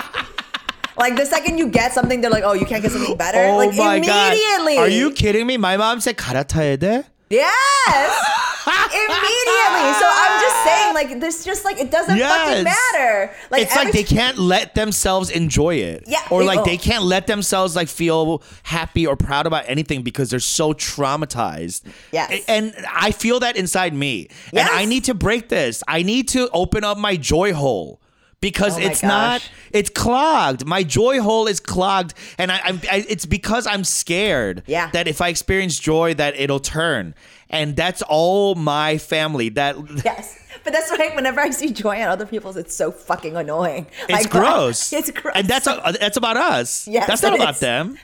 Like 0.97 1.15
the 1.15 1.25
second 1.25 1.57
you 1.59 1.67
get 1.69 1.93
something, 1.93 2.21
they're 2.21 2.31
like, 2.31 2.43
"Oh, 2.43 2.53
you 2.53 2.65
can't 2.65 2.81
get 2.81 2.91
something 2.91 3.15
better." 3.17 3.37
oh 3.53 3.57
like 3.57 3.75
my 3.75 3.95
immediately. 3.97 4.75
god, 4.75 4.81
are 4.81 4.89
you 4.89 5.11
kidding 5.11 5.45
me? 5.45 5.55
My 5.57 5.77
mom 5.77 5.99
said 6.01 6.17
갈아타야 6.17 6.77
돼. 6.77 7.03
Yes. 7.29 8.09
immediately. 8.67 9.93
So 9.99 10.07
I'm 10.07 10.41
just 10.41 10.63
saying, 10.63 10.93
like, 10.93 11.19
this 11.19 11.43
just 11.45 11.63
like 11.65 11.77
it 11.79 11.91
doesn't 11.91 12.17
fucking 12.17 12.65
Yes. 12.65 12.75
matter. 12.75 13.31
Like 13.51 13.61
it's 13.63 13.75
like 13.75 13.87
every- 13.89 14.01
they 14.01 14.03
can't 14.03 14.37
let 14.37 14.75
themselves 14.75 15.29
enjoy 15.29 15.75
it. 15.75 16.03
Yeah, 16.07 16.19
Or 16.29 16.41
they 16.41 16.47
like 16.47 16.57
won't. 16.57 16.67
they 16.69 16.77
can't 16.77 17.03
let 17.03 17.27
themselves 17.27 17.75
like 17.75 17.87
feel 17.89 18.41
happy 18.63 19.05
or 19.05 19.15
proud 19.15 19.45
about 19.45 19.63
anything 19.67 20.01
because 20.03 20.29
they're 20.29 20.39
so 20.39 20.73
traumatized. 20.73 21.81
Yes. 22.11 22.31
A- 22.31 22.51
And 22.51 22.73
I 22.91 23.11
feel 23.11 23.39
that 23.41 23.55
inside 23.55 23.93
me. 23.93 24.27
And 24.51 24.65
Yes. 24.67 24.69
I 24.71 24.85
need 24.85 25.03
to 25.05 25.13
break 25.13 25.49
this. 25.49 25.83
I 25.87 26.01
need 26.03 26.27
to 26.29 26.49
open 26.51 26.83
up 26.83 26.97
my 26.97 27.15
joy 27.15 27.53
hole. 27.53 27.99
Because 28.42 28.76
Oh 28.76 28.82
it's 28.82 29.02
not 29.02 29.40
it's 29.72 29.88
clogged. 29.88 30.66
My 30.66 30.82
joy 30.82 31.20
hole 31.22 31.46
is 31.46 31.60
clogged, 31.60 32.12
and 32.36 32.52
I, 32.52 32.60
I'm. 32.64 32.80
I, 32.90 33.06
it's 33.08 33.24
because 33.24 33.66
I'm 33.66 33.84
scared 33.84 34.64
Yeah. 34.66 34.90
that 34.90 35.08
if 35.08 35.22
I 35.22 35.28
experience 35.28 35.78
joy, 35.78 36.12
that 36.14 36.34
it'll 36.38 36.60
turn, 36.60 37.14
and 37.48 37.74
that's 37.76 38.02
all 38.02 38.54
my 38.56 38.98
family. 38.98 39.48
That 39.48 39.76
Yes. 40.04 40.38
But 40.64 40.72
that's 40.74 40.90
why 40.90 41.10
whenever 41.14 41.40
I 41.40 41.50
see 41.50 41.72
joy 41.72 41.96
on 42.02 42.08
other 42.08 42.26
people's, 42.26 42.56
it's 42.56 42.74
so 42.74 42.92
fucking 42.92 43.36
annoying. 43.36 43.86
It's 44.08 44.10
Like, 44.24 44.30
gross. 44.30 44.92
It's 44.98 45.10
gross. 45.10 45.34
And 45.36 45.48
that's 45.48 45.66
uh, 45.66 45.92
that's 45.98 46.16
about 46.16 46.36
us. 46.36 46.86
Yes, 46.86 47.06
that's 47.06 47.22
not 47.22 47.34
about 47.34 47.54
is. 47.54 47.60
them. 47.60 47.96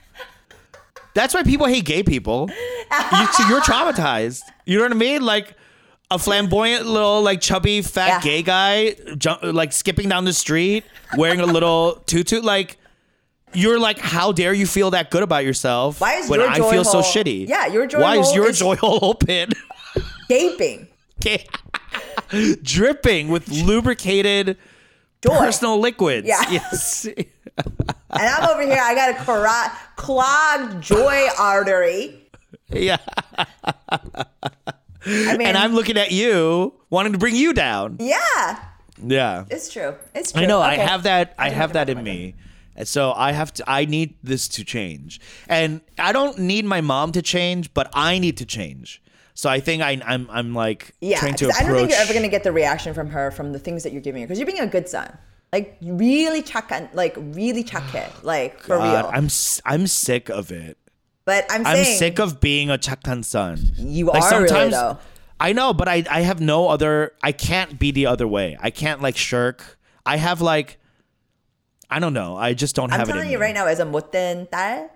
That's 1.15 1.35
why 1.35 1.43
people 1.43 1.67
hate 1.67 1.85
gay 1.85 2.03
people. 2.03 2.49
You, 2.51 3.27
so 3.33 3.49
you're 3.49 3.61
traumatized. 3.73 4.43
You 4.67 4.79
know 4.79 4.85
what 4.85 4.93
I 4.93 4.97
mean? 4.97 5.23
Like 5.23 5.55
a 6.11 6.19
flamboyant 6.19 6.87
little 6.87 7.21
like 7.23 7.41
chubby 7.41 7.83
fat 7.83 8.07
Yeah. 8.09 8.21
gay 8.21 8.43
guy 8.43 8.95
jump, 9.17 9.43
like 9.43 9.73
skipping 9.73 10.09
down 10.09 10.25
the 10.25 10.33
street 10.33 10.85
wearing 11.17 11.41
a 11.41 11.47
little 11.47 11.97
tutu 12.07 12.41
like 12.41 12.77
you're 13.53 13.79
like 13.79 13.99
how 13.99 14.33
dare 14.33 14.53
you 14.55 14.67
feel 14.67 14.91
that 14.93 15.11
good 15.11 15.23
about 15.23 15.45
yourself 15.45 16.01
Why 16.01 16.15
is 16.15 16.29
when 16.31 16.41
your 16.41 16.49
I 16.51 16.57
joy 16.57 16.71
feel 16.71 16.85
so 16.85 17.01
hole- 17.03 17.13
shitty 17.13 17.49
Yeah, 17.49 17.67
your 17.67 17.87
joy 17.87 18.01
why 18.01 18.17
is 18.19 18.35
your 18.35 18.49
is- 18.51 18.59
joy 18.59 18.77
hole 18.77 18.99
open 19.03 19.51
gaping. 20.29 20.89
Okay. 21.21 21.47
dripping 22.63 23.29
with 23.29 23.49
lubricated 23.49 24.57
joy. 25.23 25.37
personal 25.39 25.79
liquids. 25.81 26.27
Yeah. 26.29 26.43
Yes. 26.51 27.07
And 27.07 27.27
I'm 28.11 28.49
over 28.51 28.63
here, 28.63 28.79
I 28.81 28.95
got 28.95 29.11
a 29.11 29.25
clog- 29.25 29.71
clogged 29.97 30.81
joy 30.83 31.27
artery. 31.39 32.23
yeah. 32.71 32.99
Mean, 35.07 35.41
and 35.43 35.57
I'm 35.57 35.75
looking 35.75 35.97
at 35.97 36.11
you, 36.11 36.75
wanting 36.91 37.13
to 37.13 37.19
bring 37.19 37.37
you 37.37 37.53
down. 37.53 37.97
Yeah. 38.01 38.63
Yeah. 39.03 39.45
It's 39.51 39.73
true. 39.73 39.95
It's 40.15 40.33
true. 40.33 40.43
I 40.43 40.47
know. 40.47 40.63
Okay. 40.63 40.73
I 40.73 40.75
have 40.77 41.05
that. 41.05 41.35
I, 41.39 41.47
I 41.47 41.51
have 41.51 41.73
that 41.75 41.89
in 41.89 42.03
me. 42.03 42.35
And 42.75 42.87
so 42.87 43.13
I 43.13 43.33
have 43.33 43.53
to. 43.55 43.65
I 43.69 43.87
need 43.87 44.15
this 44.23 44.47
to 44.49 44.65
change, 44.65 45.21
and 45.49 45.81
I 45.99 46.13
don't 46.13 46.39
need 46.39 46.65
my 46.65 46.81
mom 46.81 47.11
to 47.11 47.23
change, 47.23 47.75
but 47.75 47.91
I 47.93 48.21
need 48.21 48.37
to 48.37 48.47
change. 48.47 49.03
So 49.35 49.51
I 49.51 49.59
think 49.59 49.83
I, 49.83 49.93
am 49.93 50.03
I'm, 50.07 50.29
I'm 50.31 50.55
like 50.55 50.95
yeah, 51.01 51.19
trying 51.19 51.35
to 51.35 51.47
approach. 51.47 51.61
I 51.61 51.67
don't 51.67 51.77
think 51.77 51.91
you're 51.91 52.01
ever 52.01 52.15
gonna 52.15 52.29
get 52.29 52.45
the 52.45 52.53
reaction 52.53 52.95
from 52.95 53.09
her 53.11 53.33
from 53.33 53.53
the 53.53 53.59
things 53.59 53.83
that 53.83 53.93
you're 53.93 54.03
giving 54.03 54.23
her 54.23 54.29
because 54.29 54.39
you're 54.39 54.47
being 54.47 54.61
a 54.61 54.67
good 54.67 54.89
son. 54.89 55.17
Like 55.53 55.77
really 55.83 56.41
chuck 56.41 56.71
and 56.71 56.89
like 56.93 57.17
really 57.17 57.65
chuck 57.65 57.95
it, 57.95 58.11
like 58.23 58.59
God, 58.59 58.67
for 58.67 58.77
real. 58.77 59.11
I'm 59.13 59.29
I'm 59.65 59.87
sick 59.89 60.29
of 60.29 60.53
it. 60.53 60.79
But 61.29 61.45
I'm 61.51 61.67
I'm 61.67 61.85
sick 61.85 62.19
of 62.19 62.41
being 62.41 62.71
a 62.71 62.79
Chaktan 62.79 63.23
son. 63.23 63.61
You 63.77 64.07
like 64.07 64.23
are 64.23 64.31
sometimes, 64.31 64.51
really 64.51 64.71
though. 64.71 64.99
I 65.39 65.53
know, 65.53 65.75
but 65.75 65.87
I 65.87 66.03
I 66.11 66.23
have 66.23 66.41
no 66.41 66.69
other. 66.69 67.13
I 67.23 67.33
can't 67.33 67.79
be 67.79 67.91
the 67.91 68.07
other 68.07 68.27
way. 68.27 68.57
I 68.59 68.71
can't 68.71 69.03
like 69.03 69.15
shirk. 69.15 69.77
I 70.07 70.17
have 70.17 70.41
like, 70.41 70.79
I 71.91 71.99
don't 71.99 72.15
know. 72.15 72.35
I 72.35 72.55
just 72.55 72.75
don't 72.75 72.91
I'm 72.91 73.01
have. 73.01 73.11
I'm 73.11 73.15
telling 73.15 73.29
you 73.29 73.37
me. 73.37 73.43
right 73.43 73.53
now, 73.53 73.67
as 73.67 73.79
a 73.79 73.85
motten 73.85 74.51
tal. 74.51 74.91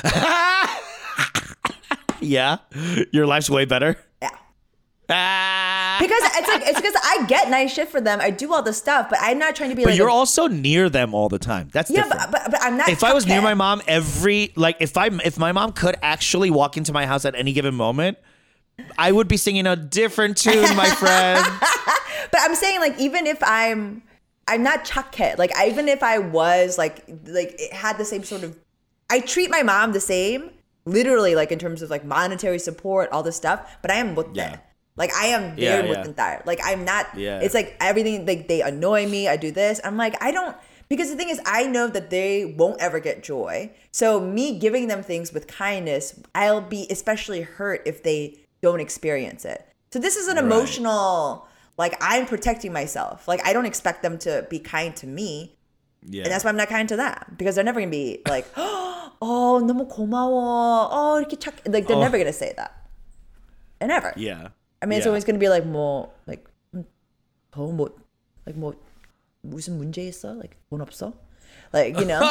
yeah, 2.22 2.56
your 3.12 3.26
life's 3.26 3.50
way 3.50 3.66
better. 3.66 3.98
Yeah. 4.22 4.30
Ah 5.10 5.59
because 6.00 6.22
it's 6.24 6.48
like 6.48 6.62
it's 6.62 6.80
because 6.80 6.94
I 7.02 7.26
get 7.26 7.50
nice 7.50 7.72
shit 7.72 7.88
for 7.88 8.00
them. 8.00 8.20
I 8.20 8.30
do 8.30 8.52
all 8.52 8.62
this 8.62 8.78
stuff, 8.78 9.08
but 9.10 9.18
I'm 9.20 9.38
not 9.38 9.54
trying 9.54 9.70
to 9.70 9.76
be. 9.76 9.84
But 9.84 9.90
like 9.90 9.98
you're 9.98 10.08
a, 10.08 10.12
also 10.12 10.46
near 10.46 10.88
them 10.88 11.14
all 11.14 11.28
the 11.28 11.38
time. 11.38 11.68
That's 11.72 11.90
yeah, 11.90 12.04
different. 12.04 12.32
But, 12.32 12.42
but, 12.44 12.50
but 12.52 12.62
I'm 12.62 12.76
not. 12.76 12.88
If 12.88 13.04
I 13.04 13.12
was 13.12 13.26
near 13.26 13.42
my 13.42 13.54
mom 13.54 13.82
every 13.86 14.52
like 14.56 14.76
if 14.80 14.96
I 14.96 15.08
if 15.24 15.38
my 15.38 15.52
mom 15.52 15.72
could 15.72 15.96
actually 16.02 16.50
walk 16.50 16.76
into 16.76 16.92
my 16.92 17.06
house 17.06 17.24
at 17.24 17.34
any 17.34 17.52
given 17.52 17.74
moment, 17.74 18.18
I 18.98 19.12
would 19.12 19.28
be 19.28 19.36
singing 19.36 19.66
a 19.66 19.76
different 19.76 20.38
tune, 20.38 20.74
my 20.76 20.88
friend. 20.88 21.44
but 22.30 22.40
I'm 22.40 22.54
saying 22.54 22.80
like 22.80 22.98
even 22.98 23.26
if 23.26 23.38
I'm. 23.42 24.02
I'm 24.48 24.64
not 24.64 24.84
Chuck 24.84 25.12
Kid. 25.12 25.38
Like 25.38 25.52
even 25.64 25.86
if 25.86 26.02
I 26.02 26.18
was 26.18 26.76
like 26.76 27.04
like 27.26 27.54
it 27.60 27.72
had 27.72 27.98
the 27.98 28.04
same 28.04 28.24
sort 28.24 28.42
of 28.42 28.58
I 29.08 29.20
treat 29.20 29.48
my 29.48 29.62
mom 29.62 29.92
the 29.92 30.00
same, 30.00 30.50
literally 30.84 31.36
like 31.36 31.52
in 31.52 31.58
terms 31.60 31.82
of 31.82 31.90
like 31.90 32.04
monetary 32.04 32.58
support, 32.58 33.10
all 33.10 33.22
this 33.22 33.36
stuff, 33.36 33.76
but 33.80 33.92
I 33.92 33.94
am 33.96 34.16
with 34.16 34.26
yeah. 34.34 34.58
Like 34.99 35.11
I 35.13 35.27
am 35.35 35.57
Yeah, 35.57 35.81
very 35.81 35.89
yeah. 35.91 36.03
못된 36.03 36.15
딸. 36.15 36.41
Like 36.45 36.59
I'm 36.63 36.85
not 36.85 37.07
Yeah. 37.15 37.39
it's 37.43 37.53
like 37.53 37.75
everything 37.79 38.25
like 38.25 38.47
they 38.47 38.61
annoy 38.61 39.07
me, 39.07 39.27
I 39.27 39.35
do 39.35 39.51
this. 39.51 39.81
I'm 39.83 39.97
like 39.97 40.15
I 40.23 40.31
don't 40.31 40.55
because 40.87 41.09
the 41.09 41.17
thing 41.17 41.27
is 41.29 41.41
I 41.45 41.67
know 41.67 41.87
that 41.87 42.09
they 42.11 42.55
won't 42.57 42.79
ever 42.79 42.99
get 42.99 43.21
joy. 43.23 43.71
So 43.91 44.21
me 44.21 44.57
giving 44.57 44.87
them 44.87 45.03
things 45.03 45.33
with 45.33 45.47
kindness, 45.47 46.19
I'll 46.33 46.61
be 46.61 46.87
especially 46.89 47.41
hurt 47.41 47.81
if 47.85 48.03
they 48.03 48.39
don't 48.61 48.79
experience 48.79 49.43
it. 49.43 49.67
So 49.91 49.99
this 49.99 50.15
is 50.15 50.27
an 50.27 50.37
emotional 50.37 51.45
like 51.77 51.97
I'm 51.99 52.25
protecting 52.25 52.71
myself. 52.71 53.27
Like 53.27 53.45
I 53.45 53.51
don't 53.51 53.65
expect 53.67 54.01
them 54.01 54.17
to 54.19 54.47
be 54.49 54.59
kind 54.59 54.95
to 54.97 55.07
me. 55.07 55.57
Yeah. 56.07 56.23
And 56.23 56.31
that's 56.31 56.45
why 56.45 56.51
I'm 56.51 56.57
not 56.57 56.69
kind 56.69 56.87
to 56.87 56.95
them 56.95 57.17
because 57.35 57.55
they're 57.55 57.65
never 57.67 57.81
gonna 57.81 57.91
be 57.91 58.21
like, 58.29 58.47
oh, 58.55 59.59
너무 59.59 59.89
고마워. 59.91 60.87
Oh, 60.91 61.19
이렇게 61.19 61.35
착. 61.35 61.55
Like 61.67 61.87
they're 61.87 61.97
Oh. 61.97 61.99
never 61.99 62.17
gonna 62.17 62.31
say 62.31 62.53
that. 62.55 62.71
They're 63.79 63.89
never. 63.89 64.13
yeah. 64.15 64.49
I 64.81 64.85
mean, 64.85 64.97
it's 64.97 65.05
Yeah. 65.05 65.09
always 65.11 65.23
gonna 65.25 65.39
be 65.39 65.49
like 65.49 65.63
뭐 65.65 66.09
like 66.27 66.45
음, 66.73 66.85
더뭐 67.51 67.89
like 68.45 68.57
뭐 68.59 68.73
무슨 69.45 69.77
문제 69.77 70.01
있어? 70.07 70.33
Like 70.37 70.57
돈 70.69 70.81
없어? 70.81 71.13
Like 71.73 71.97
you 71.99 72.05
know. 72.05 72.19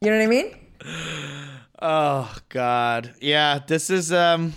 you 0.00 0.10
know 0.10 0.16
what 0.18 0.22
I 0.22 0.26
mean? 0.26 0.56
Oh 1.80 2.32
God. 2.48 3.14
Yeah, 3.20 3.58
this 3.66 3.90
is 3.90 4.12
um 4.12 4.54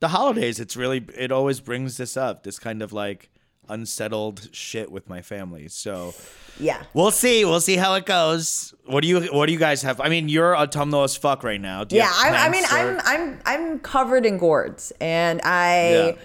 the 0.00 0.08
holidays. 0.08 0.60
It's 0.60 0.76
really 0.76 1.04
it 1.16 1.32
always 1.32 1.60
brings 1.60 1.96
this 1.96 2.16
up. 2.16 2.42
This 2.44 2.58
kind 2.58 2.82
of 2.82 2.92
like 2.92 3.29
unsettled 3.71 4.49
shit 4.51 4.91
with 4.91 5.07
my 5.09 5.21
family. 5.21 5.67
So 5.69 6.13
Yeah. 6.59 6.83
we'll 6.93 7.11
see. 7.11 7.45
We'll 7.45 7.61
see 7.61 7.77
how 7.77 7.93
it 7.95 8.05
goes. 8.05 8.73
What 8.85 9.01
do 9.01 9.07
you 9.07 9.21
What 9.31 9.45
do 9.47 9.53
you 9.53 9.59
guys 9.59 9.81
have? 9.83 9.99
I 10.01 10.09
mean, 10.09 10.29
you're 10.29 10.55
autumnal 10.55 11.03
as 11.03 11.15
fuck 11.15 11.43
right 11.43 11.61
now. 11.61 11.85
Yeah 11.89 12.11
I, 12.13 12.45
I 12.45 12.49
mean 12.49 12.65
for- 12.65 12.75
i'm 12.75 12.99
i'm 13.05 13.39
i'm 13.45 13.79
covered 13.79 14.25
in 14.25 14.37
gourds 14.37 14.91
and 15.01 15.39
i 15.43 16.15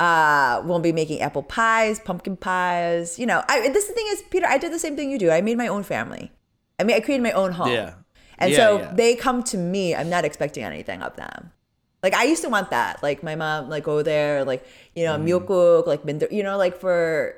uh 0.00 0.62
will 0.66 0.78
be 0.80 0.92
making 0.92 1.20
apple 1.22 1.42
pies 1.42 1.98
pumpkin 2.00 2.36
pies 2.36 3.18
you 3.18 3.24
know 3.24 3.42
I, 3.48 3.68
this 3.70 3.86
the 3.86 3.94
thing 3.94 4.06
is 4.10 4.22
peter 4.30 4.46
i 4.46 4.58
did 4.58 4.70
the 4.72 4.78
same 4.78 4.94
thing 4.96 5.10
you 5.10 5.18
do 5.18 5.30
i 5.30 5.40
made 5.40 5.56
my 5.56 5.68
own 5.68 5.82
family 5.84 6.30
i 6.78 6.84
mean 6.84 6.96
i 6.96 7.00
created 7.00 7.22
my 7.22 7.32
own 7.32 7.52
home 7.52 7.70
Yeah. 7.72 7.94
and 8.38 8.50
Yeah, 8.50 8.56
so 8.58 8.78
yeah. 8.78 8.92
they 8.94 9.14
come 9.16 9.42
to 9.44 9.56
me 9.56 9.94
i'm 9.94 10.10
not 10.10 10.24
expecting 10.26 10.64
anything 10.64 11.00
of 11.02 11.16
them 11.16 11.50
like 12.05 12.13
i 12.13 12.23
used 12.23 12.41
to 12.41 12.49
want 12.49 12.69
that 12.71 13.01
like 13.03 13.21
my 13.23 13.35
mom 13.35 13.69
like 13.69 13.83
go 13.83 14.01
there 14.01 14.43
like 14.45 14.65
you 14.95 15.05
know 15.05 15.17
Mm. 15.17 15.25
miokguk 15.27 15.85
like 15.87 16.03
minder, 16.05 16.27
you 16.31 16.43
know 16.43 16.57
like 16.57 16.77
for 16.79 17.35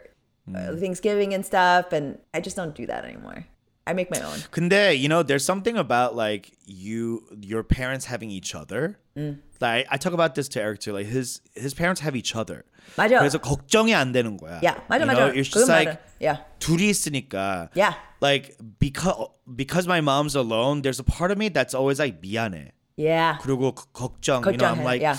uh, 0.53 0.71
Mm. 0.71 0.79
thanksgiving 0.79 1.33
and 1.33 1.45
stuff 1.45 1.91
and 1.93 2.17
i 2.33 2.39
just 2.39 2.55
don't 2.55 2.75
do 2.75 2.85
that 2.87 3.05
anymore 3.05 3.45
i 3.87 3.91
make 3.93 4.09
my 4.11 4.19
own 4.23 4.39
Kunde, 4.51 4.97
you 4.99 5.07
know, 5.09 5.23
there's 5.23 5.43
something 5.43 5.75
about 5.77 6.15
like 6.15 6.51
you, 6.65 7.23
your 7.41 7.63
parents 7.63 8.05
having 8.05 8.31
each 8.31 8.55
other. 8.55 8.97
Mm. 9.17 9.39
Like 9.59 9.87
I 9.91 9.97
talk 9.97 10.13
about 10.13 10.35
this 10.35 10.47
to 10.55 10.61
Eric 10.63 10.79
too. 10.79 10.93
Like 10.95 11.05
his 11.07 11.41
his 11.53 11.73
parents 11.75 11.99
have 11.99 12.15
each 12.15 12.31
other. 12.33 12.63
맞아. 12.95 13.19
그래서 13.19 13.39
걱정이 13.43 13.91
안 13.93 14.13
되는 14.13 14.37
거야. 14.39 14.61
yeah 14.63 14.79
맞아 14.87 15.03
You 15.03 15.11
맞아 15.11 15.19
know, 15.19 15.27
It's 15.35 15.49
just 15.51 15.67
그건 15.67 15.75
like 15.75 15.89
맞아. 15.89 15.99
yeah 16.23 16.37
둘이 16.63 16.87
있으니까. 16.95 17.69
Yeah. 17.75 17.95
Like 18.21 18.55
because 18.79 19.27
because 19.53 19.85
my 19.85 19.99
mom's 19.99 20.35
alone, 20.35 20.81
there's 20.81 20.99
a 20.99 21.03
part 21.03 21.31
of 21.31 21.37
me 21.37 21.49
that's 21.49 21.75
always 21.75 21.99
like 21.99 22.21
미안해. 22.23 22.71
yeah 22.97 23.37
그리고 23.41 23.73
거- 23.73 23.85
걱정. 23.93 24.45
You 24.45 24.57
know, 24.57 24.65
I'm 24.67 24.79
걱정해. 24.79 24.83
like, 24.83 25.01
yeah 25.01 25.17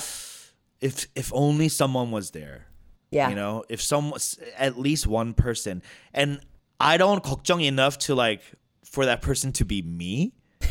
if 0.80 1.06
if 1.14 1.32
only 1.34 1.68
someone 1.68 2.10
was 2.10 2.30
there. 2.32 2.66
yeah 3.10 3.28
You 3.30 3.36
know, 3.36 3.64
if 3.68 3.80
some 3.80 4.12
at 4.58 4.78
least 4.78 5.06
one 5.06 5.34
person, 5.34 5.82
and 6.12 6.40
I 6.80 6.96
don't 6.98 7.22
걱정 7.22 7.62
enough 7.64 7.96
to 8.10 8.14
like 8.14 8.42
for 8.84 9.06
that 9.06 9.22
person 9.22 9.52
to 9.58 9.64
be 9.64 9.82
me. 9.82 10.32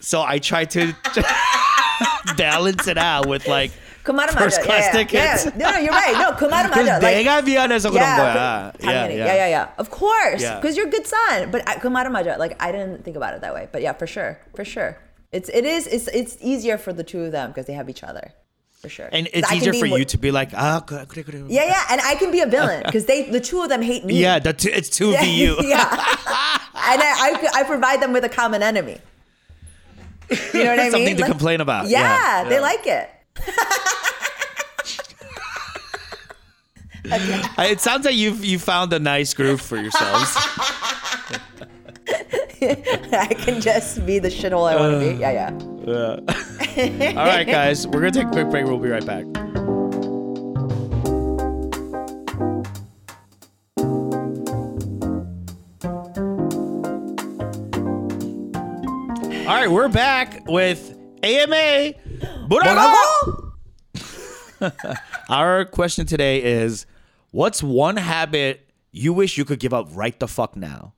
So 0.00 0.22
I 0.22 0.38
try 0.38 0.64
to 0.66 0.92
balance 2.36 2.86
it 2.86 2.98
out 2.98 3.26
with 3.26 3.46
like 3.48 3.72
그 4.04 4.12
말은 4.12 4.32
First 4.38 4.60
맞아. 4.60 4.64
class 4.64 4.84
yeah, 4.86 4.92
tickets. 4.92 5.44
Yeah, 5.44 5.52
yeah. 5.52 5.58
No, 5.58 5.70
no, 5.72 5.78
you're 5.78 5.92
right. 5.92 6.16
No, 6.16 6.32
그 6.32 6.48
말은 6.48 6.68
because 6.70 6.88
맞아. 6.88 7.02
Like, 7.02 7.26
내가 7.26 7.42
미안해서 7.44 7.90
그런 7.90 8.00
yeah, 8.00 8.16
거야. 8.16 8.72
그- 8.72 8.86
당연히. 8.86 9.16
Yeah, 9.18 9.34
yeah, 9.34 9.48
yeah. 9.48 9.66
Of 9.76 9.90
course, 9.90 10.40
Yeah. 10.40 10.60
because 10.60 10.76
you're 10.76 10.86
a 10.88 10.90
good 10.90 11.06
son. 11.06 11.50
But 11.50 11.68
I- 11.68 11.76
그 11.76 11.88
말은 11.88 12.08
맞아. 12.12 12.38
Like 12.38 12.56
I 12.60 12.72
didn't 12.72 13.04
think 13.04 13.16
about 13.16 13.34
it 13.34 13.42
that 13.42 13.52
way. 13.52 13.68
But 13.70 13.82
yeah, 13.82 13.92
for 13.92 14.06
sure, 14.06 14.38
for 14.56 14.64
sure. 14.64 14.96
It's 15.33 15.49
it 15.49 15.65
is 15.65 15.87
it's 15.87 16.07
it's 16.09 16.37
easier 16.39 16.77
for 16.77 16.93
the 16.93 17.03
two 17.03 17.21
of 17.23 17.31
them 17.31 17.49
because 17.49 17.65
they 17.65 17.73
have 17.73 17.89
each 17.89 18.03
other 18.03 18.31
for 18.83 18.89
sure. 18.89 19.09
And 19.13 19.29
it's 19.31 19.49
easier 19.51 19.73
for 19.73 19.85
you 19.85 20.03
to 20.03 20.17
be 20.17 20.29
like, 20.29 20.49
ah, 20.53 20.83
yeah, 20.91 21.47
yeah, 21.47 21.83
and 21.89 22.01
I 22.01 22.15
can 22.15 22.31
be 22.31 22.41
a 22.41 22.45
villain 22.45 22.83
because 22.85 23.05
they, 23.05 23.29
the 23.29 23.39
two 23.39 23.63
of 23.63 23.69
them, 23.69 23.81
hate 23.81 24.03
me. 24.03 24.21
Yeah, 24.21 24.41
it's 24.43 24.89
two 24.89 25.07
of 25.07 25.13
yeah, 25.13 25.23
you. 25.23 25.55
yeah, 25.61 25.83
and 25.89 27.01
I, 27.01 27.39
I, 27.55 27.61
I, 27.61 27.63
provide 27.63 28.01
them 28.01 28.11
with 28.11 28.25
a 28.25 28.29
common 28.29 28.61
enemy. 28.61 28.99
You 30.29 30.65
know 30.65 30.71
what 30.71 30.79
I 30.79 30.83
mean? 30.83 30.91
Something 30.91 31.15
to 31.15 31.21
like, 31.21 31.31
complain 31.31 31.61
about. 31.61 31.87
Yeah, 31.87 32.01
yeah, 32.01 32.43
yeah, 32.43 32.49
they 32.49 32.59
like 32.59 32.85
it. 32.85 33.09
okay. 37.05 37.71
It 37.71 37.79
sounds 37.79 38.03
like 38.03 38.15
you've 38.15 38.43
you 38.43 38.59
found 38.59 38.91
a 38.91 38.99
nice 38.99 39.33
groove 39.33 39.61
for 39.61 39.77
yourselves. 39.77 40.35
I 43.11 43.33
can 43.33 43.61
just 43.61 44.05
be 44.05 44.19
the 44.19 44.29
shithole 44.29 44.71
I 44.71 44.75
want 44.75 44.93
to 44.93 44.99
be. 44.99 45.15
Uh, 45.15 45.19
yeah, 45.19 45.31
yeah. 45.31 45.51
Yeah. 45.85 47.13
All 47.19 47.25
right, 47.25 47.45
guys, 47.45 47.85
we're 47.87 47.99
gonna 47.99 48.11
take 48.11 48.27
a 48.27 48.31
quick 48.31 48.49
break. 48.49 48.65
We'll 48.65 48.77
be 48.77 48.89
right 48.89 49.05
back. 49.05 49.25
All 59.45 59.53
right, 59.59 59.69
we're 59.69 59.89
back 59.89 60.47
with 60.47 60.97
AMA. 61.21 61.93
Our 65.29 65.65
question 65.65 66.05
today 66.05 66.41
is 66.41 66.85
What's 67.31 67.61
one 67.61 67.97
habit 67.97 68.69
you 68.91 69.11
wish 69.11 69.37
you 69.37 69.43
could 69.43 69.59
give 69.59 69.73
up 69.73 69.89
right 69.91 70.17
the 70.19 70.27
fuck 70.27 70.55
now? 70.55 70.93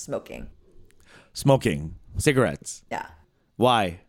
Smoking. 0.00 0.48
Smoking, 1.34 1.96
cigarettes. 2.16 2.84
Yeah. 2.90 3.06
Why? 3.56 4.00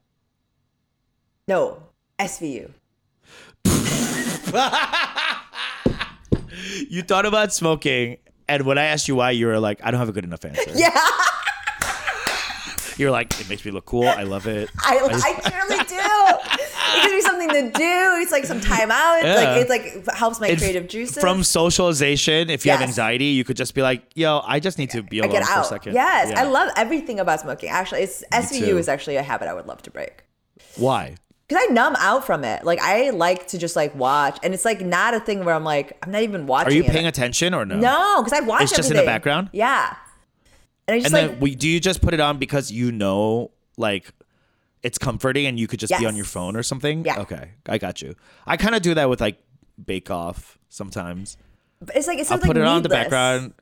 No. 1.48 1.84
SVU. 2.18 2.72
You 6.89 7.02
thought 7.02 7.26
about 7.26 7.54
smoking, 7.54 8.18
and 8.48 8.64
when 8.66 8.78
I 8.78 8.84
asked 8.86 9.08
you 9.08 9.16
why, 9.16 9.32
you 9.32 9.48
were 9.48 9.60
like, 9.60 9.80
I 9.84 9.89
don't 9.89 10.00
have 10.00 10.10
a 10.10 10.12
good 10.12 10.26
enough 10.26 10.46
answer. 10.46 10.62
Yeah, 10.76 10.92
You're 12.98 13.12
like, 13.12 13.39
it 13.39 13.50
makes 13.50 13.64
me 13.66 13.72
look 13.72 13.86
cool. 13.86 14.08
I 14.08 14.24
love 14.24 14.48
it. 14.48 14.70
I, 14.80 15.00
I 15.02 15.50
truly 15.50 15.78
do. 15.86 15.96
it 15.98 17.02
gives 17.04 17.14
me 17.14 17.22
something 17.22 17.50
to 17.50 17.62
do. 17.78 18.20
It's 18.22 18.32
like 18.32 18.46
some 18.46 18.60
time 18.62 18.92
out. 18.92 19.24
Yeah. 19.24 19.36
Like 19.36 19.58
it's 19.62 19.70
like 19.70 20.16
helps 20.16 20.39
my 20.39 20.48
It's 20.50 20.62
creative 20.62 20.88
juices. 20.88 21.18
From 21.20 21.44
socialization, 21.44 22.50
if 22.50 22.66
you 22.66 22.72
have 22.72 22.82
anxiety, 22.82 23.26
you 23.26 23.44
could 23.44 23.58
just 23.58 23.74
be 23.74 23.82
like, 23.82 24.04
"Yo, 24.16 24.42
I 24.46 24.60
just 24.60 24.78
need 24.78 24.89
to 24.92 25.04
be 25.04 25.22
I 25.22 25.26
alone 25.26 25.39
get 25.39 25.46
for 25.48 25.54
a 25.54 25.58
out. 25.58 25.66
second. 25.68 25.94
Yes, 25.94 26.30
Yeah. 26.32 26.39
I 26.42 26.44
love 26.44 26.72
everything 26.76 27.20
about 27.20 27.39
smoking. 27.39 27.70
Actually, 27.70 28.02
it's 28.02 28.24
SVU 28.32 28.78
is 28.78 28.88
actually 28.88 29.16
a 29.18 29.24
habit 29.24 29.48
I 29.48 29.54
would 29.54 29.68
love 29.68 29.82
to 29.84 29.92
break. 29.92 30.24
Why? 30.78 31.16
Because 31.48 31.66
I 31.70 31.74
numb 31.74 31.96
out 31.98 32.26
from 32.26 32.44
it. 32.46 32.64
Like 32.64 32.80
I 32.82 33.10
like 33.10 33.48
to 33.48 33.58
just 33.58 33.76
like 33.76 33.94
watch, 33.96 34.38
and 34.44 34.54
it's 34.54 34.64
like 34.66 34.82
not 34.82 35.14
a 35.14 35.20
thing 35.20 35.44
where 35.44 35.54
I'm 35.54 35.64
like 35.66 35.98
I'm 36.04 36.12
not 36.12 36.22
even 36.24 36.48
watching. 36.48 36.72
Are 36.72 36.76
you 36.76 36.84
it. 36.84 36.89
paying 36.92 37.08
attention 37.08 37.54
or 37.54 37.66
no? 37.66 37.78
No, 37.78 38.24
because 38.24 38.39
I 38.39 38.46
watch. 38.46 38.64
It's 38.64 38.76
just 38.76 38.89
in 38.92 38.98
the 38.98 39.04
background? 39.04 39.50
Yeah, 39.52 39.96
and 40.88 40.96
I 40.96 41.00
just 41.00 41.14
And 41.14 41.14
like 41.24 41.32
then, 41.32 41.40
we, 41.40 41.56
do 41.56 41.68
you 41.70 41.80
just 41.80 42.02
put 42.02 42.14
it 42.14 42.20
on 42.20 42.38
because 42.38 42.72
you 42.72 42.92
know, 42.92 43.52
like, 43.78 44.12
it's 44.84 44.98
comforting 44.98 45.46
and 45.46 45.60
you 45.60 45.68
could 45.68 45.80
just 45.80 45.98
be 46.00 46.06
on 46.06 46.16
your 46.16 46.26
phone 46.26 46.56
or 46.56 46.64
something? 46.64 47.06
Yeah. 47.06 47.20
Okay, 47.22 47.52
I 47.68 47.78
got 47.78 48.02
you. 48.02 48.16
I 48.48 48.58
kind 48.58 48.76
of 48.76 48.82
do 48.82 48.94
that 48.96 49.10
with 49.10 49.22
like 49.22 49.38
Bake 49.84 50.10
Off 50.10 50.58
sometimes. 50.70 51.38
it's 51.94 52.08
like 52.08 52.20
it's 52.20 52.32
I'll 52.32 52.38
sort 52.38 52.48
put 52.48 52.56
like 52.58 52.64
it 52.66 52.68
on 52.68 52.82
the 52.84 52.90
needless. 52.90 53.04
background. 53.04 53.54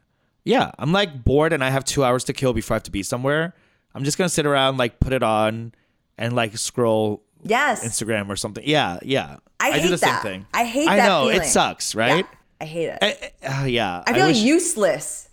Yeah, 0.46 0.72
I'm 0.80 0.92
like 0.94 1.24
bored 1.24 1.52
and 1.54 1.64
I 1.64 1.70
have 1.70 1.84
two 1.86 2.04
hours 2.04 2.24
to 2.26 2.34
kill 2.34 2.54
before 2.54 2.76
I 2.76 2.78
have 2.78 2.84
to 2.84 2.92
be 2.92 3.04
somewhere. 3.04 3.54
I'm 3.94 4.04
just 4.04 4.18
gonna 4.18 4.30
sit 4.30 4.46
around, 4.46 4.78
like, 4.78 5.00
put 5.00 5.14
it 5.14 5.24
on, 5.24 5.74
and 6.18 6.34
like 6.36 6.58
scroll 6.58 7.24
Yes, 7.44 7.84
Instagram 7.86 8.30
or 8.30 8.36
something. 8.36 8.64
Yeah, 8.66 9.00
yeah. 9.02 9.38
I 9.60 9.74
do 9.74 9.80
hate 9.80 9.90
the 9.92 9.98
same 9.98 10.16
thing. 10.22 10.46
I 10.54 10.64
hate 10.66 10.88
I 10.88 10.98
that 10.98 11.06
know 11.08 11.28
it 11.30 11.34
feeling. 11.34 11.48
sucks, 11.48 11.94
Yeah, 11.96 12.02
right? 12.02 12.26
I 12.62 12.66
hate 12.66 12.86
it. 12.90 12.98
Eh, 13.02 13.14
eh, 13.42 13.62
uh, 13.62 13.66
yeah. 13.66 14.04
I 14.06 14.14
feel 14.14 14.28
wish- 14.28 14.38
useless. 14.38 15.29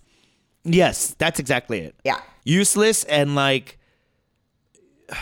Yes, 0.66 1.14
that's 1.18 1.38
exactly 1.38 1.80
it. 1.80 1.94
Yeah. 2.04 2.20
Useless 2.44 3.04
and 3.04 3.34
like 3.34 3.78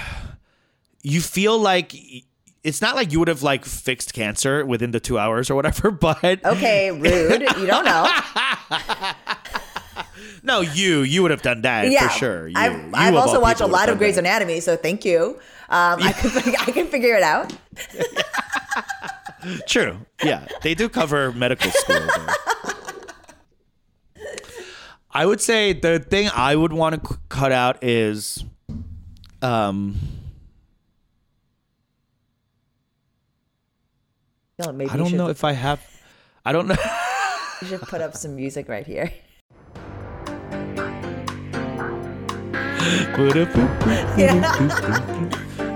you 1.02 1.20
feel 1.20 1.58
like 1.58 1.94
it's 2.62 2.80
not 2.80 2.96
like 2.96 3.12
you 3.12 3.18
would 3.18 3.28
have 3.28 3.42
like 3.42 3.64
fixed 3.64 4.14
cancer 4.14 4.64
within 4.64 4.90
the 4.90 5.00
2 5.00 5.18
hours 5.18 5.50
or 5.50 5.54
whatever, 5.54 5.90
but 6.06 6.44
Okay, 6.44 6.90
rude. 6.90 7.42
you 7.58 7.66
don't 7.66 7.84
know. 7.84 8.08
no, 10.42 10.60
you 10.62 11.00
you 11.02 11.22
would 11.22 11.30
have 11.30 11.42
done 11.42 11.62
that 11.62 11.90
Yeah, 11.90 12.08
for 12.08 12.18
sure. 12.18 12.48
You, 12.48 12.54
I've, 12.56 12.72
you 12.72 12.90
I've 12.94 13.14
also 13.14 13.40
watched 13.40 13.60
a 13.60 13.66
lot 13.66 13.88
of 13.88 13.98
Grey's 13.98 14.14
that. 14.14 14.20
Anatomy, 14.24 14.60
so 14.60 14.76
thank 14.76 15.04
you. 15.04 15.38
Um, 15.68 16.00
I 16.02 16.12
can 16.12 16.54
I 16.60 16.70
can 16.72 16.86
figure 16.88 17.14
it 17.14 17.22
out. 17.22 17.52
True. 19.68 19.98
Yeah, 20.22 20.46
they 20.62 20.74
do 20.74 20.88
cover 20.88 21.32
medical 21.32 21.70
school. 21.70 22.08
I 25.14 25.24
would 25.26 25.40
say 25.40 25.72
the 25.72 26.00
thing 26.00 26.28
I 26.34 26.56
would 26.56 26.72
want 26.72 27.00
to 27.02 27.08
c- 27.14 27.20
cut 27.28 27.52
out 27.52 27.84
is, 27.84 28.42
um, 29.42 29.96
No, 34.58 34.72
maybe 34.72 34.90
I 34.90 34.94
you 34.94 34.98
don't 34.98 35.08
should, 35.10 35.16
know 35.18 35.28
if 35.28 35.42
I 35.44 35.52
have. 35.52 35.80
I 36.44 36.52
don't 36.52 36.68
know. 36.68 36.76
you 37.62 37.68
should 37.68 37.80
put 37.82 38.00
up 38.00 38.16
some 38.16 38.36
music 38.36 38.68
right 38.68 38.86
here. 38.86 39.12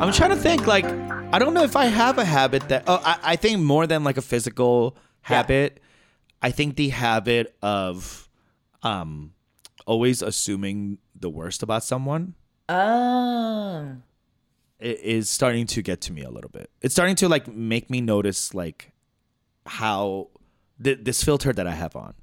I'm 0.00 0.12
trying 0.12 0.30
to 0.30 0.36
think. 0.36 0.66
Like, 0.66 0.84
I 0.84 1.38
don't 1.38 1.54
know 1.54 1.62
if 1.64 1.76
I 1.76 1.86
have 1.86 2.18
a 2.18 2.24
habit 2.24 2.68
that. 2.68 2.84
Oh, 2.86 3.00
I, 3.04 3.18
I 3.22 3.36
think 3.36 3.60
more 3.60 3.86
than 3.86 4.04
like 4.04 4.16
a 4.16 4.22
physical 4.22 4.96
habit. 5.22 5.80
I 6.40 6.50
think 6.52 6.76
the 6.76 6.90
habit 6.90 7.56
of, 7.62 8.27
um, 8.82 9.32
always 9.86 10.22
assuming 10.22 10.98
the 11.18 11.28
worst 11.30 11.62
about 11.62 11.82
someone 11.84 12.34
Oh. 12.68 13.96
It 14.78 15.00
is 15.00 15.28
starting 15.30 15.66
to 15.68 15.82
get 15.82 16.00
to 16.02 16.12
me 16.12 16.22
a 16.22 16.30
little 16.30 16.50
bit. 16.50 16.70
It's 16.82 16.94
starting 16.94 17.16
to 17.16 17.28
like 17.28 17.48
make 17.48 17.88
me 17.90 18.00
notice 18.00 18.54
like 18.54 18.92
how 19.66 20.28
th- 20.82 20.98
this 21.02 21.24
filter 21.24 21.52
that 21.52 21.66
I 21.66 21.72
have 21.72 21.96
on. 21.96 22.14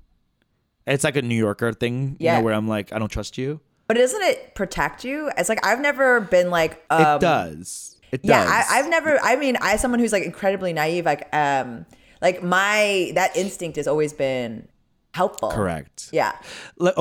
It's 0.87 1.03
like 1.03 1.15
a 1.17 1.21
New 1.21 1.35
Yorker 1.35 1.73
thing, 1.73 2.15
you 2.19 2.25
Yeah. 2.25 2.37
know, 2.37 2.43
where 2.45 2.53
I'm 2.53 2.67
like, 2.67 2.93
I 2.93 2.99
don't 2.99 3.09
trust 3.09 3.37
you. 3.37 3.59
But 3.87 3.97
doesn't 3.97 4.21
it 4.21 4.55
protect 4.55 5.03
you? 5.03 5.29
It's 5.37 5.49
like 5.49 5.65
I've 5.65 5.79
never 5.81 6.21
been 6.21 6.49
like 6.49 6.83
um, 6.89 7.17
it 7.17 7.21
does. 7.21 7.99
It 8.11 8.21
does. 8.21 8.29
Yeah, 8.29 8.43
I, 8.47 8.79
I've 8.79 8.89
never. 8.89 9.19
I 9.21 9.35
mean, 9.35 9.57
as 9.61 9.81
someone 9.81 9.99
who's 9.99 10.11
like 10.13 10.23
incredibly 10.23 10.73
naive, 10.73 11.05
like 11.05 11.27
um, 11.35 11.85
like 12.21 12.41
my 12.41 13.11
that 13.15 13.35
instinct 13.35 13.75
has 13.77 13.87
always 13.87 14.13
been 14.13 14.67
helpful. 15.15 15.49
correct. 15.49 16.09
Yeah. 16.11 16.33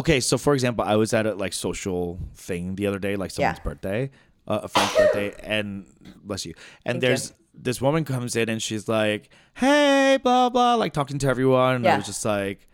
Okay, 0.02 0.20
so 0.20 0.38
for 0.38 0.54
example, 0.54 0.84
I 0.84 0.96
was 0.96 1.12
at 1.12 1.26
a 1.26 1.34
like 1.34 1.52
social 1.52 2.18
thing 2.34 2.76
the 2.76 2.86
other 2.86 2.98
day, 2.98 3.16
like 3.16 3.30
someone's 3.30 3.58
Yeah. 3.58 3.64
birthday, 3.70 4.10
uh, 4.46 4.60
a 4.62 4.68
friend's 4.68 4.94
birthday, 4.96 5.34
and 5.42 5.86
bless 6.22 6.46
you. 6.46 6.54
And 6.86 6.94
Thank 6.96 7.00
there's 7.02 7.24
you. 7.30 7.36
this 7.68 7.80
woman 7.80 8.04
comes 8.04 8.36
in 8.36 8.48
and 8.48 8.60
she's 8.62 8.88
like, 8.88 9.30
"Hey, 9.54 10.18
blah 10.22 10.48
blah," 10.50 10.74
like 10.76 10.92
talking 10.92 11.18
to 11.18 11.26
everyone. 11.28 11.76
And 11.76 11.86
I 11.86 11.96
was 11.96 12.06
just 12.06 12.24
like, 12.24 12.68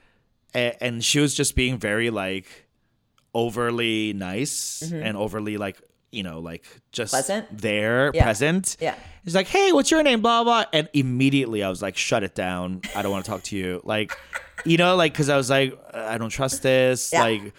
and, 0.54 0.74
and 0.80 1.04
she 1.04 1.18
was 1.20 1.34
just 1.34 1.54
being 1.56 1.78
very 1.78 2.10
like 2.10 2.46
overly 3.34 4.12
nice 4.12 4.82
and 4.92 5.16
overly 5.16 5.56
like 5.56 5.80
you 6.12 6.22
know 6.22 6.40
like 6.40 6.64
just. 6.92 7.12
Pleasant? 7.12 7.46
there, 7.56 8.10
Yeah. 8.14 8.24
present. 8.24 8.76
Yeah. 8.80 8.94
He's 9.24 9.34
like, 9.34 9.48
"Hey, 9.48 9.72
what's 9.72 9.90
your 9.90 10.02
name?" 10.02 10.20
Blah 10.22 10.44
blah, 10.44 10.64
and 10.72 10.88
immediately 10.92 11.62
I 11.62 11.68
was 11.68 11.82
like, 11.82 11.96
"Shut 11.96 12.22
it 12.22 12.34
down! 12.34 12.82
I 12.96 13.02
don't 13.02 13.12
want 13.12 13.24
to 13.24 13.30
talk 13.30 13.42
to 13.44 13.56
you." 13.56 13.80
Like, 13.84 14.16
you 14.64 14.76
know, 14.76 14.96
like 14.96 15.12
because 15.12 15.28
I 15.28 15.36
was 15.36 15.50
like, 15.50 15.78
"I 15.94 16.18
don't 16.18 16.30
trust 16.30 16.62
this." 16.62 17.12
Yeah. 17.12 17.22
Like, 17.22 17.54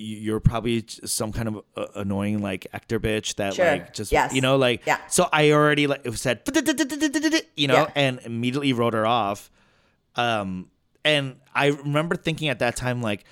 you're 0.00 0.38
probably 0.38 0.84
some 1.04 1.32
kind 1.32 1.48
of 1.48 1.56
uh, 1.76 1.86
annoying 1.96 2.40
like 2.40 2.68
actor 2.72 3.00
bitch 3.00 3.34
that 3.36 3.54
Sure. 3.54 3.66
like 3.66 3.92
just 3.92 4.12
Yes. 4.12 4.32
you 4.32 4.40
know 4.40 4.56
like 4.56 4.86
Yeah. 4.86 4.98
so 5.08 5.28
I 5.32 5.50
already 5.50 5.88
like 5.88 6.06
said 6.14 6.42
you 7.56 7.66
know 7.66 7.74
Yeah. 7.74 7.90
and 7.96 8.20
immediately 8.24 8.72
wrote 8.72 8.94
her 8.94 9.04
off. 9.06 9.50
Um, 10.14 10.70
and 11.04 11.36
I 11.54 11.66
remember 11.68 12.14
thinking 12.16 12.48
at 12.48 12.60
that 12.60 12.76
time 12.76 13.02
like. 13.02 13.24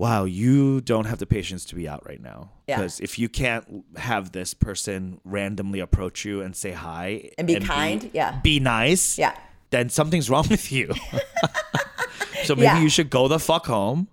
Wow, 0.00 0.24
you 0.24 0.80
don't 0.80 1.04
have 1.04 1.18
the 1.18 1.26
patience 1.26 1.66
to 1.66 1.74
be 1.74 1.86
out 1.86 2.06
right 2.08 2.22
now. 2.22 2.52
Yeah. 2.66 2.76
Because 2.76 3.00
if 3.00 3.18
you 3.18 3.28
can't 3.28 3.84
have 3.96 4.32
this 4.32 4.54
person 4.54 5.20
randomly 5.24 5.78
approach 5.80 6.24
you 6.24 6.40
and 6.40 6.56
say 6.56 6.72
hi 6.72 7.30
And 7.36 7.46
be 7.46 7.60
kind, 7.60 8.08
yeah. 8.14 8.40
be 8.42 8.60
nice, 8.60 9.18
Yeah. 9.18 9.36
then 9.68 9.90
something's 9.90 10.30
wrong 10.30 10.46
with 10.48 10.72
you. 10.72 10.88
so 12.44 12.54
maybe 12.54 12.64
Yeah. 12.64 12.72
Uh-huh. 12.72 12.82
you 12.82 12.88
should 12.88 13.10
go 13.10 13.28
the 13.28 13.38
fuck 13.38 13.66
home 13.66 14.08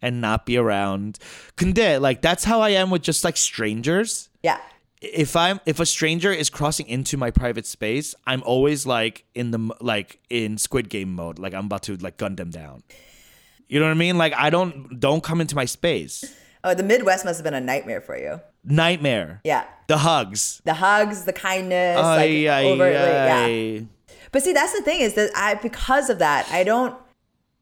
and 0.00 0.20
not 0.20 0.46
be 0.46 0.56
around. 0.56 1.18
Kunde, 1.56 2.00
like 2.00 2.22
that's 2.22 2.44
how 2.44 2.60
I 2.60 2.70
am 2.70 2.90
with 2.90 3.02
just 3.02 3.24
like 3.24 3.36
strangers. 3.36 4.28
Yeah. 4.44 4.60
If 5.02 5.34
I'm 5.34 5.58
if 5.66 5.80
a 5.80 5.86
stranger 5.86 6.30
is 6.32 6.48
crossing 6.50 6.86
into 6.86 7.16
my 7.16 7.32
private 7.32 7.66
space, 7.66 8.14
I'm 8.28 8.44
always 8.44 8.86
like 8.86 9.24
in 9.34 9.50
the 9.50 9.74
like 9.80 10.20
in 10.30 10.56
Squid 10.56 10.88
Game 10.88 11.12
mode, 11.14 11.40
like 11.40 11.52
I'm 11.52 11.66
about 11.66 11.82
to 11.84 11.96
like 11.96 12.16
gun 12.16 12.36
them 12.36 12.50
down. 12.50 12.84
You 13.68 13.80
know 13.80 13.86
what 13.86 13.92
I 13.92 13.94
mean? 13.94 14.18
Like 14.18 14.34
I 14.34 14.50
don't 14.50 14.98
don't 15.00 15.22
come 15.22 15.40
into 15.40 15.56
my 15.56 15.64
space. 15.64 16.24
Oh, 16.64 16.74
the 16.74 16.82
Midwest 16.82 17.24
must 17.24 17.38
have 17.38 17.44
been 17.44 17.54
a 17.54 17.60
nightmare 17.60 18.00
for 18.00 18.18
you. 18.18 18.40
Nightmare. 18.64 19.40
Yeah. 19.44 19.64
The 19.86 19.98
hugs. 19.98 20.60
The 20.64 20.74
hugs, 20.74 21.24
the 21.24 21.32
kindness, 21.32 21.98
Ay, 21.98 22.16
like 22.16 22.30
ay, 22.30 22.64
overtly, 22.64 23.76
yeah. 23.78 23.86
But 24.32 24.42
see, 24.42 24.52
that's 24.52 24.72
the 24.72 24.82
thing 24.82 25.00
is 25.00 25.14
that 25.14 25.30
I 25.36 25.54
because 25.54 26.10
of 26.10 26.18
that, 26.18 26.48
I 26.50 26.64
don't 26.64 26.96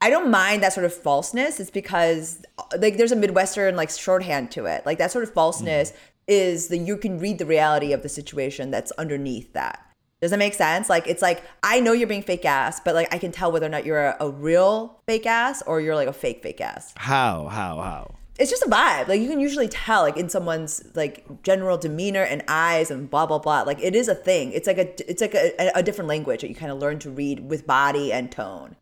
I 0.00 0.10
don't 0.10 0.30
mind 0.30 0.62
that 0.62 0.72
sort 0.72 0.86
of 0.86 0.92
falseness. 0.92 1.60
It's 1.60 1.70
because 1.70 2.42
like 2.78 2.96
there's 2.96 3.12
a 3.12 3.16
Midwestern 3.16 3.76
like 3.76 3.90
shorthand 3.90 4.50
to 4.52 4.66
it. 4.66 4.84
Like 4.84 4.98
that 4.98 5.10
sort 5.10 5.24
of 5.24 5.32
falseness 5.32 5.92
mm. 5.92 5.96
is 6.28 6.68
that 6.68 6.78
you 6.78 6.96
can 6.96 7.18
read 7.18 7.38
the 7.38 7.46
reality 7.46 7.92
of 7.92 8.02
the 8.02 8.08
situation 8.08 8.70
that's 8.70 8.92
underneath 8.92 9.52
that. 9.52 9.80
Does 10.24 10.30
that 10.30 10.38
make 10.38 10.54
sense? 10.54 10.88
Like 10.88 11.06
it's 11.06 11.20
like 11.20 11.42
I 11.62 11.80
know 11.80 11.92
you're 11.92 12.08
being 12.08 12.22
fake 12.22 12.46
ass, 12.46 12.80
but 12.80 12.94
like 12.94 13.12
I 13.12 13.18
can 13.18 13.30
tell 13.30 13.52
whether 13.52 13.66
or 13.66 13.68
not 13.68 13.84
you're 13.84 14.06
a, 14.06 14.16
a 14.20 14.30
real 14.30 14.98
fake 15.06 15.26
ass 15.26 15.62
or 15.66 15.82
you're 15.82 15.94
like 15.94 16.08
a 16.08 16.14
fake 16.14 16.42
fake 16.42 16.62
ass. 16.62 16.94
How? 16.96 17.48
How? 17.48 17.76
How? 17.82 18.14
It's 18.38 18.50
just 18.50 18.62
a 18.62 18.66
vibe. 18.66 19.08
Like 19.08 19.20
you 19.20 19.28
can 19.28 19.38
usually 19.38 19.68
tell 19.68 20.00
like 20.00 20.16
in 20.16 20.30
someone's 20.30 20.82
like 20.94 21.42
general 21.42 21.76
demeanor 21.76 22.22
and 22.22 22.42
eyes 22.48 22.90
and 22.90 23.10
blah 23.10 23.26
blah 23.26 23.38
blah. 23.38 23.64
Like 23.64 23.82
it 23.82 23.94
is 23.94 24.08
a 24.08 24.14
thing. 24.14 24.52
It's 24.52 24.66
like 24.66 24.78
a 24.78 25.10
it's 25.10 25.20
like 25.20 25.34
a, 25.34 25.72
a 25.74 25.82
different 25.82 26.08
language 26.08 26.40
that 26.40 26.48
you 26.48 26.54
kind 26.54 26.72
of 26.72 26.78
learn 26.78 26.98
to 27.00 27.10
read 27.10 27.40
with 27.40 27.66
body 27.66 28.10
and 28.10 28.32
tone. 28.32 28.76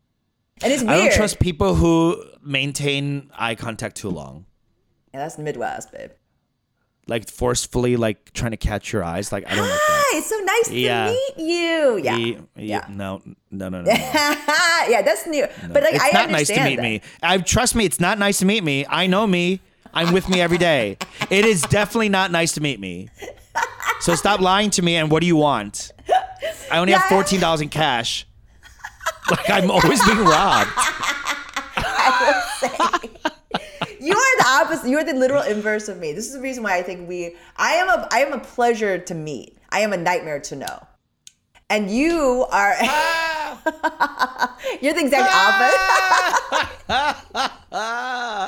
And 0.63 0.71
it's 0.71 0.81
weird. 0.81 0.93
I 0.93 0.97
don't 0.99 1.13
trust 1.13 1.41
people 1.41 1.75
who 1.75 2.23
maintain 2.41 3.29
eye 3.37 3.55
contact 3.55 3.97
too 3.97 4.09
long. 4.09 4.45
Yeah, 5.13 5.19
that's 5.19 5.35
the 5.35 5.43
Midwest, 5.43 5.91
babe. 5.91 6.11
Like 7.05 7.29
forcefully 7.29 7.97
like 7.97 8.31
trying 8.33 8.51
to 8.51 8.57
catch 8.57 8.93
your 8.93 9.03
eyes. 9.03 9.31
Like 9.31 9.45
I 9.45 9.55
don't 9.55 9.67
like. 9.67 9.79
Hi, 9.81 10.17
it's 10.17 10.29
so 10.29 10.37
nice 10.39 10.71
Yeah. 10.71 11.07
to 11.07 11.11
meet 11.11 11.49
you. 11.49 11.97
Yeah. 11.97 12.17
E- 12.17 12.37
e- 12.57 12.65
yeah. 12.65 12.85
No, 12.89 13.21
no, 13.51 13.69
no, 13.69 13.69
no. 13.69 13.81
no. 13.81 13.91
yeah, 13.91 15.01
that's 15.03 15.27
new. 15.27 15.45
But 15.71 15.83
like 15.83 16.01
I 16.01 16.11
understand. 16.11 16.11
it's 16.11 16.15
I 16.15 16.21
not 16.21 16.29
nice 16.31 16.47
to 16.47 16.63
meet 16.63 16.75
that. 16.77 16.81
me. 16.81 17.01
I 17.21 17.37
trust 17.39 17.75
me. 17.75 17.83
It's 17.83 17.99
not 17.99 18.17
nice 18.19 18.39
to 18.39 18.45
meet 18.45 18.63
me. 18.63 18.85
I 18.87 19.07
know 19.07 19.27
me. 19.27 19.59
I'm 19.93 20.13
with 20.13 20.29
me 20.29 20.39
every 20.41 20.57
day. 20.57 20.97
It 21.29 21.43
is 21.45 21.61
definitely 21.63 22.09
not 22.09 22.31
nice 22.31 22.53
to 22.53 22.61
meet 22.61 22.79
me. 22.79 23.09
So 23.99 24.15
stop 24.15 24.39
lying 24.39 24.69
to 24.71 24.81
me. 24.81 24.95
And 24.95 25.11
what 25.11 25.19
do 25.21 25.27
you 25.27 25.35
want? 25.35 25.91
I 26.71 26.79
only 26.79 26.93
have 26.93 27.03
Yeah. 27.03 27.09
fourteen 27.09 27.39
dollars 27.41 27.59
in 27.61 27.67
cash. 27.69 28.25
Like 29.29 29.49
I'm 29.49 29.69
always 29.69 30.03
being 30.05 30.19
robbed. 30.19 30.69
You 34.03 34.13
are 34.13 34.37
the 34.37 34.45
opposite. 34.47 34.89
You 34.89 34.97
are 34.97 35.03
the 35.05 35.13
literal 35.13 35.43
inverse 35.43 35.87
of 35.87 35.97
me. 35.97 36.11
This 36.11 36.27
is 36.27 36.33
the 36.33 36.41
reason 36.41 36.61
why 36.61 36.75
I 36.77 36.83
think 36.83 37.07
we. 37.07 37.37
I 37.55 37.75
am 37.75 37.87
a. 37.87 38.07
I 38.11 38.19
am 38.19 38.33
a 38.33 38.39
pleasure 38.39 38.97
to 38.97 39.15
meet. 39.15 39.57
I 39.69 39.79
am 39.79 39.93
a 39.93 39.97
nightmare 39.97 40.41
to 40.41 40.55
know. 40.57 40.87
and 41.69 41.89
you 41.89 42.45
are 42.51 42.75
ah. 42.81 44.57
you're 44.81 44.93
the 44.93 44.99
exact 44.99 45.29
ah. 45.31 45.47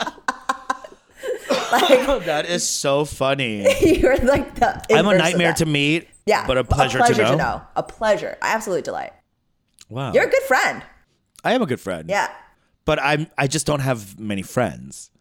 opposite. 0.02 0.22
like 1.72 2.26
that 2.26 2.46
is 2.48 2.68
so 2.68 3.06
funny. 3.06 3.66
you're 3.82 4.18
like 4.18 4.56
the. 4.56 4.84
I'm 4.94 5.08
a 5.08 5.18
nightmare 5.18 5.54
to 5.54 5.66
meet. 5.66 6.10
Yeah, 6.26 6.46
but 6.46 6.58
a 6.58 6.66
pleasure, 6.66 7.00
to, 7.00 7.36
know. 7.38 7.62
A 7.78 7.84
pleasure, 7.84 8.38
absolute 8.42 8.84
delight. 8.84 9.14
Wow, 9.88 10.12
You're 10.12 10.26
a 10.26 10.30
good 10.30 10.44
friend. 10.44 10.84
I 11.46 11.54
am 11.54 11.62
a 11.62 11.66
good 11.66 11.80
friend. 11.80 12.10
Yeah, 12.10 12.30
but 12.84 13.00
I'm. 13.02 13.28
I 13.38 13.48
just 13.48 13.66
don't 13.66 13.80
have 13.80 14.20
many 14.20 14.42
friends. 14.42 15.12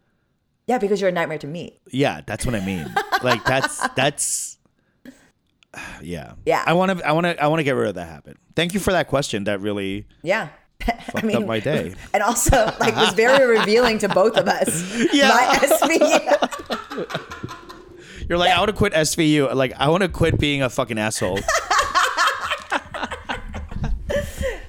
Yeah, 0.67 0.79
because 0.79 1.01
you're 1.01 1.11
a 1.11 1.13
nightmare 1.13 1.39
to 1.39 1.47
meet. 1.47 1.79
Yeah, 1.91 2.21
that's 2.27 2.45
what 2.47 2.55
I 2.55 2.61
mean. 2.65 2.93
like 3.23 3.45
that's 3.45 3.87
that's. 3.95 4.59
Yeah. 6.01 6.35
Yeah. 6.47 6.63
I 6.65 6.73
want 6.75 6.97
to. 6.99 7.05
I 7.05 7.11
want 7.11 7.27
to. 7.27 7.43
I 7.43 7.49
want 7.49 7.59
to 7.59 7.65
get 7.65 7.73
rid 7.73 7.89
of 7.89 7.97
that 7.97 8.07
habit. 8.07 8.37
Thank 8.55 8.75
you 8.75 8.81
for 8.81 8.93
that 8.93 9.09
question. 9.09 9.43
That 9.45 9.61
really 9.61 10.07
Yeah. 10.23 10.51
I 10.87 10.93
fucked 11.01 11.35
up 11.35 11.47
my 11.47 11.59
day. 11.59 11.95
and 12.13 12.23
also 12.23 12.73
like 12.79 12.95
was 12.95 13.13
very 13.15 13.45
revealing 13.59 13.99
to 13.99 14.09
both 14.09 14.37
of 14.37 14.47
us. 14.47 15.13
Yeah. 15.13 15.29
My 15.31 15.59
SVU. 15.63 17.09
You're 18.29 18.39
like, 18.39 18.53
I 18.53 18.59
want 18.61 18.69
to 18.71 18.77
quit 18.77 18.93
SVU. 18.93 19.53
Like, 19.55 19.73
I 19.77 19.89
want 19.89 20.03
to 20.05 20.09
quit 20.09 20.39
being 20.39 20.63
a 20.63 20.71
fucking 20.71 20.97
asshole. 20.97 21.41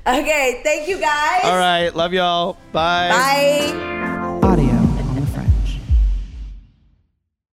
Okay, 0.08 0.62
thank 0.64 0.88
you 0.88 1.00
guys. 1.00 1.42
All 1.44 1.58
right. 1.58 1.90
Love 1.96 2.14
y'all. 2.14 2.58
Bye. 2.72 3.10
Bye. 3.10 4.02